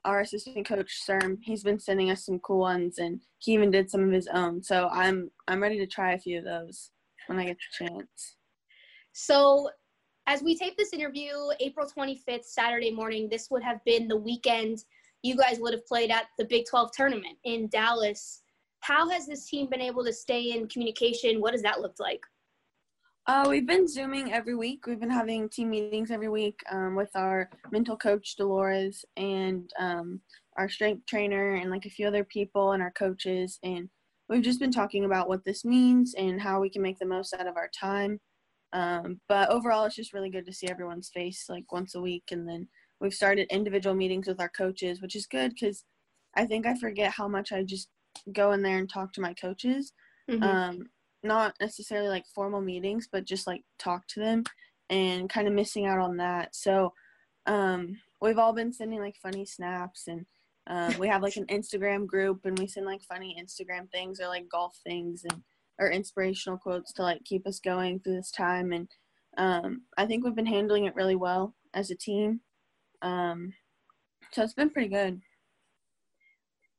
our 0.05 0.21
assistant 0.21 0.67
coach 0.67 1.03
Serm, 1.07 1.39
he's 1.43 1.63
been 1.63 1.79
sending 1.79 2.11
us 2.11 2.27
some 2.27 2.39
cool 2.41 2.59
ones, 2.61 2.99
and 2.99 3.21
he 3.39 3.53
even 3.53 3.71
did 3.71 3.91
some 3.91 4.03
of 4.03 4.11
his 4.11 4.27
own. 4.33 4.63
So 4.63 4.89
I'm 4.89 5.31
I'm 5.49 5.63
ready 5.63 5.79
to 5.79 5.87
try 5.87 6.13
a 6.13 6.19
few 6.19 6.39
of 6.39 6.45
those 6.45 6.91
when 7.27 7.39
I 7.39 7.45
get 7.45 7.57
the 7.79 7.87
chance. 7.87 8.37
so 9.13 9.69
as 10.27 10.43
we 10.43 10.57
tape 10.57 10.77
this 10.77 10.93
interview 10.93 11.33
april 11.61 11.87
25th 11.87 12.45
saturday 12.45 12.91
morning 12.91 13.29
this 13.29 13.51
would 13.51 13.63
have 13.63 13.85
been 13.85 14.09
the 14.09 14.17
weekend 14.17 14.85
you 15.23 15.37
guys 15.37 15.59
would 15.61 15.73
have 15.73 15.87
played 15.87 16.11
at 16.11 16.27
the 16.39 16.45
big 16.45 16.65
12 16.69 16.91
tournament 16.93 17.37
in 17.45 17.69
dallas 17.69 18.43
how 18.81 19.09
has 19.09 19.27
this 19.27 19.49
team 19.49 19.69
been 19.69 19.81
able 19.81 20.05
to 20.05 20.13
stay 20.13 20.53
in 20.53 20.69
communication 20.69 21.41
what 21.41 21.53
does 21.53 21.63
that 21.63 21.81
look 21.81 21.97
like 21.99 22.21
Uh, 23.29 23.47
we've 23.49 23.69
been 23.69 23.87
zooming 23.87 24.33
every 24.33 24.57
week. 24.57 24.85
We've 24.85 24.99
been 24.99 25.09
having 25.09 25.49
team 25.49 25.71
meetings 25.71 26.11
every 26.11 26.29
week 26.29 26.59
um, 26.73 26.97
with 26.97 27.15
our 27.15 27.49
mental 27.71 27.97
coach 27.97 28.35
Dolores 28.35 29.05
and 29.17 29.71
um, 29.79 30.21
our 30.57 30.69
strength 30.69 31.07
trainer 31.07 31.55
and 31.55 31.71
like 31.71 31.87
a 31.87 31.95
few 31.97 32.09
other 32.09 32.25
people 32.25 32.73
and 32.73 32.83
our 32.83 32.91
coaches. 32.91 33.61
And 33.63 33.89
we've 34.29 34.43
just 34.43 34.59
been 34.59 34.73
talking 34.73 35.05
about 35.05 35.29
what 35.29 35.45
this 35.45 35.65
means 35.65 36.15
and 36.15 36.41
how 36.41 36.61
we 36.61 36.69
can 36.69 36.83
make 36.83 36.99
the 36.99 37.07
most 37.07 37.33
out 37.33 37.47
of 37.47 37.57
our 37.57 37.71
time. 37.81 38.19
Um, 38.73 39.21
but 39.29 39.51
overall, 39.51 39.85
it's 39.85 39.97
just 39.97 40.13
really 40.13 40.31
good 40.31 40.47
to 40.47 40.53
see 40.53 40.69
everyone's 40.69 41.11
face 41.11 41.47
like 41.49 41.71
once 41.73 41.95
a 41.95 42.01
week. 42.01 42.25
And 42.31 42.49
then 42.49 42.69
we've 43.01 43.15
started 43.15 43.47
individual 43.51 43.95
meetings 43.95 44.27
with 44.27 44.41
our 44.41 44.49
coaches, 44.49 45.01
which 45.03 45.17
is 45.17 45.27
good 45.27 45.53
because 45.55 45.85
I 46.35 46.47
think 46.47 46.67
I 46.67 46.75
forget 46.77 47.13
how 47.13 47.29
much 47.29 47.53
I 47.53 47.63
just 47.63 47.89
go 48.33 48.53
in 48.53 48.63
there 48.63 48.79
and 48.79 48.89
talk 48.89 49.13
to 49.15 49.21
my 49.21 49.35
coaches. 49.35 49.93
Mhm. 50.29 50.43
Um, 50.43 50.91
not 51.23 51.55
necessarily 51.61 52.09
like 52.09 52.27
formal 52.35 52.61
meetings, 52.61 53.09
but 53.11 53.25
just 53.25 53.47
like 53.47 53.63
talk 53.79 54.07
to 54.09 54.21
them 54.21 54.45
and 54.91 55.29
kind 55.31 55.47
of 55.47 55.55
missing 55.55 55.87
out 55.87 55.99
on 55.99 56.17
that. 56.17 56.55
So 56.55 56.93
um, 57.47 57.99
we've 58.21 58.39
all 58.39 58.53
been 58.53 58.73
sending 58.73 59.01
like 59.01 59.17
funny 59.17 59.45
snaps 59.45 60.09
and 60.09 60.27
um, 60.69 60.97
we 60.99 61.09
have 61.09 61.23
like 61.23 61.37
an 61.37 61.47
Instagram 61.47 62.07
group 62.07 62.45
and 62.45 62.59
we 62.59 62.67
send 62.67 62.87
like 62.87 63.03
funny 63.03 63.37
Instagram 63.41 63.91
things 63.91 64.21
or 64.21 64.29
like 64.29 64.49
golf 64.49 64.79
things 64.85 65.25
and 65.25 65.43
or 65.83 65.91
inspirational 65.91 66.59
quotes 66.59 66.93
to 66.93 67.03
like 67.03 67.25
keep 67.25 67.47
us 67.47 67.59
going 67.59 67.99
through 68.01 68.17
this 68.17 68.31
time 68.31 68.73
and 68.73 68.89
um, 69.39 69.83
I 69.97 70.07
think 70.07 70.25
we've 70.25 70.35
been 70.35 70.47
handling 70.47 70.85
it 70.85 70.95
really 70.95 71.17
well 71.17 71.55
as 71.75 71.91
a 71.91 71.97
team. 71.97 72.41
Um, 73.01 73.53
so 74.33 74.43
it's 74.43 74.55
been 74.55 74.71
pretty 74.71 74.89
good. 74.89 75.21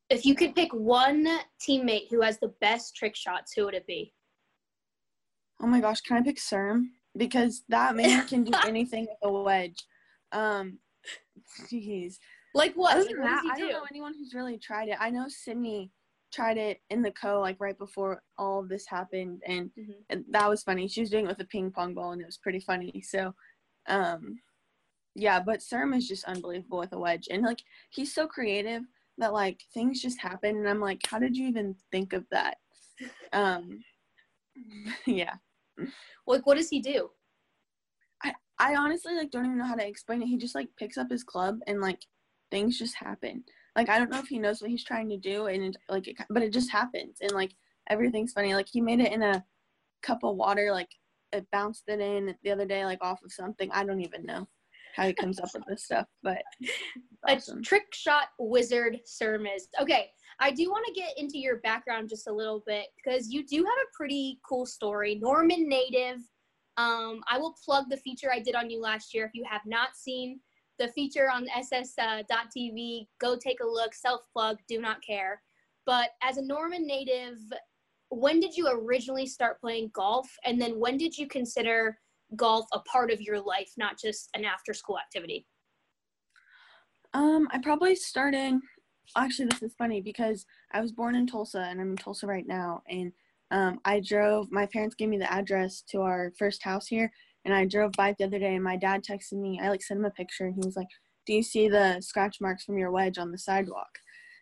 If 0.10 0.26
you 0.26 0.36
could 0.36 0.54
pick 0.54 0.72
one 0.74 1.28
teammate 1.68 2.10
who 2.10 2.22
has 2.22 2.38
the 2.40 2.54
best 2.62 2.96
trick 2.96 3.16
shots, 3.16 3.54
who 3.56 3.66
would 3.66 3.74
it 3.74 3.88
be? 3.88 4.14
Oh 5.62 5.68
my 5.68 5.82
gosh, 5.82 6.02
can 6.02 6.18
I 6.18 6.22
pick 6.22 6.38
Serm? 6.38 6.86
Because 7.18 7.64
that 7.70 7.96
man 7.96 8.28
can 8.28 8.44
do 8.44 8.52
anything 8.66 9.08
with 9.10 9.18
a 9.24 9.32
wedge. 9.32 9.84
Um, 10.32 10.78
jeez. 11.72 12.16
Like 12.54 12.74
what? 12.76 12.98
Other 12.98 13.06
than 13.06 13.22
what 13.22 13.30
does 13.30 13.42
that, 13.42 13.42
he 13.44 13.52
I 13.52 13.66
don't 13.66 13.72
know 13.72 13.88
anyone 13.90 14.14
who's 14.14 14.36
really 14.36 14.60
tried 14.60 14.90
it. 14.90 14.98
I 15.00 15.10
know 15.10 15.26
Sydney 15.28 15.92
tried 16.34 16.58
it 16.58 16.82
in 16.90 17.02
the 17.02 17.12
co 17.12 17.40
like 17.40 17.58
right 17.60 17.78
before 17.78 18.22
all 18.38 18.60
of 18.60 18.70
this 18.70 18.88
happened, 18.88 19.42
and, 19.46 19.72
Mhm. 19.78 20.04
and 20.10 20.26
that 20.30 20.50
was 20.50 20.64
funny. 20.64 20.88
She 20.88 21.02
was 21.02 21.10
doing 21.10 21.26
it 21.26 21.30
with 21.30 21.40
a 21.40 21.46
ping 21.46 21.72
pong 21.72 21.94
ball, 21.94 22.12
and 22.12 22.22
it 22.22 22.26
was 22.26 22.38
pretty 22.38 22.60
funny. 22.60 23.02
So, 23.02 23.36
um, 23.88 24.42
yeah, 25.16 25.40
but 25.40 25.60
Serm 25.60 25.96
is 25.96 26.08
just 26.08 26.26
unbelievable 26.26 26.80
with 26.80 26.94
a 26.94 27.00
wedge, 27.00 27.28
and 27.30 27.44
like 27.44 27.62
he's 27.92 28.14
so 28.14 28.28
creative 28.28 28.84
that 29.20 29.34
like 29.34 29.62
things 29.74 30.02
just 30.02 30.20
happen, 30.20 30.58
and 30.58 30.68
I'm 30.70 30.80
like, 30.80 31.06
how 31.06 31.20
did 31.20 31.38
you 31.38 31.48
even 31.48 31.76
think 31.92 32.14
of 32.14 32.28
that? 32.32 32.58
Um, 33.34 33.84
yeah. 35.08 35.36
Like, 36.28 36.46
what 36.46 36.58
does 36.58 36.70
he 36.70 36.80
do? 36.80 37.10
I, 38.24 38.34
I 38.60 38.76
honestly 38.76 39.16
like 39.16 39.32
don't 39.32 39.46
even 39.46 39.58
know 39.58 39.66
how 39.66 39.76
to 39.76 39.86
explain 39.88 40.22
it. 40.22 40.28
He 40.28 40.38
just 40.38 40.56
like 40.56 40.70
picks 40.78 40.98
up 40.98 41.10
his 41.10 41.24
club 41.24 41.60
and 41.68 41.82
like 41.82 42.06
things 42.52 42.78
just 42.78 42.96
happen. 42.96 43.44
Like 43.76 43.90
I 43.90 43.98
don't 43.98 44.12
know 44.12 44.20
if 44.20 44.28
he 44.28 44.40
knows 44.40 44.62
what 44.62 44.70
he's 44.70 44.84
trying 44.84 45.10
to 45.10 45.18
do 45.18 45.48
and 45.48 45.64
it, 45.64 45.78
like 45.90 46.08
it, 46.08 46.16
but 46.30 46.44
it 46.44 46.54
just 46.54 46.72
happens 46.72 47.18
and 47.22 47.32
like 47.32 47.56
everything's 47.90 48.34
funny. 48.34 48.54
Like 48.54 48.68
he 48.72 48.82
made 48.82 49.00
it 49.00 49.12
in 49.12 49.22
a 49.22 49.44
cup 50.02 50.20
of 50.24 50.36
water 50.36 50.72
like 50.72 50.90
it 51.32 51.48
bounced 51.52 51.84
it 51.88 52.00
in 52.00 52.36
the 52.44 52.52
other 52.52 52.66
day 52.66 52.86
like 52.86 53.00
off 53.02 53.24
of 53.24 53.32
something. 53.32 53.70
I 53.72 53.84
don't 53.84 54.02
even 54.02 54.26
know 54.26 54.48
how 54.96 55.08
he 55.08 55.14
comes 55.14 55.40
up 55.40 55.50
with 55.54 55.64
this 55.68 55.86
stuff, 55.86 56.06
but 56.22 56.44
a 57.28 57.40
trick 57.64 57.86
shot 57.94 58.28
wizard 58.40 59.00
Serm 59.08 59.48
is. 59.54 59.68
Okay, 59.80 60.10
I 60.40 60.52
do 60.52 60.70
want 60.70 60.86
to 60.86 60.94
get 60.94 61.18
into 61.18 61.40
your 61.40 61.58
background 61.58 62.10
just 62.10 62.28
a 62.28 62.34
little 62.34 62.64
bit 62.68 62.86
because 63.04 63.32
you 63.32 63.46
do 63.46 63.58
have 63.58 63.66
a 63.66 63.96
pretty 63.98 64.40
cool 64.48 64.66
story. 64.66 65.16
Norman 65.16 65.68
native. 65.68 66.20
Um, 66.78 67.22
I 67.30 67.38
will 67.38 67.56
plug 67.64 67.86
the 67.90 67.98
feature 67.98 68.32
I 68.32 68.40
did 68.40 68.56
on 68.56 68.70
you 68.70 68.82
last 68.82 69.14
year. 69.14 69.26
If 69.26 69.32
you 69.36 69.44
have 69.48 69.62
not 69.66 69.96
seen 69.96 70.40
the 70.80 70.88
feature 70.90 71.30
on 71.32 71.48
ss.tv, 71.56 73.08
go 73.20 73.36
take 73.36 73.60
a 73.62 73.68
look. 73.68 73.94
Self 73.94 74.22
plug, 74.32 74.58
do 74.68 74.80
not 74.80 75.04
care. 75.06 75.42
But 75.86 76.12
as 76.22 76.38
a 76.38 76.46
Norman 76.46 76.88
native, 76.88 77.38
when 78.10 78.40
did 78.40 78.56
you 78.56 78.70
originally 78.72 79.26
start 79.26 79.60
playing 79.60 79.92
golf? 79.94 80.30
And 80.46 80.62
then 80.62 80.80
when 80.80 80.98
did 80.98 81.18
you 81.18 81.28
consider 81.28 81.98
golf 82.36 82.66
a 82.74 82.80
part 82.80 83.12
of 83.12 83.22
your 83.22 83.40
life, 83.40 83.72
not 83.78 84.00
just 84.00 84.30
an 84.34 84.46
after 84.46 84.74
school 84.74 84.98
activity? 84.98 85.46
Um, 87.14 87.48
I 87.52 87.60
probably 87.60 87.96
started. 87.96 88.60
Actually, 89.16 89.50
this 89.50 89.62
is 89.62 89.74
funny 89.78 90.02
because 90.02 90.46
I 90.72 90.82
was 90.82 90.92
born 90.92 91.16
in 91.16 91.28
Tulsa 91.28 91.60
and 91.60 91.80
I'm 91.80 91.92
in 91.92 91.98
Tulsa 91.98 92.26
right 92.26 92.48
now. 92.48 92.82
And 92.88 93.12
um, 93.52 93.80
I 93.86 94.00
drove. 94.00 94.52
My 94.52 94.66
parents 94.66 94.96
gave 94.96 95.10
me 95.10 95.18
the 95.18 95.32
address 95.32 95.84
to 95.90 96.02
our 96.02 96.32
first 96.40 96.64
house 96.64 96.88
here, 96.88 97.12
and 97.46 97.54
I 97.54 97.66
drove 97.66 97.92
by 97.94 98.14
the 98.18 98.26
other 98.26 98.40
day. 98.40 98.56
And 98.56 98.64
my 98.64 98.78
dad 98.78 99.04
texted 99.04 99.34
me. 99.34 99.60
I 99.62 99.70
like 99.70 99.84
sent 99.84 100.00
him 100.00 100.06
a 100.06 100.12
picture, 100.12 100.46
and 100.46 100.56
he 100.56 100.66
was 100.66 100.76
like, 100.76 100.90
"Do 101.26 101.34
you 101.34 101.44
see 101.44 101.68
the 101.68 102.02
scratch 102.02 102.38
marks 102.42 102.64
from 102.64 102.78
your 102.78 102.92
wedge 102.92 103.18
on 103.18 103.32
the 103.32 103.38
sidewalk?" 103.38 104.00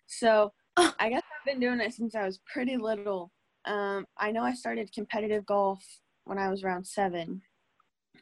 So 0.08 0.54
I 0.78 1.10
guess 1.10 1.24
I've 1.24 1.45
been 1.45 1.60
doing 1.60 1.80
it 1.80 1.93
since 1.93 2.16
I 2.16 2.26
was 2.26 2.39
pretty 2.52 2.78
little. 2.78 3.32
Um, 3.66 4.06
I 4.18 4.32
know 4.32 4.43
I 4.43 4.54
started 4.54 4.93
competitive 4.93 5.45
golf 5.45 5.84
when 6.26 6.38
I 6.38 6.49
was 6.49 6.64
around 6.64 6.86
seven. 6.86 7.41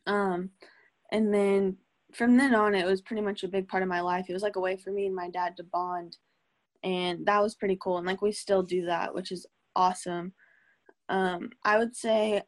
Um, 0.08 0.52
and 1.12 1.34
then 1.34 1.78
from 2.14 2.38
then 2.38 2.56
on, 2.56 2.76
it 2.76 2.86
was 2.86 3.02
pretty 3.02 3.22
much 3.22 3.44
a 3.44 3.48
big 3.48 3.68
part 3.68 3.84
of 3.84 3.90
my 3.90 4.02
life. 4.02 4.26
It 4.30 4.34
was 4.34 4.44
like 4.44 4.56
a 4.56 4.62
way 4.62 4.78
for 4.78 4.92
me 4.92 5.06
and 5.06 5.16
my 5.16 5.30
dad 5.30 5.58
to 5.58 5.64
bond, 5.64 6.18
and 6.84 7.26
that 7.26 7.42
was 7.42 7.56
pretty 7.56 7.78
cool. 7.82 7.98
And 7.98 8.08
like 8.08 8.22
we 8.22 8.32
still 8.32 8.64
do 8.64 8.86
that, 8.86 9.14
which 9.14 9.32
is 9.32 9.46
awesome. 9.76 10.34
Um, 11.10 11.50
I 11.64 11.78
would 11.78 11.96
say 11.96 12.44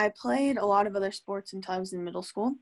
I 0.00 0.10
played 0.18 0.56
a 0.56 0.64
lot 0.64 0.86
of 0.86 0.96
other 0.96 1.12
sports 1.12 1.52
until 1.52 1.74
I 1.74 1.78
was 1.78 1.92
in 1.92 2.02
middle 2.02 2.22
school, 2.22 2.54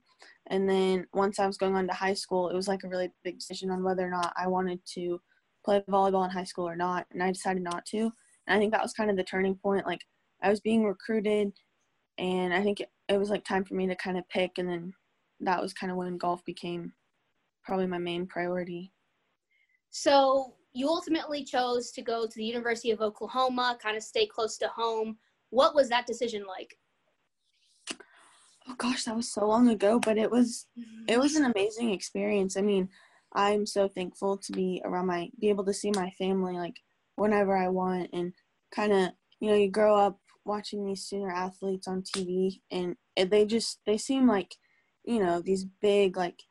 and 0.49 0.69
then 0.69 1.07
once 1.13 1.39
I 1.39 1.47
was 1.47 1.57
going 1.57 1.77
on 1.77 1.87
to 1.87 1.93
high 1.93 2.15
school, 2.15 2.49
it 2.49 2.57
was 2.57 2.67
like 2.67 2.83
a 2.83 2.89
really 2.89 3.13
big 3.23 3.39
decision 3.39 3.71
on 3.71 3.85
whether 3.85 4.05
or 4.05 4.11
not 4.11 4.33
I 4.37 4.49
wanted 4.49 4.81
to 4.95 5.21
play 5.65 5.85
volleyball 5.89 6.25
in 6.25 6.31
high 6.31 6.43
school 6.43 6.69
or 6.69 6.75
not, 6.75 7.07
and 7.13 7.23
I 7.23 7.31
decided 7.31 7.63
not 7.63 7.87
to. 7.87 8.11
And 8.47 8.57
I 8.57 8.59
think 8.59 8.73
that 8.73 8.83
was 8.83 8.93
kind 8.93 9.09
of 9.09 9.17
the 9.17 9.23
turning 9.23 9.55
point. 9.55 9.87
Like 9.87 10.01
I 10.43 10.51
was 10.51 10.59
being 10.59 10.85
recruited, 10.85 11.53
and 12.19 12.53
I 12.53 12.61
think 12.61 12.81
it, 12.81 12.89
it 13.09 13.19
was 13.19 13.31
like 13.31 13.45
time 13.45 13.65
for 13.65 13.75
me 13.75 13.87
to 13.87 13.95
kind 13.95 14.19
of 14.19 14.29
pick, 14.31 14.59
and 14.59 14.69
then 14.69 14.93
that 15.39 15.63
was 15.63 15.73
kind 15.73 15.93
of 15.93 15.97
when 15.97 16.19
golf 16.19 16.45
became 16.45 16.93
probably 17.63 17.87
my 17.87 17.99
main 17.99 18.27
priority. 18.27 18.93
So 19.91 20.55
you 20.73 20.89
ultimately 20.89 21.45
chose 21.45 21.93
to 21.93 22.03
go 22.03 22.27
to 22.27 22.35
the 22.35 22.45
University 22.45 22.91
of 22.91 23.01
Oklahoma, 23.01 23.79
kind 23.81 23.97
of 23.97 24.03
stay 24.03 24.27
close 24.27 24.59
to 24.59 24.67
home. 24.67 25.19
What 25.51 25.77
was 25.77 25.89
that 25.91 26.07
decision 26.07 26.45
like? 26.45 26.77
Oh 28.69 28.75
gosh, 28.77 29.05
that 29.05 29.17
was 29.17 29.33
so 29.33 29.47
long 29.47 29.69
ago, 29.69 29.99
but 29.99 30.19
it 30.19 30.31
was 30.31 30.67
it 31.09 31.19
was 31.19 31.37
an 31.37 31.45
amazing 31.45 31.91
experience. 31.91 32.57
I 32.57 32.61
mean, 32.61 32.89
I'm 33.33 33.67
so 33.67 33.89
thankful 33.89 34.37
to 34.39 34.53
be 34.53 34.83
around 34.85 35.07
my 35.07 35.31
be 35.41 35.49
able 35.49 35.65
to 35.65 35.73
see 35.73 35.91
my 35.95 36.11
family 36.19 36.55
like 36.55 36.77
whenever 37.17 37.57
I 37.57 37.69
want 37.69 38.11
and 38.13 38.33
kind 38.71 38.93
of, 38.93 39.11
you 39.41 39.51
know, 39.51 39.57
you 39.57 39.71
grow 39.71 39.97
up 39.97 40.19
watching 40.45 40.85
these 40.85 41.05
senior 41.05 41.31
athletes 41.31 41.89
on 41.89 42.03
TV 42.03 42.61
and 42.71 42.97
they 43.17 43.47
just 43.47 43.81
they 43.87 43.97
seem 43.99 44.27
like, 44.27 44.55
you 45.05 45.23
know, 45.23 45.41
these 45.41 45.65
big 45.65 46.17
like 46.17 46.43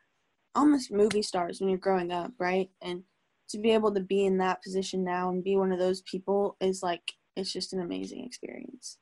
almost 0.56 0.92
movie 0.92 1.22
stars 1.22 1.60
when 1.60 1.70
you're 1.70 1.78
growing 1.78 2.12
up, 2.12 2.32
right? 2.40 2.70
And 2.82 3.04
to 3.50 3.60
be 3.60 3.72
able 3.72 3.94
to 3.94 4.02
be 4.02 4.26
in 4.26 4.38
that 4.40 4.64
position 4.64 5.04
now 5.04 5.30
and 5.30 5.44
be 5.44 5.56
one 5.56 5.72
of 5.72 5.80
those 5.80 6.02
people 6.02 6.58
is 6.60 6.82
like 6.84 7.14
it's 7.36 7.54
just 7.54 7.74
an 7.74 7.82
amazing 7.82 8.26
experience. 8.26 8.98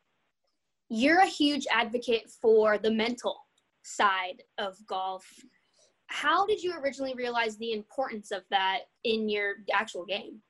You're 0.89 1.19
a 1.19 1.27
huge 1.27 1.65
advocate 1.71 2.29
for 2.41 2.77
the 2.77 2.91
mental 2.91 3.37
side 3.83 4.43
of 4.57 4.77
golf. 4.87 5.25
How 6.07 6.45
did 6.45 6.61
you 6.61 6.73
originally 6.79 7.15
realize 7.15 7.57
the 7.57 7.73
importance 7.73 8.31
of 8.31 8.43
that 8.51 8.81
in 9.03 9.27
your 9.27 9.55
actual 9.73 10.05
game? 10.05 10.41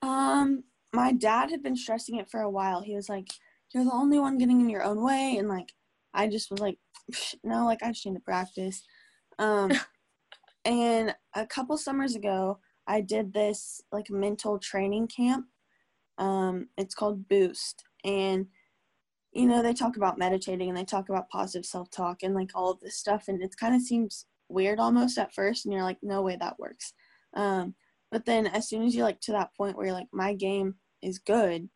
Um, 0.00 0.64
my 0.92 1.12
dad 1.12 1.50
had 1.50 1.62
been 1.62 1.76
stressing 1.76 2.16
it 2.16 2.30
for 2.30 2.40
a 2.40 2.50
while. 2.50 2.80
He 2.80 2.94
was 2.94 3.08
like, 3.08 3.28
"You're 3.72 3.84
the 3.84 3.92
only 3.92 4.18
one 4.18 4.38
getting 4.38 4.60
in 4.60 4.68
your 4.68 4.82
own 4.82 5.02
way," 5.02 5.36
and 5.38 5.48
like, 5.48 5.72
I 6.14 6.28
just 6.28 6.50
was 6.50 6.60
like, 6.60 6.78
"No, 7.44 7.66
like 7.66 7.82
I 7.82 7.88
just 7.92 8.06
need 8.06 8.14
to 8.14 8.20
practice." 8.20 8.82
Um, 9.38 9.70
and 10.64 11.14
a 11.34 11.46
couple 11.46 11.76
summers 11.76 12.14
ago, 12.14 12.58
I 12.86 13.00
did 13.00 13.32
this 13.32 13.80
like 13.92 14.10
mental 14.10 14.58
training 14.58 15.08
camp. 15.08 15.46
Um, 16.18 16.68
it's 16.76 16.94
called 16.94 17.28
Boost, 17.28 17.84
and 18.04 18.46
you 19.32 19.46
know 19.46 19.62
they 19.62 19.74
talk 19.74 19.96
about 19.96 20.18
meditating 20.18 20.68
and 20.68 20.76
they 20.76 20.84
talk 20.84 21.08
about 21.08 21.30
positive 21.30 21.66
self-talk 21.66 22.22
and 22.22 22.34
like 22.34 22.50
all 22.54 22.70
of 22.70 22.80
this 22.80 22.96
stuff, 22.96 23.28
and 23.28 23.42
it 23.42 23.56
kind 23.56 23.74
of 23.74 23.82
seems 23.82 24.26
weird 24.48 24.78
almost 24.78 25.18
at 25.18 25.34
first, 25.34 25.64
and 25.64 25.72
you're 25.72 25.82
like, 25.82 25.98
"No 26.02 26.22
way 26.22 26.36
that 26.36 26.58
works." 26.58 26.92
Um, 27.34 27.74
but 28.10 28.26
then 28.26 28.46
as 28.46 28.68
soon 28.68 28.82
as 28.82 28.94
you 28.94 29.02
like 29.02 29.20
to 29.22 29.32
that 29.32 29.54
point 29.56 29.76
where 29.76 29.86
you're 29.86 29.94
like, 29.94 30.08
my 30.12 30.34
game 30.34 30.74
is 31.00 31.18
good, 31.18 31.68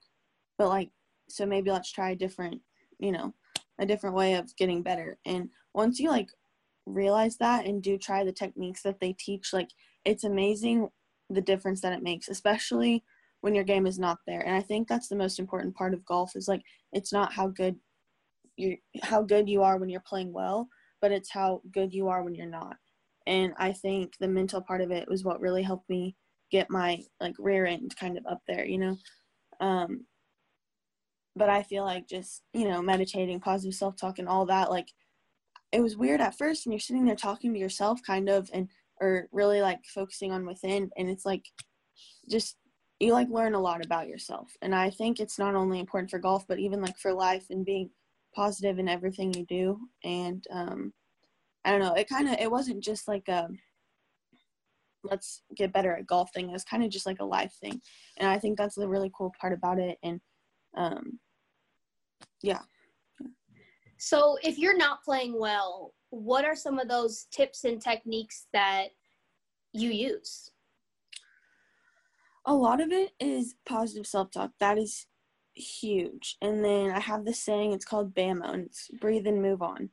but 0.59 0.69
like, 0.69 0.91
so 1.29 1.47
maybe 1.47 1.71
let's 1.71 1.91
try 1.91 2.11
a 2.11 2.17
different, 2.17 2.61
you 2.99 3.11
know, 3.11 3.35
a 3.79 3.87
different 3.87 4.15
way 4.15 4.35
of 4.35 4.55
getting 4.57 4.83
better. 4.83 5.19
And 5.25 5.49
once 5.75 5.99
you 5.99 6.11
like 6.11 6.29
realize 6.85 7.39
that 7.39 7.65
and 7.65 7.83
do 7.83 7.97
try 7.99 8.23
the 8.23 8.33
techniques 8.33 8.83
that 8.83 9.01
they 9.01 9.15
teach, 9.15 9.53
like 9.53 9.71
it's 10.05 10.25
amazing 10.25 10.91
the 11.31 11.41
difference 11.41 11.81
that 11.81 11.95
it 11.95 12.03
makes, 12.03 12.29
especially 12.29 13.03
when 13.47 13.55
your 13.55 13.63
game 13.63 13.87
is 13.87 13.97
not 13.97 14.19
there. 14.27 14.41
And 14.41 14.57
I 14.57 14.61
think 14.61 14.89
that's 14.89 15.07
the 15.07 15.15
most 15.15 15.39
important 15.39 15.73
part 15.77 15.95
of 15.95 16.05
golf 16.05 16.35
is 16.35 16.49
like 16.49 16.63
it's 16.93 17.13
not 17.13 17.33
how 17.33 17.47
good 17.47 17.77
you 18.57 18.77
how 19.05 19.23
good 19.23 19.49
you 19.49 19.63
are 19.63 19.79
when 19.79 19.89
you're 19.89 20.01
playing 20.01 20.33
well, 20.33 20.67
but 21.01 21.13
it's 21.13 21.31
how 21.31 21.63
good 21.71 21.95
you 21.95 22.09
are 22.09 22.25
when 22.25 22.35
you're 22.35 22.45
not. 22.45 22.75
And 23.29 23.53
I 23.57 23.73
think 23.73 24.15
the 24.19 24.27
mental 24.27 24.61
part 24.61 24.81
of 24.81 24.91
it 24.91 25.09
was 25.09 25.23
what 25.23 25.41
really 25.41 25.63
helped 25.63 25.89
me 25.89 26.17
get 26.51 26.71
my 26.71 27.01
like 27.21 27.37
rear 27.39 27.67
end 27.67 27.95
kind 27.97 28.19
of 28.19 28.27
up 28.27 28.41
there, 28.49 28.65
you 28.65 28.79
know. 28.79 28.97
Um 29.61 30.07
but 31.37 31.49
I 31.49 31.63
feel 31.63 31.85
like 31.85 32.09
just, 32.09 32.43
you 32.53 32.69
know, 32.69 32.83
meditating, 32.83 33.39
positive 33.39 33.77
self-talk 33.77 34.19
and 34.19 34.29
all 34.29 34.47
that 34.47 34.73
like 34.73 34.89
it 35.71 35.81
was 35.81 35.97
weird 35.97 36.21
at 36.21 36.37
first 36.37 36.67
and 36.67 36.73
you're 36.73 36.81
sitting 36.81 37.05
there 37.05 37.15
talking 37.15 37.53
to 37.53 37.61
yourself 37.61 38.01
kind 38.05 38.29
of 38.29 38.51
and 38.53 38.69
or 39.01 39.29
really 39.31 39.61
like 39.61 39.85
focusing 39.85 40.33
on 40.33 40.45
within 40.47 40.91
and 40.97 41.09
it's 41.09 41.25
like 41.25 41.45
just 42.29 42.57
you 43.01 43.13
like 43.13 43.29
learn 43.29 43.55
a 43.55 43.61
lot 43.61 43.85
about 43.85 44.09
yourself. 44.09 44.57
And 44.63 44.75
i 44.75 44.91
think 44.91 45.21
it's 45.21 45.39
not 45.39 45.55
only 45.55 45.81
important 45.81 46.11
for 46.11 46.19
golf 46.19 46.47
but 46.47 46.59
even 46.59 46.81
like 46.81 46.99
for 46.99 47.13
life 47.13 47.47
and 47.51 47.65
being 47.65 47.91
positive 48.35 48.79
in 48.79 48.89
everything 48.89 49.33
you 49.33 49.45
do. 49.47 49.79
And 50.05 50.45
um 50.51 50.93
i 51.65 51.71
don't 51.71 51.81
know 51.81 51.95
it 51.95 52.09
kind 52.09 52.29
of 52.29 52.35
it 52.35 52.51
wasn't 52.51 52.83
just 52.83 53.09
like 53.09 53.29
a 53.29 53.49
let's 55.05 55.43
get 55.55 55.73
better 55.73 55.95
at 55.95 56.07
golf 56.07 56.33
thing. 56.33 56.49
It 56.49 56.53
was 56.53 56.65
kind 56.65 56.83
of 56.83 56.91
just 56.91 57.07
like 57.07 57.21
a 57.21 57.25
life 57.25 57.55
thing. 57.61 57.81
And 58.19 58.29
i 58.29 58.39
think 58.39 58.57
that's 58.59 58.77
the 58.77 58.89
really 58.89 59.11
cool 59.17 59.33
part 59.41 59.53
about 59.53 59.79
it. 59.79 59.99
And 60.03 60.21
um 60.77 61.19
yeah. 62.43 62.61
So, 63.99 64.37
if 64.43 64.59
you're 64.59 64.77
not 64.77 65.03
playing 65.03 65.39
well, 65.39 65.95
what 66.11 66.45
are 66.45 66.55
some 66.55 66.79
of 66.79 66.89
those 66.89 67.27
tips 67.31 67.65
and 67.65 67.81
techniques 67.81 68.47
that 68.53 68.89
you 69.73 69.91
use? 69.91 70.51
A 72.47 72.55
lot 72.55 72.81
of 72.81 72.93
it 72.93 73.11
is 73.21 73.55
positive 73.67 74.07
self 74.07 74.31
talk. 74.31 74.53
That 74.61 74.79
is 74.79 75.07
huge. 75.55 76.37
And 76.41 76.65
then 76.65 76.91
I 76.91 77.01
have 77.01 77.25
this 77.25 77.43
saying, 77.43 77.73
it's 77.73 77.85
called 77.85 78.15
BAMO, 78.15 78.53
and 78.53 78.67
it's 78.67 78.89
breathe 79.01 79.27
and 79.27 79.43
move 79.43 79.63
on. 79.63 79.91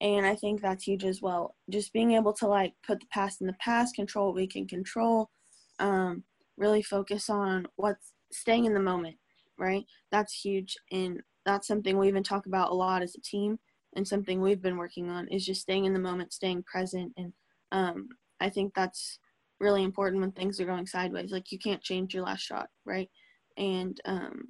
And 0.00 0.26
I 0.26 0.34
think 0.34 0.60
that's 0.60 0.84
huge 0.84 1.04
as 1.04 1.22
well. 1.22 1.56
Just 1.70 1.92
being 1.92 2.12
able 2.12 2.32
to 2.34 2.46
like 2.46 2.74
put 2.86 3.00
the 3.00 3.06
past 3.06 3.40
in 3.40 3.46
the 3.46 3.54
past, 3.54 3.94
control 3.94 4.26
what 4.26 4.34
we 4.34 4.46
can 4.46 4.66
control, 4.66 5.30
um, 5.78 6.24
really 6.56 6.82
focus 6.82 7.30
on 7.30 7.66
what's 7.76 8.12
staying 8.32 8.66
in 8.66 8.74
the 8.74 8.80
moment, 8.80 9.16
right? 9.58 9.84
That's 10.10 10.34
huge. 10.34 10.76
And 10.92 11.20
that's 11.46 11.66
something 11.66 11.96
we 11.96 12.08
even 12.08 12.22
talk 12.22 12.46
about 12.46 12.70
a 12.70 12.74
lot 12.74 13.02
as 13.02 13.14
a 13.14 13.20
team 13.20 13.58
and 13.96 14.06
something 14.06 14.40
we've 14.40 14.62
been 14.62 14.76
working 14.76 15.08
on 15.08 15.28
is 15.28 15.46
just 15.46 15.62
staying 15.62 15.84
in 15.84 15.92
the 15.92 15.98
moment, 15.98 16.32
staying 16.32 16.64
present. 16.64 17.12
And 17.16 17.32
um, 17.72 18.08
I 18.40 18.50
think 18.50 18.74
that's 18.74 19.18
really 19.64 19.82
important 19.82 20.20
when 20.20 20.32
things 20.32 20.60
are 20.60 20.66
going 20.66 20.86
sideways. 20.86 21.32
Like 21.32 21.50
you 21.50 21.58
can't 21.58 21.82
change 21.82 22.14
your 22.14 22.24
last 22.24 22.42
shot, 22.42 22.68
right? 22.84 23.10
And 23.56 24.00
um, 24.04 24.44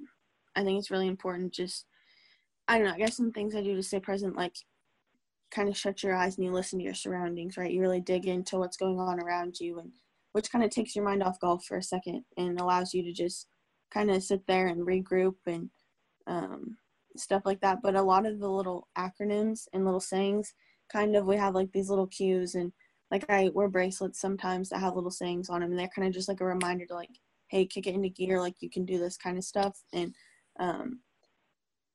I 0.55 0.63
think 0.63 0.77
it's 0.77 0.91
really 0.91 1.07
important. 1.07 1.53
Just 1.53 1.85
I 2.67 2.77
don't 2.77 2.87
know. 2.87 2.93
I 2.93 2.97
guess 2.97 3.17
some 3.17 3.31
things 3.31 3.55
I 3.55 3.61
do 3.61 3.75
to 3.75 3.83
stay 3.83 3.99
present, 3.99 4.35
like 4.35 4.55
kind 5.51 5.69
of 5.69 5.77
shut 5.77 6.03
your 6.03 6.15
eyes 6.15 6.37
and 6.37 6.45
you 6.45 6.51
listen 6.51 6.79
to 6.79 6.85
your 6.85 6.93
surroundings, 6.93 7.57
right? 7.57 7.71
You 7.71 7.81
really 7.81 8.01
dig 8.01 8.27
into 8.27 8.57
what's 8.57 8.77
going 8.77 8.99
on 8.99 9.19
around 9.19 9.59
you, 9.59 9.79
and 9.79 9.91
which 10.33 10.51
kind 10.51 10.65
of 10.65 10.71
takes 10.71 10.95
your 10.95 11.05
mind 11.05 11.23
off 11.23 11.39
golf 11.39 11.65
for 11.65 11.77
a 11.77 11.83
second 11.83 12.25
and 12.37 12.59
allows 12.59 12.93
you 12.93 13.03
to 13.03 13.13
just 13.13 13.47
kind 13.91 14.11
of 14.11 14.23
sit 14.23 14.45
there 14.47 14.67
and 14.67 14.85
regroup 14.85 15.35
and 15.45 15.69
um, 16.27 16.77
stuff 17.15 17.43
like 17.45 17.61
that. 17.61 17.79
But 17.81 17.95
a 17.95 18.01
lot 18.01 18.25
of 18.25 18.39
the 18.39 18.49
little 18.49 18.87
acronyms 18.97 19.67
and 19.73 19.85
little 19.85 20.01
sayings, 20.01 20.53
kind 20.91 21.15
of, 21.15 21.25
we 21.25 21.37
have 21.37 21.55
like 21.55 21.71
these 21.71 21.89
little 21.89 22.07
cues 22.07 22.55
and 22.55 22.73
like 23.11 23.25
I 23.29 23.49
wear 23.53 23.67
bracelets 23.67 24.19
sometimes 24.19 24.69
that 24.69 24.79
have 24.79 24.95
little 24.95 25.11
sayings 25.11 25.49
on 25.49 25.61
them, 25.61 25.71
and 25.71 25.79
they're 25.79 25.89
kind 25.95 26.07
of 26.07 26.13
just 26.13 26.27
like 26.27 26.41
a 26.41 26.45
reminder 26.45 26.85
to 26.87 26.93
like, 26.93 27.09
hey, 27.47 27.65
kick 27.65 27.87
it 27.87 27.93
into 27.93 28.09
gear, 28.09 28.39
like 28.39 28.55
you 28.59 28.69
can 28.69 28.85
do 28.85 28.97
this 28.97 29.17
kind 29.17 29.37
of 29.37 29.43
stuff, 29.43 29.79
and 29.93 30.13
um, 30.59 30.99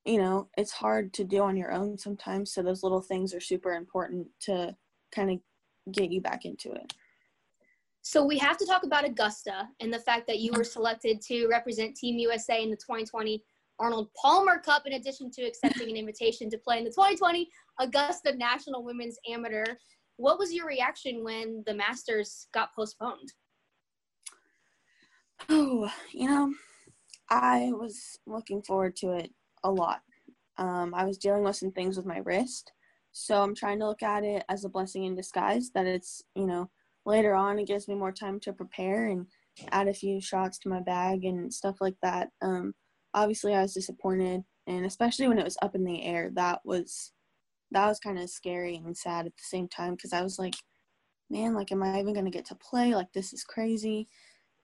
you 0.05 0.19
know, 0.19 0.49
it's 0.57 0.73
hard 0.73 1.13
to 1.15 1.25
do 1.25 1.43
on 1.43 1.57
your 1.57 1.73
own 1.73 1.99
sometimes. 1.99 2.53
So 2.53 2.63
those 2.63 2.83
little 2.83 3.03
things 3.03 3.35
are 3.35 3.41
super 3.41 3.75
important 3.75 4.27
to 4.41 4.75
kind 5.15 5.31
of 5.31 5.93
get 5.93 6.11
you 6.11 6.21
back 6.21 6.45
into 6.45 6.73
it. 6.73 6.93
So 8.03 8.25
we 8.25 8.39
have 8.39 8.57
to 8.59 8.67
talk 8.67 8.85
about 8.85 9.05
Augusta 9.05 9.69
and 9.81 9.93
the 9.93 9.99
fact 9.99 10.27
that 10.27 10.39
you 10.39 10.53
were 10.57 10.65
selected 10.65 11.21
to 11.23 11.49
represent 11.49 11.95
Team 11.97 12.17
USA 12.19 12.63
in 12.63 12.71
the 12.71 12.77
2020 12.77 13.43
Arnold 13.79 14.09
Palmer 14.21 14.59
Cup, 14.59 14.87
in 14.87 14.95
addition 14.95 15.31
to 15.33 15.43
accepting 15.43 15.91
an 15.91 15.97
invitation 15.97 16.49
to 16.51 16.59
play 16.59 16.79
in 16.79 16.85
the 16.85 16.91
2020 16.91 17.49
Augusta 17.79 18.35
National 18.37 18.85
Women's 18.85 19.19
Amateur. 19.31 19.65
What 20.21 20.39
was 20.39 20.53
your 20.53 20.67
reaction 20.67 21.25
when 21.25 21.63
the 21.67 21.73
Masters 21.73 22.47
got 22.53 22.75
postponed? 22.77 23.33
Oh, 25.49 25.91
you 26.13 26.29
know, 26.29 26.53
I 27.31 27.71
was 27.73 28.19
looking 28.27 28.61
forward 28.61 28.97
to 28.97 29.13
it 29.13 29.31
a 29.65 29.71
lot. 29.71 30.01
Um, 30.59 30.93
I 30.95 31.07
was 31.07 31.17
dealing 31.17 31.43
with 31.43 31.57
some 31.57 31.73
things 31.73 31.97
with 31.97 32.05
my 32.05 32.19
wrist, 32.19 32.71
so 33.13 33.41
I'm 33.41 33.55
trying 33.55 33.79
to 33.79 33.87
look 33.87 34.03
at 34.03 34.23
it 34.23 34.45
as 34.51 34.67
a 34.67 34.69
blessing 34.69 35.05
in 35.05 35.17
disguise 35.17 35.71
that 35.75 35.87
it's, 35.87 36.21
you 36.35 36.47
know, 36.47 36.69
later 37.07 37.35
on 37.35 37.59
it 37.59 37.67
gives 37.67 37.89
me 37.89 37.95
more 37.95 38.13
time 38.13 38.39
to 38.41 38.53
prepare 38.53 39.07
and 39.07 39.25
add 39.73 39.89
a 39.89 39.95
few 39.95 40.21
shots 40.21 40.59
to 40.59 40.69
my 40.69 40.81
bag 40.81 41.25
and 41.25 41.51
stuff 41.51 41.77
like 41.81 41.97
that. 42.03 42.29
Um, 42.43 42.75
obviously, 43.15 43.55
I 43.55 43.63
was 43.63 43.73
disappointed, 43.73 44.43
and 44.67 44.85
especially 44.85 45.29
when 45.29 45.39
it 45.39 45.45
was 45.45 45.57
up 45.63 45.75
in 45.75 45.85
the 45.85 46.05
air, 46.05 46.31
that 46.35 46.61
was 46.63 47.13
that 47.73 47.87
was 47.87 48.01
kind 48.01 48.19
of 48.19 48.31
scary 48.31 48.77
and 48.77 48.97
sad 48.97 49.27
at 49.27 49.37
the 49.37 49.43
same 49.43 49.69
time 49.69 49.95
because 49.95 50.13
I 50.13 50.23
was 50.23 50.39
like, 50.39 50.55
man, 51.31 51.55
like, 51.55 51.73
am 51.73 51.83
I 51.83 52.01
even 52.01 52.15
gonna 52.15 52.31
get 52.31 52.47
to 52.47 52.55
play? 52.57 52.95
Like, 52.95 53.13
this 53.13 53.33
is 53.33 53.45
crazy. 53.45 54.09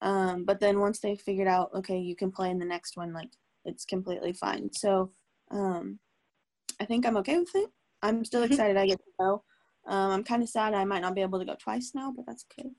Um, 0.01 0.45
but 0.45 0.59
then 0.59 0.79
once 0.79 0.99
they 0.99 1.15
figured 1.15 1.47
out, 1.47 1.71
okay, 1.73 1.97
you 1.97 2.15
can 2.15 2.31
play 2.31 2.49
in 2.49 2.59
the 2.59 2.65
next 2.65 2.97
one, 2.97 3.13
like 3.13 3.29
it's 3.65 3.85
completely 3.85 4.33
fine. 4.33 4.71
So 4.71 5.11
um, 5.51 5.99
I 6.79 6.85
think 6.85 7.05
I'm 7.05 7.17
okay 7.17 7.39
with 7.39 7.55
it. 7.55 7.69
I'm 8.01 8.23
still 8.23 8.43
mm-hmm. 8.43 8.53
excited 8.53 8.77
I 8.77 8.85
get 8.85 8.99
to 8.99 9.11
go. 9.19 9.43
Um, 9.87 10.11
I'm 10.11 10.23
kind 10.23 10.43
of 10.43 10.49
sad 10.49 10.73
I 10.73 10.85
might 10.85 11.01
not 11.01 11.15
be 11.15 11.21
able 11.21 11.39
to 11.39 11.45
go 11.45 11.55
twice 11.55 11.93
now, 11.95 12.13
but 12.15 12.25
that's 12.25 12.45
okay. 12.51 12.69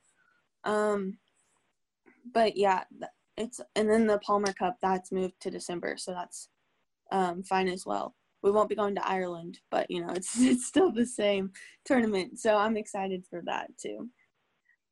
Um, 0.64 1.18
but 2.33 2.57
yeah, 2.57 2.85
it's 3.37 3.61
and 3.74 3.89
then 3.89 4.07
the 4.07 4.18
Palmer 4.18 4.53
Cup 4.53 4.76
that's 4.83 5.11
moved 5.11 5.41
to 5.41 5.51
December, 5.51 5.97
so 5.97 6.12
that's 6.12 6.49
um, 7.11 7.43
fine 7.43 7.68
as 7.68 7.87
well. 7.87 8.14
We 8.43 8.51
won't 8.51 8.68
be 8.68 8.76
going 8.76 8.95
to 8.95 9.07
Ireland, 9.07 9.59
but 9.70 9.91
you 9.91 10.05
know 10.05 10.12
it's 10.12 10.39
it's 10.41 10.66
still 10.66 10.93
the 10.93 11.07
same 11.07 11.53
tournament, 11.84 12.39
so 12.39 12.57
I'm 12.57 12.76
excited 12.76 13.24
for 13.28 13.43
that 13.47 13.70
too. 13.80 14.09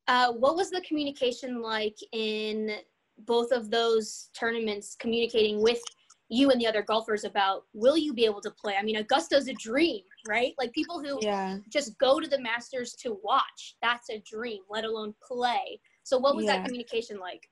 Uh, 0.07 0.31
what 0.31 0.55
was 0.55 0.69
the 0.69 0.81
communication 0.87 1.61
like 1.61 1.97
in 2.13 2.77
both 3.25 3.51
of 3.51 3.69
those 3.69 4.29
tournaments 4.37 4.95
communicating 4.99 5.61
with 5.61 5.81
you 6.29 6.51
and 6.51 6.59
the 6.59 6.67
other 6.67 6.81
golfers 6.81 7.23
about 7.23 7.63
will 7.73 7.97
you 7.97 8.13
be 8.13 8.25
able 8.25 8.41
to 8.41 8.51
play? 8.51 8.75
I 8.79 8.83
mean, 8.83 8.97
Augusta's 8.97 9.47
a 9.47 9.53
dream, 9.53 10.01
right? 10.27 10.53
Like 10.57 10.73
people 10.73 11.01
who 11.01 11.19
yeah. 11.21 11.57
just 11.69 11.97
go 11.99 12.19
to 12.19 12.27
the 12.27 12.39
Masters 12.39 12.93
to 13.03 13.17
watch, 13.23 13.75
that's 13.81 14.09
a 14.09 14.21
dream, 14.29 14.61
let 14.69 14.83
alone 14.83 15.13
play. 15.25 15.79
So 16.03 16.17
what 16.17 16.35
was 16.35 16.45
yeah. 16.45 16.57
that 16.57 16.65
communication 16.65 17.19
like? 17.19 17.49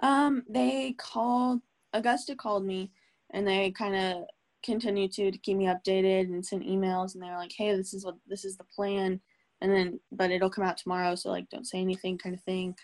Um, 0.00 0.44
they 0.48 0.94
called 0.98 1.60
Augusta 1.92 2.36
called 2.36 2.64
me 2.64 2.90
and 3.32 3.46
they 3.46 3.70
kind 3.72 3.94
of 3.94 4.24
continued 4.64 5.12
to 5.12 5.30
to 5.30 5.38
keep 5.38 5.56
me 5.56 5.66
updated 5.66 6.22
and 6.22 6.44
send 6.44 6.62
emails 6.62 7.14
and 7.14 7.22
they 7.22 7.28
were 7.28 7.36
like, 7.36 7.52
"Hey, 7.56 7.74
this 7.76 7.94
is 7.94 8.04
what 8.04 8.16
this 8.26 8.44
is 8.44 8.56
the 8.56 8.64
plan." 8.64 9.20
And 9.60 9.72
then 9.72 10.00
but 10.12 10.30
it'll 10.30 10.50
come 10.50 10.64
out 10.64 10.76
tomorrow, 10.78 11.14
so 11.14 11.30
like 11.30 11.48
don't 11.50 11.66
say 11.66 11.78
anything 11.78 12.18
kind 12.18 12.34
of 12.34 12.42
thing. 12.42 12.74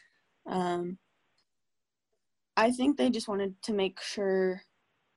Um 0.47 0.99
I 2.57 2.71
think 2.71 2.97
they 2.97 3.11
just 3.11 3.29
wanted 3.29 3.61
to 3.63 3.73
make 3.73 4.01
sure 4.01 4.63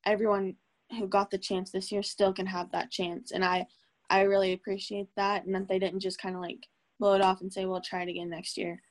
everyone 0.05 0.55
who 0.91 1.07
got 1.07 1.29
the 1.29 1.37
chance 1.37 1.69
this 1.69 1.91
year 1.91 2.01
still 2.01 2.33
can 2.33 2.45
have 2.45 2.71
that 2.71 2.91
chance. 2.91 3.31
And 3.31 3.43
I, 3.43 3.67
I 4.09 4.21
really 4.21 4.53
appreciate 4.53 5.09
that. 5.15 5.45
And 5.45 5.53
that 5.53 5.67
they 5.67 5.79
didn't 5.79 5.99
just 5.99 6.19
kind 6.21 6.35
of 6.35 6.41
like 6.41 6.65
blow 6.99 7.13
it 7.13 7.21
off 7.21 7.41
and 7.41 7.51
say, 7.51 7.65
we'll 7.65 7.81
try 7.81 8.03
it 8.03 8.09
again 8.09 8.29
next 8.29 8.57
year. 8.57 8.81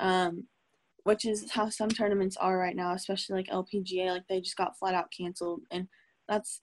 Um, 0.00 0.44
which 1.04 1.24
is 1.24 1.50
how 1.52 1.68
some 1.68 1.88
tournaments 1.88 2.36
are 2.36 2.58
right 2.58 2.76
now, 2.76 2.92
especially 2.92 3.36
like 3.36 3.46
LPGA, 3.48 4.10
like 4.10 4.26
they 4.28 4.40
just 4.40 4.56
got 4.56 4.78
flat 4.78 4.94
out 4.94 5.10
canceled. 5.16 5.62
And 5.70 5.88
that's, 6.28 6.62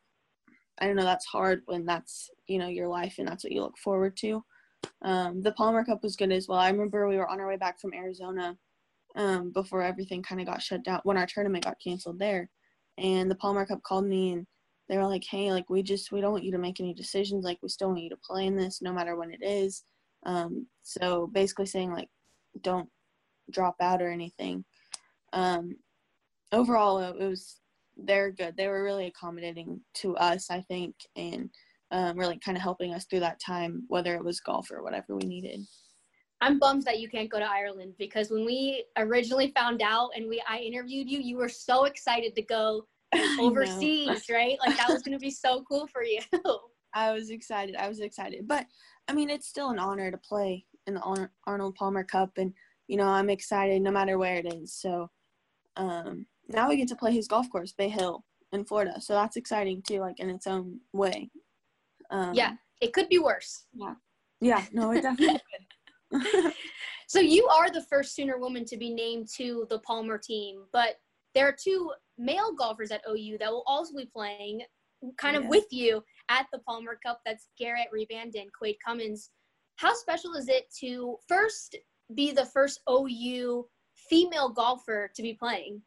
I 0.80 0.88
don't 0.88 0.96
know, 0.96 1.04
that's 1.04 1.26
hard 1.26 1.62
when 1.66 1.86
that's, 1.86 2.30
you 2.48 2.58
know, 2.58 2.68
your 2.68 2.88
life 2.88 3.16
and 3.20 3.28
that's 3.28 3.44
what 3.44 3.54
you 3.54 3.62
look 3.62 3.78
forward 3.78 4.18
to. 4.18 4.44
Um, 5.02 5.42
the 5.42 5.54
Palmer 5.54 5.84
Cup 5.86 6.04
was 6.04 6.16
good 6.16 6.32
as 6.32 6.48
well. 6.48 6.60
I 6.60 6.70
remember 6.70 7.08
we 7.08 7.18
were 7.18 7.30
on 7.30 7.40
our 7.40 7.48
way 7.48 7.58
back 7.58 7.80
from 7.80 7.94
Arizona 7.94 8.58
um, 9.16 9.52
before 9.52 9.82
everything 9.82 10.24
kind 10.24 10.42
of 10.42 10.48
got 10.48 10.62
shut 10.62 10.84
down 10.84 11.02
when 11.04 11.18
our 11.18 11.28
tournament 11.28 11.64
got 11.64 11.78
canceled 11.84 12.20
there. 12.20 12.50
And 12.98 13.30
the 13.30 13.36
Palmer 13.36 13.66
Cup 13.66 13.82
called 13.84 14.06
me 14.06 14.34
and 14.34 14.48
they 14.90 14.98
were 14.98 15.08
like, 15.08 15.24
"Hey, 15.24 15.52
like 15.52 15.70
we 15.70 15.82
just 15.82 16.12
we 16.12 16.22
don't 16.22 16.32
want 16.34 16.44
you 16.44 16.52
to 16.52 16.58
make 16.58 16.80
any 16.80 16.94
decisions. 16.94 17.46
Like 17.46 17.60
we 17.62 17.70
still 17.70 17.90
want 17.90 18.02
you 18.02 18.10
to 18.10 18.18
play 18.18 18.46
in 18.46 18.56
this, 18.56 18.82
no 18.82 18.92
matter 18.92 19.16
when 19.16 19.32
it 19.32 19.42
is." 19.42 19.84
Um, 20.26 20.68
so 20.84 21.30
basically 21.34 21.66
saying 21.66 21.92
like, 21.92 22.10
don't 22.62 22.90
drop 23.52 23.76
out 23.82 24.02
or 24.02 24.10
anything. 24.10 24.64
Um, 25.32 25.78
overall, 26.52 27.00
it 27.00 27.18
was 27.18 27.60
they're 27.98 28.32
good. 28.32 28.56
They 28.58 28.68
were 28.68 28.84
really 28.84 29.08
accommodating 29.08 29.82
to 29.96 30.16
us, 30.18 30.50
I 30.50 30.62
think, 30.62 30.96
and 31.16 31.50
um, 31.92 32.18
really 32.18 32.40
kind 32.40 32.58
of 32.58 32.64
helping 32.64 32.94
us 32.94 33.06
through 33.06 33.22
that 33.22 33.40
time, 33.40 33.84
whether 33.88 34.16
it 34.16 34.24
was 34.24 34.40
golf 34.40 34.72
or 34.72 34.84
whatever 34.84 35.16
we 35.16 35.26
needed. 35.26 35.62
I'm 36.42 36.60
bummed 36.60 36.84
that 36.84 37.00
you 37.00 37.08
can't 37.08 37.30
go 37.30 37.40
to 37.40 37.50
Ireland 37.50 37.94
because 37.98 38.30
when 38.30 38.46
we 38.46 38.84
originally 38.98 39.54
found 39.56 39.82
out 39.82 40.10
and 40.16 40.28
we 40.28 40.44
I 40.50 40.58
interviewed 40.58 41.10
you, 41.10 41.20
you 41.20 41.38
were 41.38 41.48
so 41.48 41.86
excited 41.86 42.36
to 42.36 42.42
go 42.42 42.86
overseas, 43.40 44.26
right? 44.30 44.58
Like 44.66 44.76
that 44.76 44.90
was 44.90 45.02
going 45.04 45.18
to 45.18 45.22
be 45.22 45.32
so 45.32 45.64
cool 45.70 45.88
for 45.88 46.04
you. 46.04 46.20
I 46.94 47.12
was 47.14 47.30
excited. 47.30 47.76
I 47.76 47.88
was 47.88 48.02
excited. 48.02 48.48
But 48.48 48.66
I 49.08 49.14
mean, 49.14 49.30
it's 49.30 49.48
still 49.48 49.70
an 49.70 49.80
honor 49.80 50.12
to 50.12 50.18
play 50.18 50.66
in 50.86 50.96
the 50.96 51.30
Arnold 51.48 51.76
Palmer 51.76 52.04
Cup 52.04 52.32
and 52.38 52.54
you 52.88 52.98
know, 52.98 53.08
I'm 53.08 53.30
excited 53.30 53.82
no 53.82 53.92
matter 53.92 54.18
where 54.18 54.36
it 54.36 54.54
is. 54.54 54.74
So 54.74 55.10
um 55.78 56.26
now 56.54 56.70
we 56.70 56.78
get 56.78 56.88
to 56.90 56.96
play 56.96 57.12
his 57.12 57.28
golf 57.28 57.50
course, 57.50 57.74
Bay 57.74 57.90
Hill 57.90 58.24
in 58.52 58.66
Florida. 58.66 59.00
So 59.02 59.14
that's 59.14 59.38
exciting 59.38 59.82
too 59.88 60.00
like 60.00 60.20
in 60.20 60.30
its 60.30 60.48
own 60.48 60.80
way. 60.94 61.30
Um, 62.12 62.34
yeah, 62.34 62.54
it 62.82 62.94
could 62.94 63.10
be 63.10 63.20
worse. 63.20 63.66
Yeah. 63.74 63.96
Yeah, 64.42 64.64
no, 64.72 64.92
it 64.92 65.02
definitely 65.02 65.42
could. 66.12 66.54
so 67.08 67.20
you 67.20 67.48
are 67.48 67.70
the 67.70 67.86
first 67.90 68.16
Sooner 68.16 68.38
woman 68.38 68.66
to 68.66 68.78
be 68.78 68.94
named 68.94 69.30
to 69.38 69.66
the 69.70 69.80
Palmer 69.80 70.18
team, 70.18 70.64
but 70.72 70.98
there 71.34 71.48
are 71.48 71.56
two 71.58 71.92
male 72.18 72.54
golfers 72.54 72.92
at 72.92 73.02
OU 73.10 73.38
that 73.40 73.52
will 73.52 73.64
also 73.66 73.96
be 73.96 74.06
playing 74.06 74.62
kind 75.18 75.36
of 75.36 75.48
with 75.48 75.66
you 75.72 76.04
at 76.30 76.46
the 76.54 76.60
Palmer 76.60 77.00
Cup. 77.06 77.22
That's 77.26 77.48
Garrett 77.58 77.88
Reband 77.94 78.36
and 78.36 78.52
Quade 78.58 78.78
Cummins. 78.86 79.32
How 79.78 79.94
special 79.94 80.34
is 80.34 80.50
it 80.50 80.66
to 80.82 81.18
first 81.28 81.76
be 82.14 82.32
the 82.32 82.46
first 82.46 82.82
OU 82.90 83.66
female 84.10 84.50
golfer 84.50 85.12
to 85.16 85.22
be 85.22 85.34
playing? 85.34 85.82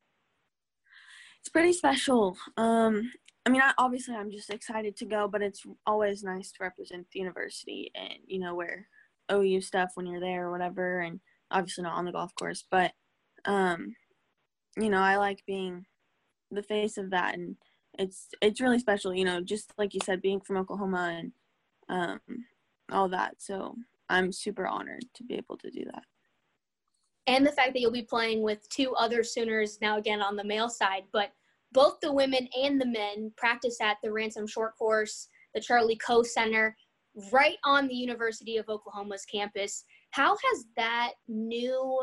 It's 1.47 1.53
pretty 1.53 1.75
special. 1.75 2.37
Um, 2.57 3.13
I 3.47 3.51
mean, 3.51 3.63
I, 3.63 3.73
obviously, 3.79 4.17
I'm 4.17 4.33
just 4.33 4.51
excited 4.51 4.97
to 4.97 5.05
go, 5.05 5.29
but 5.29 5.43
it's 5.43 5.65
always 5.87 6.25
nice 6.25 6.51
to 6.51 6.59
represent 6.61 7.07
the 7.13 7.21
university 7.21 7.93
and 7.95 8.19
you 8.27 8.41
know 8.41 8.57
wear 8.57 8.89
OU 9.31 9.61
stuff 9.61 9.93
when 9.95 10.07
you're 10.07 10.19
there 10.19 10.49
or 10.49 10.51
whatever, 10.51 11.03
and 11.03 11.21
obviously 11.53 11.85
not 11.85 11.95
on 11.95 12.05
the 12.05 12.11
golf 12.11 12.35
course, 12.35 12.65
but 12.69 12.91
um, 13.45 13.95
you 14.77 14.91
know, 14.91 14.99
I 14.99 15.19
like 15.19 15.45
being 15.47 15.87
the 16.51 16.65
face 16.65 16.99
of 16.99 17.11
that, 17.11 17.35
and 17.35 17.55
it's 17.97 18.27
it's 18.43 18.61
really 18.61 18.81
special, 18.81 19.15
you 19.15 19.25
know, 19.25 19.41
just 19.41 19.73
like 19.79 19.95
you 19.95 20.01
said, 20.05 20.21
being 20.21 20.41
from 20.41 20.57
Oklahoma 20.57 21.17
and 21.17 21.33
um, 21.89 22.21
all 22.91 23.09
that. 23.11 23.37
So 23.39 23.77
I'm 24.09 24.33
super 24.33 24.67
honored 24.67 25.05
to 25.15 25.23
be 25.23 25.35
able 25.35 25.59
to 25.59 25.71
do 25.71 25.85
that. 25.85 26.03
And 27.27 27.45
the 27.45 27.53
fact 27.53 27.73
that 27.73 27.81
you'll 27.81 27.91
be 27.91 28.03
playing 28.03 28.43
with 28.43 28.69
two 28.69 28.95
other 28.95 29.23
Sooners 29.23 29.79
now 29.81 29.99
again 29.99 30.23
on 30.23 30.37
the 30.37 30.45
male 30.45 30.69
side, 30.69 31.03
but 31.13 31.31
both 31.73 31.99
the 32.01 32.13
women 32.13 32.49
and 32.57 32.81
the 32.81 32.87
men 32.87 33.33
practice 33.37 33.81
at 33.81 33.97
the 34.03 34.13
Ransom 34.13 34.47
Short 34.47 34.77
Course, 34.79 35.29
the 35.55 35.61
Charlie 35.61 35.97
Coe 35.97 36.23
Center, 36.23 36.77
right 37.33 37.57
on 37.65 37.89
the 37.89 37.95
University 37.95 38.57
of 38.57 38.69
Oklahoma's 38.69 39.25
campus. 39.25 39.85
How 40.11 40.37
has 40.37 40.65
that 40.77 41.13
new 41.27 41.99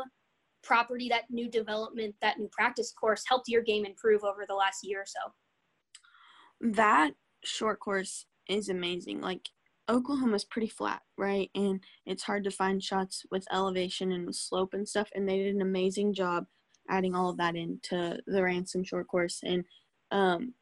property, 0.62 1.08
that 1.08 1.30
new 1.30 1.48
development, 1.48 2.14
that 2.20 2.38
new 2.38 2.48
practice 2.52 2.92
course 2.92 3.24
helped 3.26 3.48
your 3.48 3.62
game 3.62 3.84
improve 3.84 4.24
over 4.24 4.44
the 4.46 4.54
last 4.54 4.80
year 4.82 5.02
or 5.02 5.06
so? 5.06 6.70
That 6.72 7.14
short 7.44 7.80
course 7.80 8.26
is 8.48 8.68
amazing. 8.68 9.20
Like 9.20 9.48
Oklahoma's 9.88 10.44
pretty 10.44 10.68
flat, 10.68 11.02
right? 11.18 11.50
And 11.54 11.82
it's 12.06 12.22
hard 12.22 12.44
to 12.44 12.50
find 12.50 12.82
shots 12.82 13.24
with 13.30 13.46
elevation 13.52 14.12
and 14.12 14.34
slope 14.34 14.74
and 14.74 14.88
stuff. 14.88 15.08
And 15.14 15.28
they 15.28 15.38
did 15.38 15.54
an 15.54 15.62
amazing 15.62 16.14
job 16.14 16.46
adding 16.88 17.14
all 17.14 17.30
of 17.30 17.36
that 17.38 17.56
into 17.56 18.18
the 18.26 18.42
Ransom 18.42 18.84
short 18.84 19.08
course. 19.08 19.40
And 19.44 19.64
um, 20.10 20.54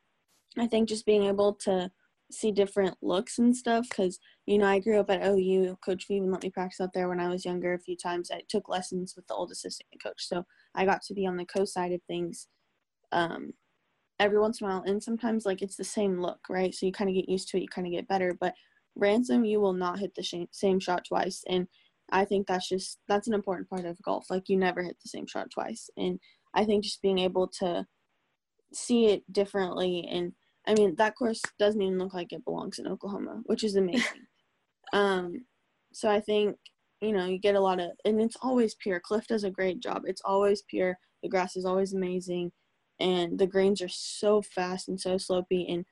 I 0.58 0.66
think 0.66 0.88
just 0.88 1.06
being 1.06 1.24
able 1.24 1.54
to 1.64 1.90
see 2.30 2.50
different 2.50 2.96
looks 3.02 3.38
and 3.38 3.56
stuff, 3.56 3.86
because, 3.88 4.18
you 4.46 4.58
know, 4.58 4.66
I 4.66 4.80
grew 4.80 4.98
up 4.98 5.10
at 5.10 5.24
OU. 5.24 5.78
Coach 5.84 6.06
even 6.08 6.32
let 6.32 6.42
me 6.42 6.50
practice 6.50 6.80
out 6.80 6.92
there 6.94 7.08
when 7.08 7.20
I 7.20 7.28
was 7.28 7.44
younger 7.44 7.74
a 7.74 7.78
few 7.78 7.96
times. 7.96 8.30
I 8.30 8.42
took 8.48 8.68
lessons 8.68 9.14
with 9.14 9.26
the 9.28 9.34
old 9.34 9.50
assistant 9.50 9.88
coach. 10.02 10.26
So 10.26 10.44
I 10.74 10.84
got 10.84 11.02
to 11.02 11.14
be 11.14 11.26
on 11.26 11.36
the 11.36 11.44
co 11.44 11.64
side 11.64 11.92
of 11.92 12.00
things 12.08 12.48
um, 13.12 13.52
every 14.18 14.38
once 14.38 14.60
in 14.60 14.66
a 14.66 14.70
while. 14.70 14.82
And 14.84 15.02
sometimes, 15.02 15.46
like, 15.46 15.62
it's 15.62 15.76
the 15.76 15.84
same 15.84 16.20
look, 16.20 16.40
right? 16.48 16.74
So 16.74 16.86
you 16.86 16.92
kind 16.92 17.10
of 17.10 17.14
get 17.14 17.28
used 17.28 17.48
to 17.48 17.58
it, 17.58 17.62
you 17.62 17.68
kind 17.68 17.86
of 17.86 17.92
get 17.92 18.08
better. 18.08 18.36
But 18.40 18.54
Ransom, 18.94 19.44
you 19.44 19.60
will 19.60 19.72
not 19.72 19.98
hit 19.98 20.14
the 20.14 20.46
same 20.50 20.80
shot 20.80 21.04
twice. 21.06 21.42
And 21.48 21.66
I 22.10 22.24
think 22.24 22.46
that's 22.46 22.68
just 22.68 22.98
that's 23.08 23.26
an 23.26 23.34
important 23.34 23.68
part 23.68 23.84
of 23.84 24.00
golf. 24.02 24.26
Like 24.30 24.48
you 24.48 24.56
never 24.56 24.82
hit 24.82 24.96
the 25.02 25.08
same 25.08 25.26
shot 25.26 25.50
twice. 25.50 25.88
And 25.96 26.20
I 26.54 26.64
think 26.64 26.84
just 26.84 27.02
being 27.02 27.18
able 27.18 27.48
to 27.60 27.86
see 28.74 29.06
it 29.06 29.30
differently 29.30 30.08
and 30.10 30.32
I 30.66 30.74
mean 30.74 30.94
that 30.96 31.14
course 31.16 31.42
doesn't 31.58 31.82
even 31.82 31.98
look 31.98 32.14
like 32.14 32.32
it 32.32 32.44
belongs 32.44 32.78
in 32.78 32.86
Oklahoma, 32.86 33.42
which 33.44 33.64
is 33.64 33.76
amazing. 33.76 34.26
um 34.92 35.44
so 35.92 36.10
I 36.10 36.20
think 36.20 36.56
you 37.00 37.12
know, 37.12 37.26
you 37.26 37.38
get 37.38 37.56
a 37.56 37.60
lot 37.60 37.80
of 37.80 37.90
and 38.04 38.20
it's 38.20 38.36
always 38.42 38.74
pure. 38.74 39.00
Cliff 39.00 39.26
does 39.26 39.44
a 39.44 39.50
great 39.50 39.80
job. 39.80 40.02
It's 40.06 40.22
always 40.24 40.62
pure. 40.62 40.96
The 41.22 41.28
grass 41.28 41.56
is 41.56 41.64
always 41.64 41.92
amazing 41.94 42.52
and 43.00 43.38
the 43.38 43.46
greens 43.46 43.82
are 43.82 43.88
so 43.88 44.42
fast 44.42 44.88
and 44.88 45.00
so 45.00 45.16
slopey 45.16 45.66
and 45.68 45.84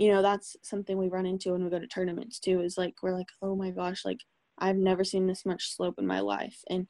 you 0.00 0.10
know 0.10 0.22
that's 0.22 0.56
something 0.62 0.96
we 0.96 1.08
run 1.08 1.26
into 1.26 1.52
when 1.52 1.62
we 1.62 1.68
go 1.68 1.78
to 1.78 1.86
tournaments 1.86 2.40
too 2.40 2.62
is 2.62 2.78
like 2.78 2.94
we're 3.02 3.14
like 3.14 3.28
oh 3.42 3.54
my 3.54 3.70
gosh 3.70 4.02
like 4.02 4.20
i've 4.58 4.76
never 4.76 5.04
seen 5.04 5.26
this 5.26 5.44
much 5.44 5.76
slope 5.76 5.96
in 5.98 6.06
my 6.06 6.20
life. 6.20 6.56
And 6.70 6.86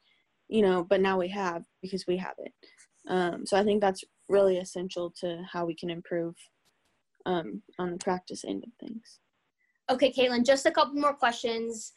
you 0.48 0.62
know 0.62 0.84
but 0.88 1.00
now 1.00 1.18
we 1.18 1.28
have 1.28 1.64
because 1.82 2.06
we 2.06 2.16
have 2.16 2.36
it. 2.38 2.52
Um, 3.08 3.44
so 3.44 3.58
i 3.58 3.64
think 3.64 3.80
that's 3.80 4.04
really 4.28 4.58
essential 4.58 5.12
to 5.20 5.42
how 5.52 5.66
we 5.66 5.74
can 5.74 5.90
improve 5.90 6.36
um, 7.26 7.62
on 7.80 7.90
the 7.90 7.98
practice 7.98 8.44
end 8.44 8.62
of 8.64 8.70
things. 8.78 9.18
Okay 9.90 10.12
caitlin 10.12 10.46
just 10.46 10.66
a 10.66 10.70
couple 10.70 10.94
more 10.94 11.14
questions. 11.14 11.92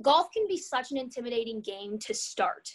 Golf 0.00 0.28
can 0.32 0.46
be 0.48 0.56
such 0.56 0.92
an 0.92 0.96
intimidating 0.96 1.60
game 1.60 1.98
to 1.98 2.14
start 2.14 2.68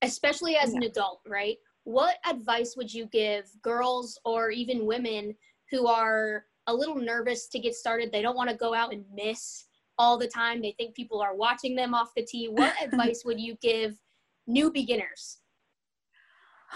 especially 0.00 0.56
as 0.56 0.70
yeah. 0.70 0.78
an 0.78 0.82
adult 0.84 1.20
right? 1.28 1.56
What 1.84 2.16
advice 2.26 2.74
would 2.78 2.92
you 2.92 3.04
give 3.04 3.44
girls 3.60 4.18
or 4.24 4.50
even 4.50 4.86
women 4.86 5.34
who 5.70 5.86
are 5.86 6.44
a 6.66 6.74
little 6.74 6.96
nervous 6.96 7.48
to 7.48 7.58
get 7.58 7.74
started. 7.74 8.10
They 8.12 8.22
don't 8.22 8.36
want 8.36 8.50
to 8.50 8.56
go 8.56 8.74
out 8.74 8.92
and 8.92 9.04
miss 9.14 9.66
all 9.98 10.18
the 10.18 10.28
time. 10.28 10.60
They 10.60 10.72
think 10.72 10.94
people 10.94 11.20
are 11.20 11.34
watching 11.34 11.74
them 11.74 11.94
off 11.94 12.14
the 12.16 12.24
tee. 12.24 12.48
What 12.48 12.74
advice 12.82 13.22
would 13.24 13.40
you 13.40 13.56
give 13.60 13.98
new 14.46 14.70
beginners? 14.70 15.38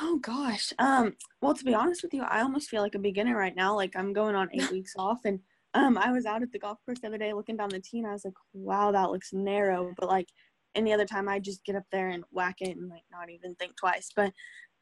Oh 0.00 0.18
gosh. 0.18 0.72
Um, 0.78 1.14
well 1.40 1.54
to 1.54 1.64
be 1.64 1.74
honest 1.74 2.02
with 2.02 2.14
you, 2.14 2.22
I 2.22 2.42
almost 2.42 2.68
feel 2.68 2.82
like 2.82 2.94
a 2.94 3.00
beginner 3.00 3.36
right 3.36 3.56
now. 3.56 3.74
Like 3.74 3.96
I'm 3.96 4.12
going 4.12 4.34
on 4.34 4.48
eight 4.52 4.70
weeks 4.72 4.94
off 4.98 5.20
and 5.24 5.40
um 5.74 5.98
I 5.98 6.12
was 6.12 6.24
out 6.24 6.42
at 6.42 6.52
the 6.52 6.58
golf 6.58 6.78
course 6.84 7.00
the 7.00 7.08
other 7.08 7.18
day 7.18 7.32
looking 7.32 7.56
down 7.56 7.68
the 7.68 7.80
tee 7.80 7.98
and 7.98 8.06
I 8.06 8.12
was 8.12 8.24
like, 8.24 8.34
wow, 8.52 8.92
that 8.92 9.10
looks 9.10 9.32
narrow. 9.32 9.92
But 9.98 10.08
like 10.08 10.28
any 10.74 10.92
other 10.92 11.06
time 11.06 11.28
I 11.28 11.40
just 11.40 11.64
get 11.64 11.76
up 11.76 11.84
there 11.90 12.08
and 12.08 12.24
whack 12.30 12.56
it 12.60 12.76
and 12.76 12.88
like 12.88 13.04
not 13.10 13.30
even 13.30 13.54
think 13.56 13.76
twice. 13.76 14.10
But 14.14 14.32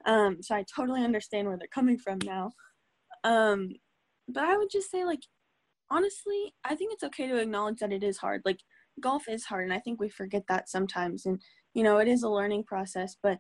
um 0.05 0.43
so 0.43 0.55
I 0.55 0.65
totally 0.75 1.03
understand 1.03 1.49
where 1.49 1.57
they're 1.57 1.69
coming 1.69 1.99
from 1.99 2.19
now. 2.25 2.53
Um 3.25 3.71
but 4.29 4.45
I 4.45 4.57
would 4.57 4.71
just 4.71 4.91
say 4.91 5.05
like 5.05 5.23
honestly, 5.91 6.55
I 6.65 6.75
think 6.75 6.93
it's 6.93 7.05
okay 7.05 7.29
to 7.29 7.39
acknowledge 7.39 7.79
that 7.79 7.93
it 7.93 8.03
is 8.03 8.19
hard. 8.19 8.43
Like 8.45 8.61
golf 9.01 9.29
is 9.29 9.45
hard 9.45 9.65
and 9.65 9.73
I 9.73 9.81
think 9.81 10.01
we 10.01 10.09
forget 10.09 10.45
that 10.49 10.69
sometimes 10.69 11.27
and 11.27 11.41
you 11.75 11.83
know, 11.83 11.99
it 11.99 12.09
is 12.09 12.23
a 12.23 12.29
learning 12.29 12.65
process, 12.65 13.17
but 13.23 13.39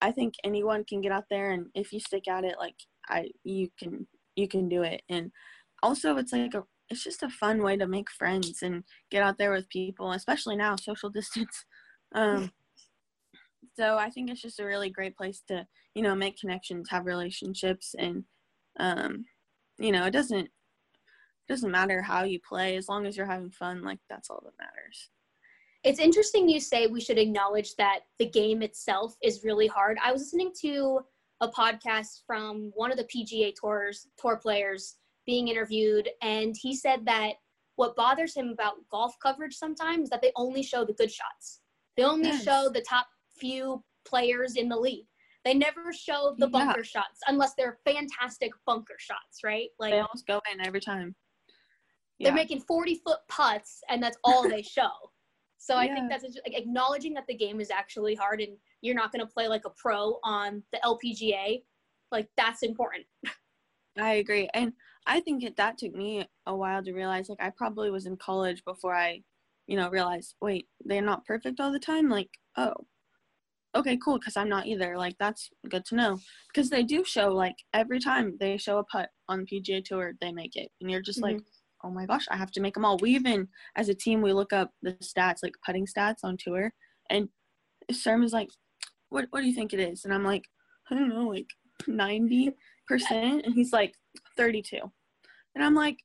I 0.00 0.10
think 0.10 0.34
anyone 0.44 0.84
can 0.84 1.00
get 1.00 1.12
out 1.12 1.24
there 1.30 1.52
and 1.52 1.66
if 1.74 1.92
you 1.92 2.00
stick 2.00 2.28
at 2.28 2.44
it 2.44 2.56
like 2.58 2.76
I 3.08 3.28
you 3.44 3.68
can 3.78 4.06
you 4.34 4.48
can 4.48 4.68
do 4.68 4.82
it. 4.82 5.02
And 5.08 5.30
also 5.82 6.16
it's 6.16 6.32
like 6.32 6.54
a 6.54 6.64
it's 6.88 7.02
just 7.04 7.22
a 7.22 7.28
fun 7.28 7.62
way 7.62 7.76
to 7.76 7.86
make 7.86 8.10
friends 8.10 8.62
and 8.62 8.84
get 9.10 9.22
out 9.22 9.38
there 9.38 9.50
with 9.52 9.68
people, 9.68 10.12
especially 10.12 10.56
now 10.56 10.76
social 10.76 11.10
distance. 11.18 11.64
Um 12.14 12.50
so 13.78 13.98
I 13.98 14.10
think 14.10 14.30
it's 14.30 14.40
just 14.40 14.60
a 14.60 14.64
really 14.64 14.88
great 14.90 15.16
place 15.16 15.42
to, 15.48 15.66
you 15.94 16.02
know, 16.02 16.14
make 16.14 16.38
connections, 16.38 16.88
have 16.90 17.04
relationships 17.06 17.94
and 17.98 18.24
um 18.78 19.24
you 19.78 19.92
know, 19.92 20.04
it 20.04 20.12
doesn't 20.12 20.46
it 20.46 21.52
doesn't 21.52 21.70
matter 21.70 22.02
how 22.02 22.24
you 22.24 22.40
play 22.40 22.76
as 22.76 22.88
long 22.88 23.06
as 23.06 23.16
you're 23.16 23.26
having 23.26 23.50
fun, 23.50 23.82
like 23.82 23.98
that's 24.08 24.30
all 24.30 24.42
that 24.44 24.58
matters. 24.58 25.10
It's 25.84 26.00
interesting 26.00 26.48
you 26.48 26.58
say 26.58 26.86
we 26.88 27.00
should 27.00 27.18
acknowledge 27.18 27.76
that 27.76 28.00
the 28.18 28.28
game 28.28 28.62
itself 28.62 29.14
is 29.22 29.44
really 29.44 29.68
hard. 29.68 29.98
I 30.02 30.12
was 30.12 30.22
listening 30.22 30.52
to 30.62 31.00
a 31.40 31.48
podcast 31.48 32.22
from 32.26 32.72
one 32.74 32.90
of 32.90 32.96
the 32.96 33.04
PGA 33.04 33.54
tours 33.54 34.08
tour 34.18 34.36
players 34.36 34.96
being 35.26 35.48
interviewed 35.48 36.08
and 36.22 36.56
he 36.60 36.74
said 36.74 37.04
that 37.04 37.34
what 37.76 37.94
bothers 37.94 38.34
him 38.34 38.48
about 38.48 38.76
golf 38.90 39.14
coverage 39.22 39.54
sometimes 39.54 40.04
is 40.04 40.10
that 40.10 40.22
they 40.22 40.32
only 40.34 40.62
show 40.62 40.84
the 40.84 40.94
good 40.94 41.12
shots. 41.12 41.60
They 41.96 42.04
only 42.04 42.30
yes. 42.30 42.42
show 42.42 42.70
the 42.72 42.80
top 42.80 43.06
few 43.38 43.84
players 44.06 44.56
in 44.56 44.68
the 44.68 44.76
league. 44.76 45.06
They 45.46 45.54
never 45.54 45.92
show 45.92 46.34
the 46.38 46.48
bunker 46.48 46.80
yeah. 46.80 46.82
shots 47.02 47.20
unless 47.28 47.54
they're 47.56 47.78
fantastic 47.84 48.50
bunker 48.66 48.96
shots, 48.98 49.44
right? 49.44 49.68
Like 49.78 49.92
they 49.92 50.00
almost 50.00 50.26
go 50.26 50.40
in 50.52 50.66
every 50.66 50.80
time. 50.80 51.14
Yeah. 52.18 52.30
They're 52.30 52.34
making 52.34 52.62
40 52.62 53.00
foot 53.06 53.18
putts 53.28 53.80
and 53.88 54.02
that's 54.02 54.18
all 54.24 54.48
they 54.48 54.62
show. 54.78 54.90
So 55.58 55.74
yeah. 55.74 55.92
I 55.92 55.94
think 55.94 56.10
that's 56.10 56.24
like, 56.24 56.58
acknowledging 56.58 57.14
that 57.14 57.28
the 57.28 57.36
game 57.36 57.60
is 57.60 57.70
actually 57.70 58.16
hard 58.16 58.40
and 58.40 58.56
you're 58.80 58.96
not 58.96 59.12
going 59.12 59.24
to 59.24 59.32
play 59.32 59.46
like 59.46 59.62
a 59.66 59.70
pro 59.76 60.18
on 60.24 60.64
the 60.72 60.80
LPGA. 60.84 61.62
Like 62.10 62.28
that's 62.36 62.64
important. 62.64 63.04
I 64.00 64.14
agree. 64.14 64.48
And 64.52 64.72
I 65.06 65.20
think 65.20 65.44
it, 65.44 65.56
that 65.58 65.78
took 65.78 65.94
me 65.94 66.28
a 66.46 66.56
while 66.56 66.82
to 66.82 66.92
realize 66.92 67.28
like 67.28 67.40
I 67.40 67.50
probably 67.50 67.92
was 67.92 68.06
in 68.06 68.16
college 68.16 68.64
before 68.64 68.96
I, 68.96 69.22
you 69.68 69.76
know, 69.76 69.90
realized, 69.90 70.34
wait, 70.40 70.66
they're 70.84 71.02
not 71.02 71.24
perfect 71.24 71.60
all 71.60 71.70
the 71.70 71.78
time. 71.78 72.08
Like, 72.08 72.30
oh, 72.56 72.74
okay, 73.76 73.98
cool, 74.02 74.18
because 74.18 74.36
I'm 74.36 74.48
not 74.48 74.66
either. 74.66 74.96
Like, 74.96 75.16
that's 75.18 75.48
good 75.68 75.84
to 75.86 75.94
know. 75.94 76.18
Because 76.48 76.70
they 76.70 76.82
do 76.82 77.04
show, 77.04 77.28
like, 77.28 77.56
every 77.72 78.00
time 78.00 78.36
they 78.40 78.56
show 78.56 78.78
a 78.78 78.84
putt 78.84 79.10
on 79.28 79.46
PGA 79.46 79.84
Tour, 79.84 80.14
they 80.20 80.32
make 80.32 80.56
it. 80.56 80.68
And 80.80 80.90
you're 80.90 81.02
just 81.02 81.20
mm-hmm. 81.20 81.36
like, 81.36 81.44
oh 81.84 81.90
my 81.90 82.06
gosh, 82.06 82.26
I 82.30 82.36
have 82.36 82.50
to 82.52 82.60
make 82.60 82.74
them 82.74 82.84
all. 82.84 82.98
We 82.98 83.10
even, 83.10 83.48
as 83.76 83.88
a 83.88 83.94
team, 83.94 84.20
we 84.20 84.32
look 84.32 84.52
up 84.52 84.70
the 84.82 84.92
stats, 84.94 85.42
like 85.42 85.54
putting 85.64 85.86
stats 85.86 86.24
on 86.24 86.36
tour. 86.36 86.72
And 87.10 87.28
Serm 87.92 88.24
is 88.24 88.32
like, 88.32 88.48
what, 89.10 89.26
what 89.30 89.42
do 89.42 89.46
you 89.46 89.54
think 89.54 89.72
it 89.72 89.80
is? 89.80 90.04
And 90.04 90.12
I'm 90.12 90.24
like, 90.24 90.42
I 90.90 90.94
don't 90.94 91.08
know, 91.08 91.28
like 91.28 91.46
90%. 91.88 92.52
And 93.10 93.54
he's 93.54 93.72
like, 93.72 93.94
32. 94.36 94.78
And 95.54 95.64
I'm 95.64 95.74
like, 95.74 95.98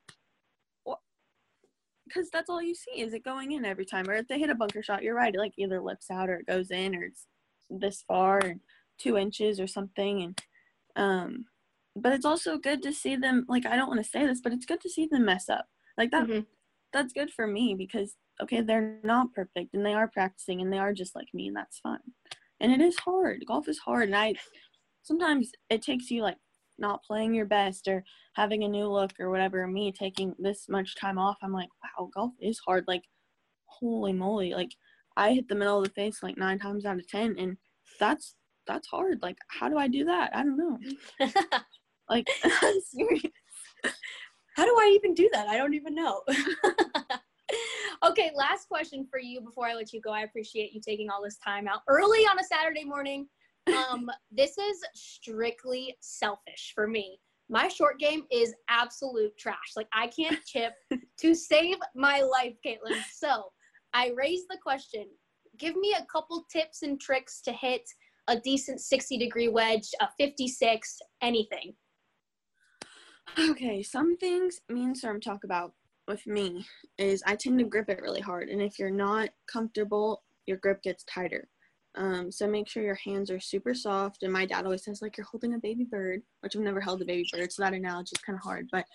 because 2.13 2.30
that's 2.32 2.49
all 2.49 2.61
you 2.61 2.76
see 2.76 3.01
is 3.01 3.13
it 3.13 3.24
going 3.24 3.53
in 3.53 3.65
every 3.65 3.86
time. 3.86 4.09
Or 4.09 4.13
if 4.13 4.28
they 4.28 4.39
hit 4.39 4.49
a 4.49 4.55
bunker 4.55 4.84
shot, 4.84 5.03
you're 5.03 5.15
right. 5.15 5.34
It 5.34 5.39
like 5.39 5.53
either 5.57 5.82
lips 5.82 6.11
out 6.11 6.30
or 6.30 6.36
it 6.36 6.45
goes 6.45 6.69
in 6.72 6.95
or 6.95 7.03
it's 7.03 7.26
this 7.80 8.03
far 8.07 8.39
and 8.39 8.59
two 8.97 9.17
inches 9.17 9.59
or 9.59 9.67
something 9.67 10.22
and 10.24 10.41
um 10.95 11.45
but 11.95 12.13
it's 12.13 12.26
also 12.26 12.57
good 12.57 12.82
to 12.82 12.93
see 12.93 13.15
them 13.15 13.45
like 13.47 13.65
i 13.65 13.76
don't 13.76 13.88
want 13.88 14.03
to 14.03 14.09
say 14.09 14.26
this 14.26 14.41
but 14.41 14.53
it's 14.53 14.65
good 14.65 14.82
to 14.82 14.89
see 14.89 15.07
them 15.07 15.26
mess 15.26 15.49
up 15.49 15.65
like 15.97 16.11
that 16.11 16.28
mm-hmm. 16.28 16.41
that's 16.93 17.13
good 17.13 17.32
for 17.32 17.47
me 17.47 17.76
because 17.76 18.15
okay 18.41 18.61
they're 18.61 18.99
not 19.03 19.34
perfect 19.34 19.74
and 19.74 19.86
they 19.86 19.93
are 19.93 20.07
practicing 20.07 20.61
and 20.61 20.72
they 20.72 20.78
are 20.78 20.93
just 20.93 21.15
like 21.15 21.28
me 21.34 21.47
and 21.47 21.55
that's 21.55 21.80
fine 21.80 21.99
and 22.59 22.72
it 22.72 22.82
is 22.82 22.97
hard 22.99 23.43
golf 23.47 23.67
is 23.67 23.80
hard 23.80 24.07
and 24.07 24.15
i 24.15 24.34
sometimes 25.03 25.51
it 25.69 25.82
takes 25.82 26.11
you 26.11 26.22
like 26.22 26.38
not 26.82 27.03
playing 27.03 27.34
your 27.34 27.45
best 27.45 27.88
or 27.88 28.03
having 28.34 28.63
a 28.63 28.67
new 28.67 28.88
look 28.88 29.11
or 29.19 29.30
whatever, 29.30 29.65
me 29.67 29.91
taking 29.91 30.36
this 30.39 30.67
much 30.67 30.95
time 30.95 31.17
off, 31.17 31.38
I'm 31.41 31.53
like, 31.53 31.69
wow, 31.84 32.09
golf 32.13 32.34
is 32.41 32.59
hard. 32.59 32.86
Like, 32.88 33.03
holy 33.65 34.11
moly. 34.11 34.53
Like, 34.53 34.72
I 35.18 35.34
hit 35.34 35.47
the 35.47 35.55
middle 35.55 35.78
of 35.78 35.84
the 35.86 35.91
face 35.91 36.24
like 36.24 36.38
nine 36.38 36.59
times 36.59 36.86
out 36.86 36.97
of 36.97 37.07
10. 37.07 37.36
And 37.38 37.57
that's, 37.99 38.36
that's 38.68 38.88
hard. 38.88 39.20
Like, 39.22 39.38
how 39.47 39.70
do 39.70 39.78
I 39.78 39.88
do 39.88 40.05
that? 40.05 40.36
I 40.36 40.43
don't 40.43 40.57
know. 40.57 40.80
like, 42.09 42.28
serious. 42.86 43.24
How 44.55 44.66
do 44.66 44.76
I 44.80 44.91
even 44.95 45.14
do 45.14 45.30
that? 45.34 45.47
I 45.47 45.57
don't 45.57 45.74
even 45.74 45.95
know. 45.95 46.22
okay, 48.05 48.32
last 48.36 48.68
question 48.68 49.07
for 49.09 49.20
you 49.20 49.41
before 49.41 49.68
I 49.68 49.74
let 49.74 49.93
you 49.93 50.01
go. 50.01 50.12
I 50.12 50.22
appreciate 50.22 50.74
you 50.74 50.82
taking 50.82 51.09
all 51.09 51.24
this 51.24 51.38
time 51.38 51.68
out 51.68 51.82
early 51.88 52.20
on 52.20 52.39
a 52.39 52.43
Saturday 52.43 52.84
morning. 52.84 53.28
Um, 53.68 54.09
this 54.32 54.57
is 54.57 54.84
strictly 54.93 55.95
selfish 56.01 56.74
for 56.76 56.88
me. 56.88 57.20
My 57.49 57.68
short 57.68 57.99
game 57.99 58.24
is 58.32 58.53
absolute 58.70 59.38
trash. 59.38 59.74
Like 59.76 59.88
I 59.93 60.07
can't 60.07 60.39
chip 60.45 60.74
to 61.20 61.36
save 61.36 61.78
my 61.95 62.22
life, 62.22 62.55
Caitlin. 62.66 63.01
So 63.14 63.51
I 63.93 64.11
raise 64.15 64.47
the 64.49 64.57
question: 64.61 65.05
Give 65.57 65.75
me 65.75 65.95
a 65.97 66.05
couple 66.11 66.45
tips 66.51 66.83
and 66.83 66.99
tricks 66.99 67.41
to 67.41 67.51
hit 67.51 67.83
a 68.27 68.39
decent 68.39 68.81
60 68.81 69.17
degree 69.17 69.49
wedge, 69.49 69.89
a 69.99 70.07
56, 70.17 70.99
anything. 71.21 71.73
Okay, 73.37 73.81
some 73.81 74.17
things 74.17 74.59
me 74.69 74.83
and 74.83 74.95
Serm 74.95 75.21
talk 75.21 75.43
about 75.43 75.73
with 76.07 76.25
me 76.27 76.65
is 76.97 77.23
I 77.25 77.35
tend 77.35 77.59
to 77.59 77.65
grip 77.65 77.89
it 77.89 78.01
really 78.01 78.21
hard, 78.21 78.49
and 78.49 78.61
if 78.61 78.77
you're 78.79 78.89
not 78.89 79.29
comfortable, 79.51 80.23
your 80.45 80.57
grip 80.57 80.81
gets 80.83 81.03
tighter. 81.05 81.47
Um, 81.95 82.31
so 82.31 82.47
make 82.47 82.69
sure 82.69 82.83
your 82.83 82.95
hands 82.95 83.29
are 83.29 83.39
super 83.39 83.73
soft. 83.73 84.23
And 84.23 84.31
my 84.31 84.45
dad 84.45 84.65
always 84.65 84.83
says 84.83 85.01
like 85.01 85.17
you're 85.17 85.27
holding 85.29 85.53
a 85.53 85.59
baby 85.59 85.83
bird, 85.83 86.21
which 86.39 86.55
I've 86.55 86.61
never 86.61 86.79
held 86.79 87.01
a 87.01 87.05
baby 87.05 87.27
bird, 87.31 87.51
so 87.51 87.63
that 87.63 87.73
analogy 87.73 88.13
is 88.15 88.23
kind 88.23 88.37
of 88.37 88.43
hard. 88.43 88.67
But 88.71 88.85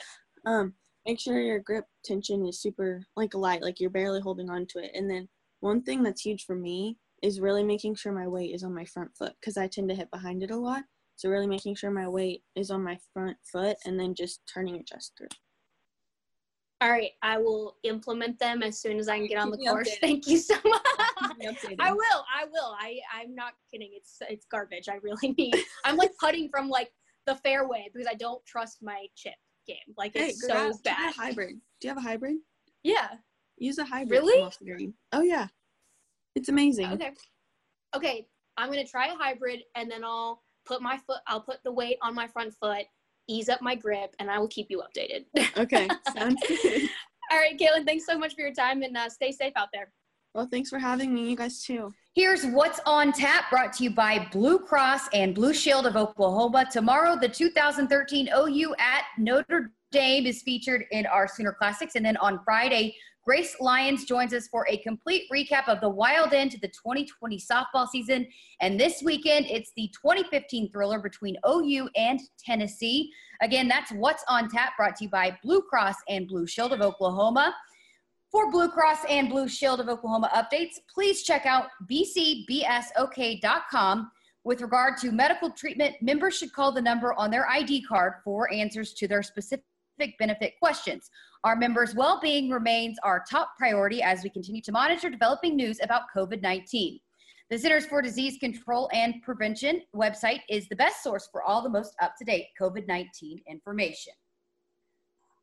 um, 0.47 0.75
make 1.07 1.21
sure 1.21 1.41
your 1.41 1.61
grip 1.61 1.85
tension 2.05 2.45
is 2.47 2.61
super 2.61 3.07
like 3.17 3.35
light, 3.35 3.63
like 3.63 3.81
you're 3.81 3.91
barely 3.91 4.21
holding 4.21 4.51
on 4.51 4.67
to 4.67 4.81
it. 4.81 4.91
And 4.95 5.09
then 5.09 5.29
one 5.61 5.83
thing 5.83 6.03
that's 6.03 6.23
huge 6.23 6.45
for 6.45 6.57
me 6.57 6.99
is 7.23 7.41
really 7.41 7.65
making 7.65 7.95
sure 7.95 8.13
my 8.13 8.27
weight 8.27 8.55
is 8.55 8.65
on 8.65 8.75
my 8.75 8.85
front 8.85 9.11
foot 9.17 9.33
because 9.41 9.57
I 9.57 9.69
tend 9.69 9.89
to 9.89 9.95
hit 9.95 10.11
behind 10.11 10.43
it 10.43 10.51
a 10.51 10.57
lot. 10.57 10.83
So 11.15 11.31
really 11.31 11.47
making 11.47 11.77
sure 11.77 11.91
my 11.91 12.09
weight 12.09 12.43
is 12.57 12.71
on 12.71 12.83
my 12.83 12.99
front 13.15 13.37
foot 13.51 13.77
and 13.87 13.99
then 13.99 14.15
just 14.15 14.41
turning 14.53 14.77
it 14.77 14.87
just 14.87 15.13
through. 15.17 15.29
All 16.83 16.91
right, 16.91 17.13
I 17.23 17.39
will 17.39 17.77
implement 17.85 18.39
them 18.39 18.63
as 18.63 18.79
soon 18.79 18.99
as 18.99 19.09
I 19.09 19.17
can 19.17 19.29
get 19.29 19.39
on 19.39 19.51
the 19.51 19.57
course. 19.57 19.97
Thank 20.03 20.27
you 20.27 20.37
so 20.37 20.57
much. 20.63 20.83
I 21.79 21.91
will. 21.91 22.25
I 22.35 22.45
will. 22.53 22.77
I 22.79 22.99
I'm 23.15 23.35
not 23.35 23.55
kidding. 23.71 23.93
It's 23.95 24.19
it's 24.29 24.45
garbage. 24.45 24.87
I 24.91 24.97
really 24.97 25.35
need. 25.39 25.55
I'm 25.87 25.97
like 25.97 26.11
putting 26.21 26.51
from 26.51 26.69
like 26.69 26.91
the 27.27 27.37
fairway 27.37 27.89
because 27.91 28.07
I 28.07 28.15
don't 28.15 28.45
trust 28.45 28.83
my 28.83 29.07
chip 29.15 29.33
game. 29.67 29.95
Like 29.97 30.13
it's 30.15 30.25
hey, 30.25 30.49
so 30.49 30.55
grab, 30.55 30.75
bad. 30.85 31.15
Hybrid. 31.15 31.57
Do 31.81 31.89
you 31.89 31.95
have 31.95 31.99
a 31.99 32.07
hybrid? 32.07 32.37
Yeah. 32.83 33.09
Use 33.59 33.79
a 33.79 33.85
hybrid. 33.85 34.23
Really? 34.23 34.95
Oh 35.13 35.23
yeah. 35.23 35.49
It's 36.35 36.49
amazing. 36.49 36.93
Okay. 36.93 37.11
Okay. 37.95 38.27
I'm 38.57 38.71
gonna 38.71 38.87
try 38.87 39.07
a 39.09 39.17
hybrid 39.17 39.61
and 39.75 39.91
then 39.91 40.05
I'll 40.05 40.43
put 40.67 40.83
my 40.83 40.99
foot. 41.07 41.21
I'll 41.27 41.41
put 41.41 41.59
the 41.65 41.73
weight 41.73 41.99
on 42.03 42.15
my 42.15 42.27
front 42.27 42.55
foot 42.55 42.87
ease 43.29 43.49
up 43.49 43.63
my 43.63 43.75
grip, 43.75 44.15
and 44.19 44.31
I 44.31 44.39
will 44.39 44.49
keep 44.49 44.71
you 44.71 44.83
updated. 44.83 45.25
Okay, 45.57 45.89
sounds 46.15 46.41
good. 46.47 46.89
All 47.31 47.39
right, 47.39 47.59
Caitlin, 47.59 47.87
thanks 47.87 48.05
so 48.07 48.19
much 48.19 48.35
for 48.35 48.43
your 48.43 48.53
time, 48.53 48.83
and 48.83 48.97
uh, 48.97 49.09
stay 49.09 49.33
safe 49.33 49.53
out 49.57 49.69
there. 49.73 49.91
Well, 50.37 50.47
thanks 50.51 50.69
for 50.69 50.79
having 50.79 51.15
me. 51.15 51.31
You 51.31 51.35
guys 51.35 51.63
too. 51.63 51.95
Here's 52.15 52.45
what's 52.45 52.79
on 52.85 53.11
tap 53.11 53.49
brought 53.49 53.73
to 53.73 53.85
you 53.85 53.91
by 53.91 54.29
Blue 54.31 54.59
Cross 54.59 55.09
and 55.15 55.35
Blue 55.35 55.55
Shield 55.55 55.87
of 55.87 55.97
Oklahoma. 55.97 56.67
Tomorrow, 56.71 57.17
the 57.19 57.29
2013 57.29 58.29
OU 58.37 58.75
at 58.79 59.05
Notre 59.17 59.73
Dame 59.93 60.27
is 60.27 60.43
featured 60.43 60.85
in 60.91 61.07
our 61.07 61.27
Sooner 61.27 61.55
Classics. 61.55 61.95
And 61.95 62.05
then 62.05 62.19
on 62.19 62.39
Friday, 62.45 62.95
Grace 63.25 63.57
Lyons 63.61 64.05
joins 64.05 64.35
us 64.35 64.47
for 64.49 64.67
a 64.69 64.77
complete 64.83 65.23
recap 65.33 65.69
of 65.69 65.81
the 65.81 65.89
wild 65.89 66.35
end 66.35 66.51
to 66.51 66.61
the 66.61 66.69
2020 66.69 67.41
softball 67.41 67.89
season. 67.89 68.27
And 68.61 68.79
this 68.79 69.03
weekend, 69.03 69.47
it's 69.47 69.73
the 69.75 69.91
2015 70.03 70.71
thriller 70.71 70.99
between 70.99 71.39
OU 71.49 71.89
and 71.97 72.21
Tennessee. 72.39 73.11
Again, 73.41 73.69
that's 73.69 73.91
What's 73.91 74.23
on 74.29 74.51
Tap 74.51 74.77
brought 74.77 74.97
to 74.97 75.05
you 75.05 75.11
by 75.11 75.35
Blue 75.43 75.63
Cross 75.63 75.97
and 76.11 76.29
Blue 76.29 76.47
Shield 76.47 76.75
of 76.75 76.83
Oklahoma. 76.83 77.55
For 78.33 78.51
Blue 78.51 78.69
Cross 78.69 79.05
and 79.09 79.29
Blue 79.29 79.49
Shield 79.49 79.79
of 79.81 79.89
Oklahoma 79.89 80.29
updates, 80.35 80.81
please 80.93 81.23
check 81.23 81.47
out 81.47 81.69
bcbsok.com. 81.89 82.51
With 84.43 84.61
regard 84.61 84.97
to 84.99 85.13
medical 85.13 85.51
treatment, 85.51 85.95
members 86.01 86.37
should 86.37 86.53
call 86.53 86.73
the 86.73 86.83
number 86.83 87.15
on 87.15 87.31
their 87.31 87.49
ID 87.49 87.83
card 87.83 88.15
for 88.25 88.53
answers 88.53 88.95
to 88.95 89.07
their 89.09 89.23
specific 89.23 89.65
benefit 90.19 90.55
questions. 90.61 91.09
Our 91.45 91.55
members' 91.57 91.95
well 91.95 92.19
being 92.21 92.51
remains 92.51 92.99
our 93.05 93.25
top 93.31 93.51
priority 93.57 94.03
as 94.03 94.25
we 94.25 94.31
continue 94.31 94.63
to 94.63 94.73
monitor 94.73 95.09
developing 95.09 95.55
news 95.57 95.79
about 95.83 96.03
COVID 96.15 96.43
19. 96.43 96.99
The 97.49 97.59
Centers 97.59 97.87
for 97.87 98.03
Disease 98.03 98.39
Control 98.39 98.91
and 98.93 99.23
Prevention 99.23 99.83
website 99.95 100.41
is 100.51 100.69
the 100.69 100.75
best 100.75 101.05
source 101.05 101.29
for 101.31 101.45
all 101.45 101.63
the 101.63 101.69
most 101.69 101.95
up 102.03 102.15
to 102.19 102.25
date 102.25 102.47
COVID 102.61 102.89
19 102.89 103.41
information. 103.49 104.15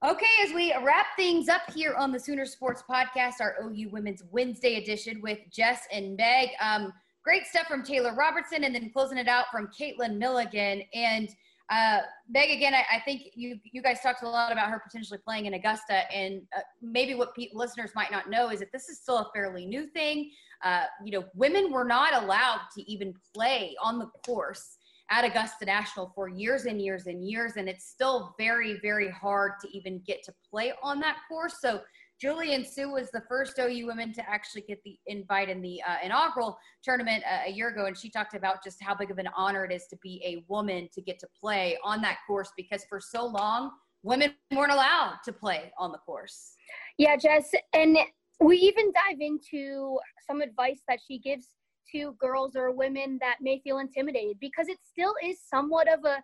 Okay, 0.06 0.26
as 0.46 0.52
we 0.52 0.76
wrap 0.84 1.06
things 1.16 1.48
up 1.48 1.62
here 1.74 1.94
on 1.94 2.12
the 2.12 2.20
Sooner 2.20 2.46
Sports 2.46 2.84
Podcast, 2.90 3.36
our 3.40 3.56
OU 3.64 3.88
Women's 3.90 4.22
Wednesday 4.32 4.76
edition 4.76 5.22
with 5.22 5.40
Jess 5.50 5.88
and 5.94 6.18
Meg. 6.18 6.50
Um, 6.60 6.92
great 7.24 7.46
stuff 7.46 7.68
from 7.68 7.84
Taylor 7.84 8.14
Robertson, 8.14 8.66
and 8.66 8.76
then 8.76 8.92
closing 8.92 9.18
it 9.18 9.30
out 9.30 9.46
from 9.50 9.70
Caitlin 9.70 10.18
Milligan. 10.18 10.82
And 10.94 11.30
uh, 11.70 12.00
Meg, 12.28 12.50
again, 12.50 12.74
I, 12.74 12.98
I, 12.98 13.00
think 13.06 13.30
you 13.34 13.58
you 13.72 13.82
guys 13.82 14.02
talked 14.02 14.24
a 14.24 14.28
lot 14.28 14.52
about 14.52 14.70
her 14.72 14.82
potentially 14.86 15.20
playing 15.24 15.46
in 15.46 15.54
Augusta, 15.54 16.14
and 16.14 16.42
uh, 16.54 16.60
maybe 16.82 17.16
what 17.16 17.34
pe- 17.34 17.48
listeners 17.54 17.92
might 17.96 18.12
not 18.12 18.30
know 18.30 18.50
is 18.50 18.60
that 18.60 18.74
this 18.74 18.90
is 18.90 19.00
still 19.00 19.20
a 19.20 19.32
fairly 19.34 19.66
new 19.66 19.88
thing. 19.88 20.30
Uh, 20.66 20.84
you 21.06 21.18
know, 21.18 21.24
women 21.34 21.72
were 21.72 21.86
not 21.86 22.22
allowed 22.22 22.60
to 22.76 22.92
even 22.92 23.14
play 23.34 23.74
on 23.82 24.00
the 24.00 24.08
course 24.26 24.80
at 25.14 25.24
Augusta 25.24 25.64
National 25.64 26.12
for 26.16 26.28
years 26.28 26.66
and 26.66 26.82
years 26.82 27.06
and 27.06 27.24
years, 27.24 27.54
and 27.58 27.70
it's 27.70 27.86
still 27.86 28.34
very, 28.40 28.80
very 28.82 29.12
hard 29.12 29.52
to 29.62 29.70
even 29.78 30.02
get 30.08 30.24
to 30.24 30.34
play 30.50 30.74
on 30.82 31.00
that 31.02 31.18
course. 31.30 31.58
So 31.62 31.82
Julienne 32.20 32.66
Soo 32.66 32.92
was 32.92 33.12
the 33.12 33.22
first 33.30 33.60
OU 33.60 33.86
women 33.86 34.12
to 34.14 34.28
actually 34.28 34.62
get 34.62 34.82
the 34.84 34.98
invite 35.06 35.50
in 35.50 35.62
the 35.62 35.80
uh, 35.88 35.98
inaugural 36.04 36.58
tournament 36.84 37.24
uh, 37.32 37.42
a 37.46 37.52
year 37.52 37.70
ago, 37.70 37.86
and 37.86 37.96
she 37.96 38.10
talked 38.10 38.34
about 38.34 38.64
just 38.64 38.82
how 38.82 38.96
big 38.96 39.12
of 39.12 39.20
an 39.20 39.30
honor 39.38 39.64
it 39.64 39.72
is 39.72 39.86
to 39.92 39.98
be 40.02 40.20
a 40.26 40.44
woman 40.52 40.90
to 40.96 41.02
get 41.02 41.20
to 41.20 41.28
play 41.40 41.78
on 41.84 42.02
that 42.02 42.18
course 42.26 42.52
because 42.58 42.84
for 42.90 43.00
so 43.00 43.24
long 43.24 43.70
women 44.02 44.34
weren't 44.52 44.72
allowed 44.72 45.18
to 45.26 45.32
play 45.32 45.72
on 45.78 45.92
the 45.92 46.00
course. 46.00 46.56
Yeah, 46.98 47.18
Jess, 47.18 47.52
and 47.74 47.98
we 48.40 48.58
even 48.58 48.92
dive 48.92 49.22
into 49.22 50.00
some 50.26 50.42
advice 50.42 50.82
that 50.88 51.00
she 51.08 51.20
gives 51.20 51.50
to 51.92 52.16
girls 52.20 52.56
or 52.56 52.72
women 52.72 53.18
that 53.22 53.38
may 53.42 53.60
feel 53.64 53.80
intimidated 53.80 54.38
because 54.40 54.68
it 54.68 54.78
still 54.84 55.14
is 55.24 55.40
somewhat 55.42 55.92
of 55.92 56.06
a 56.06 56.24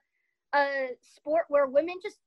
a 0.55 0.89
sport 1.01 1.45
where 1.49 1.67
women 1.67 1.95
just 2.01 2.17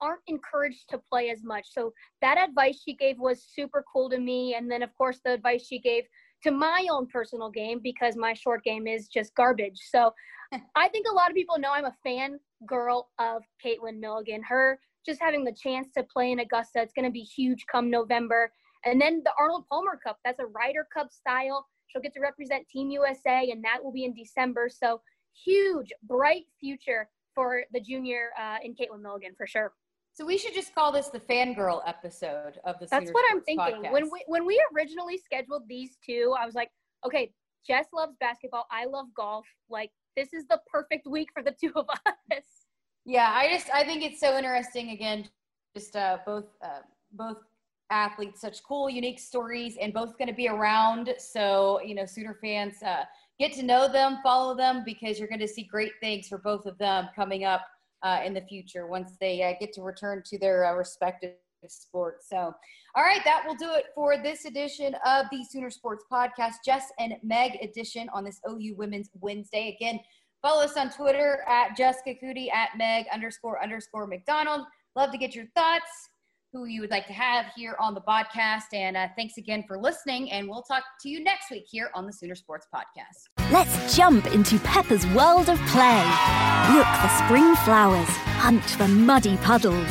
aren't 0.00 0.22
encouraged 0.26 0.88
to 0.88 0.98
play 1.10 1.30
as 1.30 1.44
much. 1.44 1.66
So 1.70 1.92
that 2.22 2.38
advice 2.38 2.80
she 2.82 2.94
gave 2.94 3.18
was 3.18 3.42
super 3.42 3.84
cool 3.92 4.08
to 4.10 4.18
me. 4.18 4.54
And 4.54 4.70
then, 4.70 4.82
of 4.82 4.94
course, 4.96 5.20
the 5.24 5.32
advice 5.32 5.66
she 5.66 5.78
gave 5.78 6.04
to 6.42 6.50
my 6.50 6.86
own 6.90 7.06
personal 7.06 7.50
game 7.50 7.80
because 7.82 8.16
my 8.16 8.32
short 8.32 8.64
game 8.64 8.86
is 8.86 9.08
just 9.08 9.34
garbage. 9.34 9.78
So 9.90 10.12
I 10.74 10.88
think 10.88 11.06
a 11.10 11.14
lot 11.14 11.30
of 11.30 11.36
people 11.36 11.58
know 11.58 11.72
I'm 11.72 11.84
a 11.84 11.96
fan 12.02 12.38
girl 12.66 13.10
of 13.18 13.42
Caitlin 13.64 13.98
Milligan. 14.00 14.42
Her 14.42 14.78
just 15.06 15.20
having 15.20 15.44
the 15.44 15.52
chance 15.52 15.88
to 15.96 16.02
play 16.02 16.32
in 16.32 16.40
Augusta, 16.40 16.80
it's 16.82 16.92
going 16.92 17.06
to 17.06 17.12
be 17.12 17.20
huge 17.20 17.64
come 17.70 17.90
November. 17.90 18.52
And 18.84 19.00
then 19.00 19.22
the 19.24 19.32
Arnold 19.38 19.64
Palmer 19.70 19.98
Cup, 20.02 20.18
that's 20.24 20.40
a 20.40 20.46
Ryder 20.46 20.86
Cup 20.92 21.12
style. 21.12 21.66
She'll 21.90 22.02
get 22.02 22.12
to 22.14 22.20
represent 22.20 22.68
Team 22.68 22.90
USA, 22.90 23.50
and 23.50 23.62
that 23.64 23.82
will 23.82 23.92
be 23.92 24.04
in 24.04 24.14
December. 24.14 24.68
So 24.68 25.00
huge, 25.44 25.92
bright 26.02 26.44
future 26.58 27.08
for 27.34 27.62
the 27.72 27.80
junior 27.80 28.30
uh, 28.40 28.58
in 28.62 28.74
Caitlin 28.74 29.02
Milligan 29.02 29.34
for 29.36 29.46
sure. 29.46 29.72
So 30.12 30.26
we 30.26 30.36
should 30.36 30.54
just 30.54 30.74
call 30.74 30.92
this 30.92 31.08
the 31.08 31.20
fangirl 31.20 31.82
episode 31.86 32.58
of 32.64 32.78
the. 32.80 32.86
That's 32.86 33.10
what 33.10 33.24
I'm 33.30 33.40
thinking. 33.42 33.82
podcast. 33.82 33.92
When 33.92 34.10
we 34.10 34.24
when 34.26 34.44
we 34.44 34.62
originally 34.74 35.18
scheduled 35.18 35.62
these 35.68 35.96
two, 36.04 36.34
I 36.38 36.44
was 36.44 36.54
like, 36.54 36.70
okay, 37.06 37.32
Jess 37.66 37.86
loves 37.94 38.16
basketball. 38.20 38.66
I 38.70 38.86
love 38.86 39.06
golf. 39.16 39.46
Like 39.68 39.90
this 40.16 40.32
is 40.32 40.46
the 40.48 40.60
perfect 40.70 41.06
week 41.06 41.28
for 41.32 41.42
the 41.42 41.52
two 41.60 41.72
of 41.74 41.86
us. 41.88 42.42
Yeah, 43.04 43.30
I 43.32 43.48
just 43.48 43.70
I 43.72 43.84
think 43.84 44.02
it's 44.02 44.20
so 44.20 44.36
interesting. 44.36 44.90
Again, 44.90 45.28
just 45.76 45.96
uh, 45.96 46.18
both 46.26 46.46
uh, 46.62 46.80
both 47.12 47.38
athletes, 47.90 48.40
such 48.40 48.62
cool, 48.62 48.88
unique 48.88 49.18
stories, 49.18 49.76
and 49.80 49.92
both 49.92 50.18
going 50.18 50.28
to 50.28 50.34
be 50.34 50.48
around. 50.48 51.14
So 51.18 51.80
you 51.82 51.94
know, 51.94 52.06
Sooner 52.06 52.38
fans 52.42 52.82
uh, 52.82 53.04
get 53.38 53.52
to 53.54 53.62
know 53.62 53.90
them, 53.90 54.18
follow 54.22 54.56
them, 54.56 54.82
because 54.84 55.18
you're 55.18 55.28
going 55.28 55.40
to 55.40 55.48
see 55.48 55.64
great 55.64 55.92
things 56.00 56.28
for 56.28 56.38
both 56.38 56.66
of 56.66 56.78
them 56.78 57.08
coming 57.14 57.44
up 57.44 57.66
uh, 58.02 58.20
in 58.24 58.34
the 58.34 58.42
future 58.42 58.86
once 58.86 59.12
they 59.20 59.42
uh, 59.42 59.52
get 59.60 59.72
to 59.74 59.82
return 59.82 60.22
to 60.26 60.38
their 60.38 60.64
uh, 60.64 60.74
respective 60.74 61.34
sports. 61.68 62.26
So, 62.28 62.54
all 62.94 63.02
right, 63.02 63.22
that 63.24 63.44
will 63.46 63.54
do 63.54 63.70
it 63.74 63.86
for 63.94 64.16
this 64.22 64.46
edition 64.46 64.96
of 65.04 65.26
the 65.30 65.44
Sooner 65.44 65.70
Sports 65.70 66.04
Podcast, 66.10 66.54
Jess 66.64 66.86
and 66.98 67.14
Meg 67.22 67.62
edition 67.62 68.08
on 68.14 68.24
this 68.24 68.40
OU 68.48 68.76
Women's 68.76 69.10
Wednesday. 69.20 69.76
Again, 69.78 70.00
Follow 70.42 70.64
us 70.64 70.76
on 70.76 70.90
Twitter 70.90 71.44
at 71.46 71.76
Jessica 71.76 72.14
Cootie, 72.14 72.50
at 72.50 72.70
Meg 72.78 73.04
underscore 73.12 73.62
underscore 73.62 74.06
McDonald. 74.06 74.62
Love 74.96 75.12
to 75.12 75.18
get 75.18 75.34
your 75.34 75.44
thoughts, 75.54 76.09
who 76.52 76.64
you 76.64 76.80
would 76.80 76.90
like 76.90 77.06
to 77.06 77.12
have 77.12 77.46
here 77.56 77.76
on 77.78 77.94
the 77.94 78.00
podcast. 78.00 78.72
And 78.72 78.96
uh, 78.96 79.08
thanks 79.16 79.36
again 79.36 79.64
for 79.66 79.78
listening. 79.78 80.30
And 80.32 80.48
we'll 80.48 80.62
talk 80.62 80.82
to 81.02 81.08
you 81.08 81.22
next 81.22 81.50
week 81.50 81.66
here 81.70 81.90
on 81.94 82.06
the 82.06 82.12
Sooner 82.12 82.34
Sports 82.34 82.66
Podcast. 82.74 83.50
Let's 83.52 83.96
jump 83.96 84.26
into 84.34 84.58
Peppa's 84.60 85.06
world 85.08 85.48
of 85.48 85.58
play. 85.68 86.04
Look 86.74 86.86
for 86.86 87.08
spring 87.24 87.54
flowers, 87.64 88.08
hunt 88.38 88.64
for 88.64 88.88
muddy 88.88 89.36
puddles, 89.38 89.88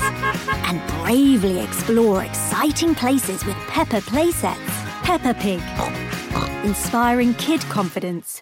and 0.68 0.82
bravely 1.01 1.60
explore 1.62 2.24
exciting 2.24 2.95
places 2.95 3.45
with 3.45 3.55
Peppa 3.68 4.01
playsets. 4.01 4.55
Peppa 5.03 5.34
Pig, 5.34 5.62
inspiring 6.66 7.34
kid 7.36 7.62
confidence. 7.62 8.38